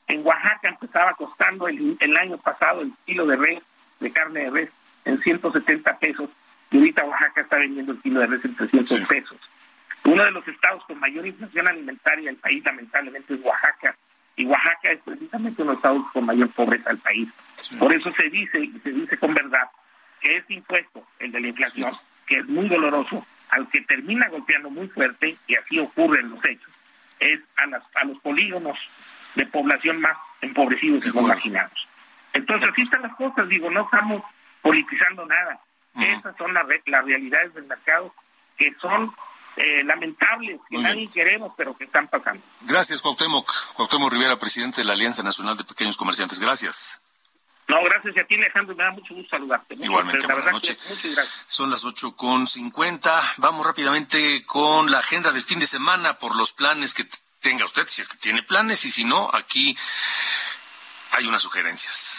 En 0.09 0.25
Oaxaca 0.25 0.69
empezaba 0.69 1.15
costando 1.15 1.67
el, 1.67 1.97
el 1.99 2.17
año 2.17 2.39
pasado 2.39 2.83
el 2.83 2.93
kilo 3.07 3.27
de 3.27 3.37
res, 3.37 3.63
de 3.99 4.13
carne 4.13 4.41
de 4.45 4.51
res, 4.51 4.71
en 5.05 5.19
170 5.21 5.99
pesos, 5.99 6.31
y 6.71 6.79
ahorita 6.79 7.05
Oaxaca 7.05 7.41
está 7.43 7.57
vendiendo 7.57 7.93
el 7.93 8.01
kilo 8.01 8.21
de 8.21 8.27
res 8.27 8.45
en 8.45 8.57
300 8.57 9.01
pesos. 9.07 9.39
Uno 10.05 10.25
de 10.25 10.31
los 10.31 10.47
estados 10.47 10.85
con 10.85 10.99
mayor 11.01 11.27
inflación 11.27 11.67
alimentaria 11.67 12.27
del 12.27 12.37
país, 12.37 12.65
lamentablemente, 12.65 13.35
es 13.35 13.41
Oaxaca. 13.43 13.97
Y 14.37 14.45
Oaxaca 14.47 14.91
es 14.91 15.01
precisamente 15.03 15.63
uno 15.63 15.73
de 15.73 15.75
los 15.75 15.79
estados 15.79 16.13
con 16.13 16.27
mayor 16.27 16.51
pobreza 16.51 16.91
del 16.91 16.99
país. 16.99 17.29
Por 17.79 17.93
eso 17.93 18.13
se 18.13 18.29
dice, 18.31 18.61
y 18.61 18.79
se 18.81 18.91
dice 18.91 19.17
con 19.17 19.35
verdad, 19.35 19.69
que 20.21 20.37
este 20.37 20.55
impuesto, 20.55 21.07
el 21.19 21.33
de 21.33 21.41
la 21.41 21.49
inflación, 21.49 21.93
que 22.27 22.39
es 22.39 22.47
muy 22.47 22.69
doloroso, 22.69 23.25
al 23.51 23.69
que 23.69 23.81
termina 23.83 24.29
golpeando 24.29 24.71
muy 24.71 24.89
fuerte, 24.89 25.37
y 25.47 25.55
así 25.55 25.79
ocurre 25.79 26.21
en 26.21 26.31
los 26.31 26.45
hechos, 26.45 26.73
es 27.21 27.41
a, 27.57 27.67
las, 27.67 27.83
a 27.95 28.05
los 28.05 28.19
polígonos 28.19 28.79
de 29.35 29.47
población 29.47 30.01
más 30.01 30.17
empobrecidos 30.41 31.07
y 31.07 31.13
más 31.13 31.25
marginados. 31.25 31.89
Entonces, 32.33 32.69
así 32.71 32.83
están 32.83 33.03
las 33.03 33.15
cosas, 33.17 33.49
digo, 33.49 33.71
no 33.71 33.83
estamos 33.85 34.23
politizando 34.63 35.25
nada. 35.27 35.59
Esas 35.99 36.37
son 36.37 36.53
las, 36.55 36.67
re- 36.67 36.83
las 36.87 37.05
realidades 37.05 37.55
del 37.55 37.65
mercado 37.65 38.15
que 38.57 38.75
son 38.81 39.15
eh, 39.57 39.83
lamentables, 39.85 40.61
que 40.69 40.77
Muy 40.77 40.83
nadie 40.85 41.09
queremos, 41.11 41.53
pero 41.57 41.77
que 41.77 41.85
están 41.85 42.09
pasando. 42.09 42.43
Gracias, 42.63 43.01
Cuauhtémoc. 43.01 43.51
Cuauhtémoc 43.75 44.13
Rivera, 44.13 44.37
presidente 44.39 44.81
de 44.83 44.85
la 44.85 44.93
Alianza 44.95 45.23
Nacional 45.23 45.57
de 45.57 45.65
Pequeños 45.65 45.97
Comerciantes. 45.97 46.39
Gracias. 46.39 47.01
No, 47.69 47.83
gracias 47.83 48.17
a 48.17 48.25
ti, 48.25 48.37
Alejandro, 48.37 48.77
me 48.77 48.85
da 48.85 48.93
mucho 48.93 49.13
gusto 49.15 49.31
saludarte. 49.37 49.75
Muchas- 49.75 49.85
Igualmente, 49.91 50.27
la 50.29 50.35
buenas 50.35 50.53
noches. 50.53 50.79
muchas 50.89 51.15
gracias. 51.17 51.45
Son 51.49 51.69
las 51.71 51.85
ocho 51.85 52.15
con 52.15 52.47
cincuenta. 52.47 53.21
Vamos 53.39 53.67
rápidamente 53.67 54.45
con 54.47 54.91
la 54.91 55.01
agenda 55.01 55.33
del 55.33 55.43
fin 55.43 55.59
de 55.59 55.67
semana 55.67 56.19
por 56.19 56.37
los 56.37 56.53
planes 56.53 56.95
que 56.95 57.09
tenga 57.41 57.65
usted, 57.65 57.87
si 57.89 58.03
es 58.03 58.09
que 58.09 58.19
tiene 58.19 58.43
planes, 58.45 58.85
y 58.85 58.91
si 58.93 59.05
no, 59.05 59.31
aquí 59.33 59.77
hay 61.13 61.27
unas 61.27 61.43
sugerencias. 61.43 62.16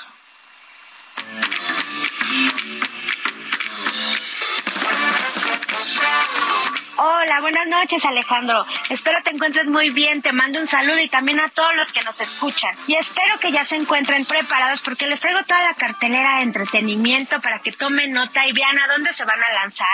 Hola, 7.00 7.42
buenas 7.42 7.68
noches 7.68 8.04
Alejandro. 8.06 8.66
Espero 8.90 9.22
te 9.22 9.30
encuentres 9.30 9.68
muy 9.68 9.92
bien. 9.92 10.24
Te 10.24 10.32
mando 10.32 10.60
un 10.60 10.66
saludo 10.66 11.00
y 11.00 11.08
también 11.08 11.40
a 11.40 11.48
todos 11.48 11.76
los 11.76 11.94
que 11.94 12.02
nos 12.02 12.20
escuchan. 12.22 12.74
Y 12.88 12.96
espero 12.96 13.38
que 13.40 13.52
ya 13.52 13.64
se 13.64 13.76
encuentren 13.76 14.26
preparados 14.26 14.82
porque 14.82 15.06
les 15.06 15.20
traigo 15.20 15.44
toda 15.44 15.62
la 15.62 15.76
cartelera 15.76 16.38
de 16.38 16.42
entretenimiento 16.42 17.40
para 17.40 17.60
que 17.60 17.72
tomen 17.72 18.14
nota 18.14 18.48
y 18.48 18.52
vean 18.52 18.80
a 18.80 18.88
dónde 18.88 19.14
se 19.14 19.26
van 19.26 19.44
a 19.44 19.54
lanzar. 19.54 19.88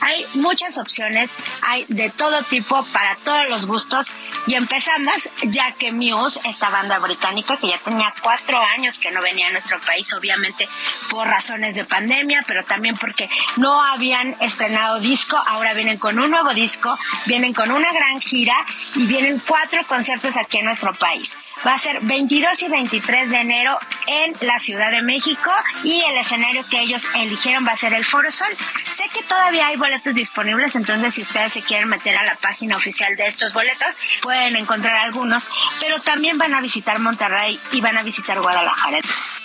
Hay 0.00 0.24
muchas 0.36 0.78
opciones, 0.78 1.36
hay 1.60 1.84
de 1.88 2.08
todo 2.08 2.42
tipo 2.44 2.82
para 2.86 3.14
todos 3.16 3.50
los 3.50 3.66
gustos. 3.66 4.06
Y 4.46 4.54
empezamos 4.54 5.28
ya 5.42 5.72
que 5.72 5.92
Muse, 5.92 6.40
esta 6.44 6.70
banda 6.70 6.98
británica 7.00 7.58
que 7.58 7.68
ya 7.68 7.78
tenía 7.78 8.14
cuatro 8.22 8.58
años 8.58 8.98
que 8.98 9.10
no 9.10 9.20
venía 9.20 9.48
a 9.48 9.50
nuestro 9.50 9.78
país, 9.80 10.10
obviamente 10.14 10.66
por 11.10 11.28
razones 11.28 11.74
de 11.74 11.84
pandemia, 11.84 12.42
pero 12.46 12.64
también 12.64 12.96
porque 12.96 13.28
no 13.56 13.82
habían 13.82 14.34
estrenado 14.40 15.00
disco, 15.00 15.36
ahora 15.36 15.74
vienen 15.74 15.98
con 15.98 16.18
un 16.18 16.30
nuevo 16.30 16.45
disco, 16.54 16.96
vienen 17.26 17.52
con 17.52 17.70
una 17.70 17.92
gran 17.92 18.20
gira 18.20 18.54
y 18.94 19.06
vienen 19.06 19.40
cuatro 19.46 19.86
conciertos 19.86 20.36
aquí 20.36 20.58
en 20.58 20.66
nuestro 20.66 20.94
país. 20.94 21.36
Va 21.66 21.74
a 21.74 21.78
ser 21.78 22.00
22 22.02 22.62
y 22.62 22.68
23 22.68 23.30
de 23.30 23.40
enero 23.40 23.78
en 24.06 24.34
la 24.46 24.58
Ciudad 24.58 24.90
de 24.90 25.02
México 25.02 25.50
y 25.84 26.00
el 26.02 26.16
escenario 26.18 26.64
que 26.68 26.80
ellos 26.80 27.06
eligieron 27.14 27.66
va 27.66 27.72
a 27.72 27.76
ser 27.76 27.94
el 27.94 28.04
Foro 28.04 28.30
Sol. 28.30 28.48
Sé 28.90 29.08
que 29.08 29.22
todavía 29.22 29.68
hay 29.68 29.76
boletos 29.76 30.14
disponibles, 30.14 30.76
entonces 30.76 31.14
si 31.14 31.22
ustedes 31.22 31.54
se 31.54 31.62
quieren 31.62 31.88
meter 31.88 32.16
a 32.16 32.24
la 32.24 32.36
página 32.36 32.76
oficial 32.76 33.16
de 33.16 33.26
estos 33.26 33.52
boletos, 33.52 33.98
pueden 34.22 34.56
encontrar 34.56 34.98
algunos, 34.98 35.50
pero 35.80 36.00
también 36.00 36.38
van 36.38 36.54
a 36.54 36.60
visitar 36.60 36.98
Monterrey 36.98 37.58
y 37.72 37.80
van 37.80 37.96
a 37.96 38.02
visitar 38.02 38.40
Guadalajara. 38.40 38.98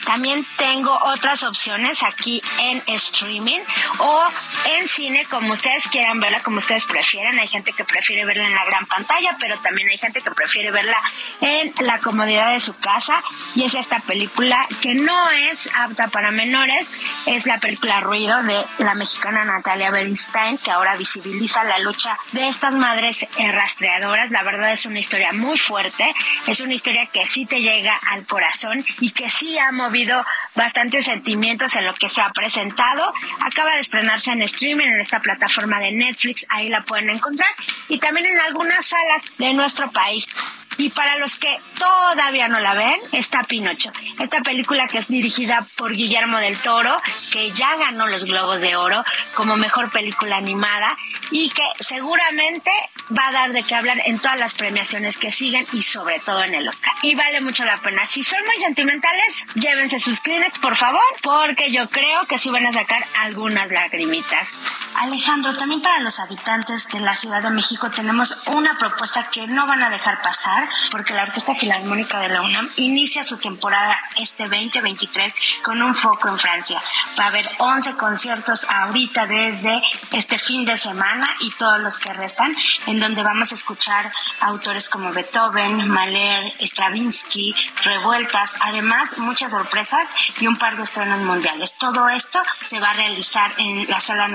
También 0.06 0.46
tengo 0.58 0.98
otras 1.06 1.44
opciones 1.44 2.04
aquí 2.04 2.42
en 2.60 2.82
streaming 2.88 3.60
o 4.00 4.24
en 4.78 4.88
cine, 4.88 5.26
como 5.26 5.54
ustedes 5.54 5.88
quieran 5.88 6.20
verla, 6.20 6.42
como 6.42 6.58
ustedes 6.58 6.86
prefieran. 6.92 7.40
Hay 7.40 7.48
gente 7.48 7.72
que 7.74 7.86
prefiere 7.86 8.26
verla 8.26 8.46
en 8.46 8.56
la 8.56 8.66
gran 8.66 8.86
pantalla, 8.86 9.36
pero 9.40 9.58
también 9.60 9.88
hay 9.90 9.98
gente 9.98 10.22
que 10.22 10.32
prefiere 10.32 10.72
verla 10.72 10.98
en 11.40 11.74
la 11.86 12.00
comodidad 12.00 12.52
de 12.52 12.60
su 12.60 12.78
casa. 12.78 13.22
Y 13.56 13.64
es 13.64 13.74
esta 13.74 14.00
película 14.00 14.68
que 14.82 14.94
no 14.94 15.32
es 15.32 15.70
apta 15.76 16.10
para 16.10 16.32
menores, 16.32 16.92
es 17.26 17.46
la 17.46 17.58
película 17.60 18.02
Ruido 18.02 18.44
de 18.44 18.58
la 18.80 18.94
mexicana 18.96 19.46
Natalia 19.46 19.92
Bernstein, 19.92 20.58
que 20.58 20.72
ahora 20.72 20.96
visibiliza 20.96 21.64
la 21.64 21.80
lucha 21.80 22.18
de 22.34 22.48
estas 22.48 22.74
madres 22.74 23.24
eh, 23.38 23.52
rastreadoras. 23.52 24.32
La 24.32 24.44
verdad 24.44 24.72
es 24.72 24.86
una 24.86 25.00
historia 25.00 25.32
muy 25.34 25.58
fuerte, 25.58 26.14
es 26.48 26.60
una 26.60 26.74
historia 26.74 27.06
que 27.08 27.26
sí 27.26 27.46
te 27.46 27.62
llega 27.62 27.96
al 28.10 28.26
corazón 28.26 28.84
y 29.00 29.12
que 29.12 29.30
sí 29.30 29.58
ha 29.60 29.72
movido 29.72 30.26
bastantes 30.56 31.06
sentimientos 31.06 31.76
en 31.76 31.86
lo 31.86 31.94
que 31.94 32.10
se 32.10 32.22
ha 32.22 32.30
presentado. 32.32 33.14
Acaba 33.40 33.76
de 33.76 33.82
estrenarse 33.82 34.32
en 34.32 34.42
streaming 34.42 34.88
en 34.88 35.00
esta 35.00 35.20
plataforma 35.20 35.80
de 35.80 35.92
Netflix, 35.92 36.46
ahí 36.50 36.70
la 36.70 36.81
pueden 36.84 37.10
encontrar 37.10 37.50
y 37.90 38.00
también 38.00 38.28
en 38.28 38.40
algunas 38.40 38.86
salas 38.86 39.38
de 39.38 39.54
nuestro 39.54 39.92
país. 39.92 40.28
Y 40.78 40.90
para 40.90 41.18
los 41.18 41.38
que 41.38 41.60
todavía 41.78 42.48
no 42.48 42.60
la 42.60 42.74
ven, 42.74 43.00
está 43.12 43.44
Pinocho. 43.44 43.92
Esta 44.20 44.42
película 44.42 44.88
que 44.88 44.98
es 44.98 45.10
dirigida 45.10 45.66
por 45.76 45.94
Guillermo 45.94 46.38
del 46.38 46.58
Toro, 46.58 46.96
que 47.32 47.52
ya 47.52 47.76
ganó 47.76 48.08
los 48.08 48.26
Globos 48.26 48.62
de 48.62 48.76
Oro 48.76 49.04
como 49.36 49.58
mejor 49.58 49.92
película 49.92 50.38
animada 50.38 50.96
y 51.30 51.50
que 51.50 51.64
seguramente 51.80 52.72
va 53.18 53.28
a 53.28 53.32
dar 53.32 53.52
de 53.52 53.64
qué 53.64 53.76
hablar 53.76 54.02
en 54.06 54.18
todas 54.18 54.40
las 54.40 54.54
premiaciones 54.54 55.18
que 55.18 55.32
siguen 55.32 55.66
y 55.74 55.82
sobre 55.82 56.20
todo 56.20 56.44
en 56.44 56.56
el 56.56 56.68
Oscar. 56.68 56.94
Y 57.04 57.16
vale 57.16 57.42
mucho 57.42 57.66
la 57.66 57.78
pena. 57.78 58.06
Si 58.08 58.24
son 58.24 58.40
muy 58.46 58.58
sentimentales, 58.58 59.46
llévense 59.56 60.00
sus 60.00 60.20
Kleenex, 60.20 60.58
por 60.60 60.76
favor, 60.76 61.04
porque 61.22 61.72
yo 61.72 61.88
creo 61.90 62.26
que 62.26 62.40
sí 62.40 62.50
van 62.50 62.66
a 62.66 62.74
sacar 62.74 63.06
algunas 63.20 63.70
lagrimitas. 63.72 64.50
Alejandro, 65.02 65.56
también 65.56 65.82
para 65.82 66.00
los 66.00 66.20
habitantes 66.20 66.88
de 66.90 67.00
la 67.00 67.16
Ciudad 67.16 67.42
de 67.42 67.50
México 67.50 67.90
tenemos 67.90 68.44
una 68.46 68.78
propuesta 68.78 69.32
que 69.32 69.48
no 69.48 69.66
van 69.66 69.82
a 69.82 69.90
dejar 69.90 70.22
pasar 70.22 70.70
porque 70.92 71.16
la 71.16 71.24
Orquesta 71.24 71.56
Filarmónica 71.56 72.20
de 72.20 72.30
la 72.30 72.44
UNAM 72.44 72.70
inicia 72.76 73.24
su 73.24 73.38
temporada 73.40 74.00
este 74.18 74.44
2023 74.44 75.36
con 75.64 75.82
un 75.82 75.96
foco 75.96 76.30
en 76.30 76.38
Francia. 76.38 76.80
Va 77.20 77.24
a 77.24 77.28
haber 77.30 77.50
11 77.58 77.96
conciertos 77.96 78.68
ahorita 78.70 79.26
desde 79.26 79.82
este 80.12 80.38
fin 80.38 80.66
de 80.66 80.78
semana 80.78 81.28
y 81.40 81.50
todos 81.54 81.80
los 81.80 81.98
que 81.98 82.14
restan, 82.14 82.56
en 82.86 83.00
donde 83.00 83.24
vamos 83.24 83.52
a 83.52 83.56
escuchar 83.56 84.14
autores 84.42 84.88
como 84.88 85.12
Beethoven, 85.12 85.90
Mahler, 85.90 86.54
Stravinsky, 86.60 87.56
Revueltas, 87.86 88.56
además 88.62 89.18
muchas 89.18 89.52
sorpresas 89.52 90.14
y 90.40 90.46
un 90.46 90.60
par 90.60 90.78
de 90.78 90.84
estrenos 90.84 91.22
mundiales. 91.22 91.76
Todo 91.80 92.08
esto 92.08 92.40
se 92.62 92.80
va 92.80 92.92
a 92.92 92.94
realizar 92.94 93.52
en 93.58 93.88
la 93.88 94.00
sala 94.00 94.28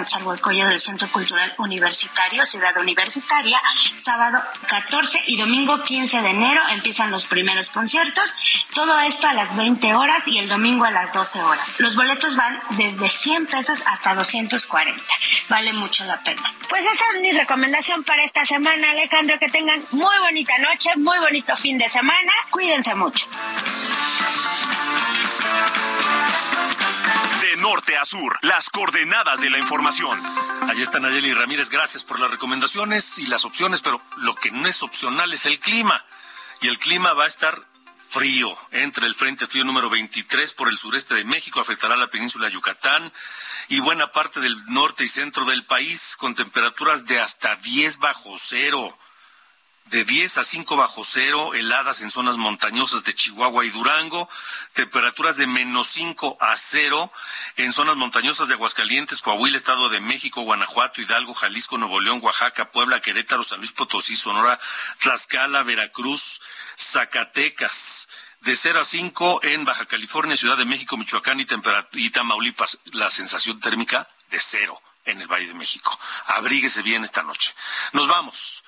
Del 0.64 0.80
Centro 0.80 1.06
Cultural 1.08 1.54
Universitario, 1.58 2.46
Ciudad 2.46 2.74
Universitaria, 2.78 3.60
sábado 3.96 4.42
14 4.66 5.24
y 5.26 5.36
domingo 5.36 5.82
15 5.82 6.22
de 6.22 6.30
enero 6.30 6.62
empiezan 6.72 7.10
los 7.10 7.26
primeros 7.26 7.68
conciertos. 7.68 8.34
Todo 8.74 8.98
esto 9.00 9.26
a 9.26 9.34
las 9.34 9.54
20 9.54 9.94
horas 9.94 10.26
y 10.28 10.38
el 10.38 10.48
domingo 10.48 10.86
a 10.86 10.90
las 10.90 11.12
12 11.12 11.42
horas. 11.42 11.74
Los 11.78 11.94
boletos 11.94 12.36
van 12.36 12.58
desde 12.70 13.10
100 13.10 13.46
pesos 13.46 13.82
hasta 13.86 14.14
240. 14.14 15.02
Vale 15.50 15.74
mucho 15.74 16.06
la 16.06 16.22
pena. 16.22 16.42
Pues 16.70 16.84
esa 16.84 17.04
es 17.14 17.20
mi 17.20 17.32
recomendación 17.32 18.02
para 18.04 18.24
esta 18.24 18.46
semana, 18.46 18.90
Alejandro. 18.90 19.38
Que 19.38 19.50
tengan 19.50 19.82
muy 19.92 20.16
bonita 20.20 20.56
noche, 20.58 20.90
muy 20.96 21.18
bonito 21.18 21.54
fin 21.56 21.76
de 21.76 21.88
semana. 21.88 22.32
Cuídense 22.50 22.94
mucho. 22.94 23.26
De 27.46 27.56
norte 27.58 27.96
a 27.96 28.04
sur, 28.04 28.36
las 28.42 28.70
coordenadas 28.70 29.40
de 29.40 29.50
la 29.50 29.58
información. 29.58 30.20
Ahí 30.68 30.82
está 30.82 30.98
Nayeli 30.98 31.32
Ramírez, 31.32 31.70
gracias 31.70 32.02
por 32.02 32.18
las 32.18 32.28
recomendaciones 32.28 33.18
y 33.18 33.26
las 33.28 33.44
opciones, 33.44 33.82
pero 33.82 34.02
lo 34.16 34.34
que 34.34 34.50
no 34.50 34.66
es 34.66 34.82
opcional 34.82 35.32
es 35.32 35.46
el 35.46 35.60
clima. 35.60 36.04
Y 36.60 36.66
el 36.66 36.76
clima 36.80 37.12
va 37.12 37.22
a 37.22 37.28
estar 37.28 37.62
frío. 37.96 38.58
Entre 38.72 39.06
el 39.06 39.14
Frente 39.14 39.46
Frío 39.46 39.62
número 39.62 39.88
23 39.88 40.54
por 40.54 40.68
el 40.68 40.76
sureste 40.76 41.14
de 41.14 41.24
México, 41.24 41.60
afectará 41.60 41.94
la 41.94 42.08
península 42.08 42.48
de 42.48 42.54
Yucatán 42.54 43.12
y 43.68 43.78
buena 43.78 44.10
parte 44.10 44.40
del 44.40 44.56
norte 44.66 45.04
y 45.04 45.08
centro 45.08 45.44
del 45.44 45.64
país, 45.64 46.16
con 46.18 46.34
temperaturas 46.34 47.06
de 47.06 47.20
hasta 47.20 47.54
10 47.54 47.98
bajo 47.98 48.34
cero. 48.38 48.98
De 49.86 50.04
10 50.04 50.38
a 50.38 50.44
5 50.44 50.76
bajo 50.76 51.04
cero, 51.04 51.54
heladas 51.54 52.00
en 52.00 52.10
zonas 52.10 52.36
montañosas 52.36 53.04
de 53.04 53.14
Chihuahua 53.14 53.64
y 53.64 53.70
Durango, 53.70 54.28
temperaturas 54.72 55.36
de 55.36 55.46
menos 55.46 55.86
5 55.88 56.38
a 56.40 56.56
0 56.56 57.12
en 57.56 57.72
zonas 57.72 57.94
montañosas 57.94 58.48
de 58.48 58.54
Aguascalientes, 58.54 59.22
Coahuila, 59.22 59.56
Estado 59.56 59.88
de 59.88 60.00
México, 60.00 60.42
Guanajuato, 60.42 61.00
Hidalgo, 61.00 61.34
Jalisco, 61.34 61.78
Nuevo 61.78 62.00
León, 62.00 62.18
Oaxaca, 62.20 62.72
Puebla, 62.72 63.00
Querétaro, 63.00 63.44
San 63.44 63.58
Luis 63.58 63.72
Potosí, 63.72 64.16
Sonora, 64.16 64.58
Tlaxcala, 64.98 65.62
Veracruz, 65.62 66.40
Zacatecas. 66.76 68.08
De 68.40 68.54
0 68.54 68.80
a 68.80 68.84
5 68.84 69.40
en 69.44 69.64
Baja 69.64 69.86
California, 69.86 70.36
Ciudad 70.36 70.56
de 70.56 70.64
México, 70.64 70.96
Michoacán 70.96 71.40
y, 71.40 71.46
y 71.92 72.10
Tamaulipas. 72.10 72.78
La 72.92 73.10
sensación 73.10 73.60
térmica 73.60 74.06
de 74.30 74.40
cero 74.40 74.80
en 75.04 75.20
el 75.20 75.26
Valle 75.26 75.46
de 75.46 75.54
México. 75.54 75.98
Abríguese 76.26 76.82
bien 76.82 77.04
esta 77.04 77.22
noche. 77.22 77.54
Nos 77.92 78.08
vamos. 78.08 78.62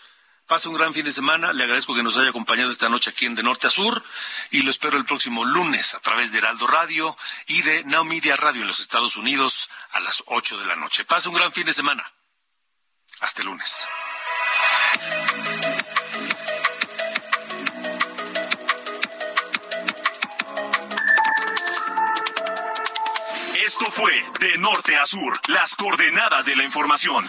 Pase 0.48 0.70
un 0.70 0.76
gran 0.76 0.94
fin 0.94 1.04
de 1.04 1.12
semana. 1.12 1.52
Le 1.52 1.64
agradezco 1.64 1.94
que 1.94 2.02
nos 2.02 2.16
haya 2.16 2.30
acompañado 2.30 2.70
esta 2.70 2.88
noche 2.88 3.10
aquí 3.10 3.26
en 3.26 3.34
De 3.34 3.42
Norte 3.42 3.66
a 3.66 3.70
Sur 3.70 4.02
y 4.50 4.62
lo 4.62 4.70
espero 4.70 4.96
el 4.96 5.04
próximo 5.04 5.44
lunes 5.44 5.94
a 5.94 6.00
través 6.00 6.32
de 6.32 6.38
Heraldo 6.38 6.66
Radio 6.66 7.14
y 7.46 7.60
de 7.60 7.84
Now 7.84 8.08
Radio 8.38 8.62
en 8.62 8.66
los 8.66 8.80
Estados 8.80 9.18
Unidos 9.18 9.68
a 9.92 10.00
las 10.00 10.24
8 10.26 10.58
de 10.58 10.64
la 10.64 10.74
noche. 10.74 11.04
Pase 11.04 11.28
un 11.28 11.34
gran 11.34 11.52
fin 11.52 11.66
de 11.66 11.74
semana. 11.74 12.10
Hasta 13.20 13.42
lunes. 13.42 13.76
Esto 23.66 23.90
fue 23.90 24.24
De 24.40 24.56
Norte 24.56 24.96
a 24.96 25.04
Sur, 25.04 25.38
las 25.48 25.74
coordenadas 25.74 26.46
de 26.46 26.56
la 26.56 26.64
información. 26.64 27.28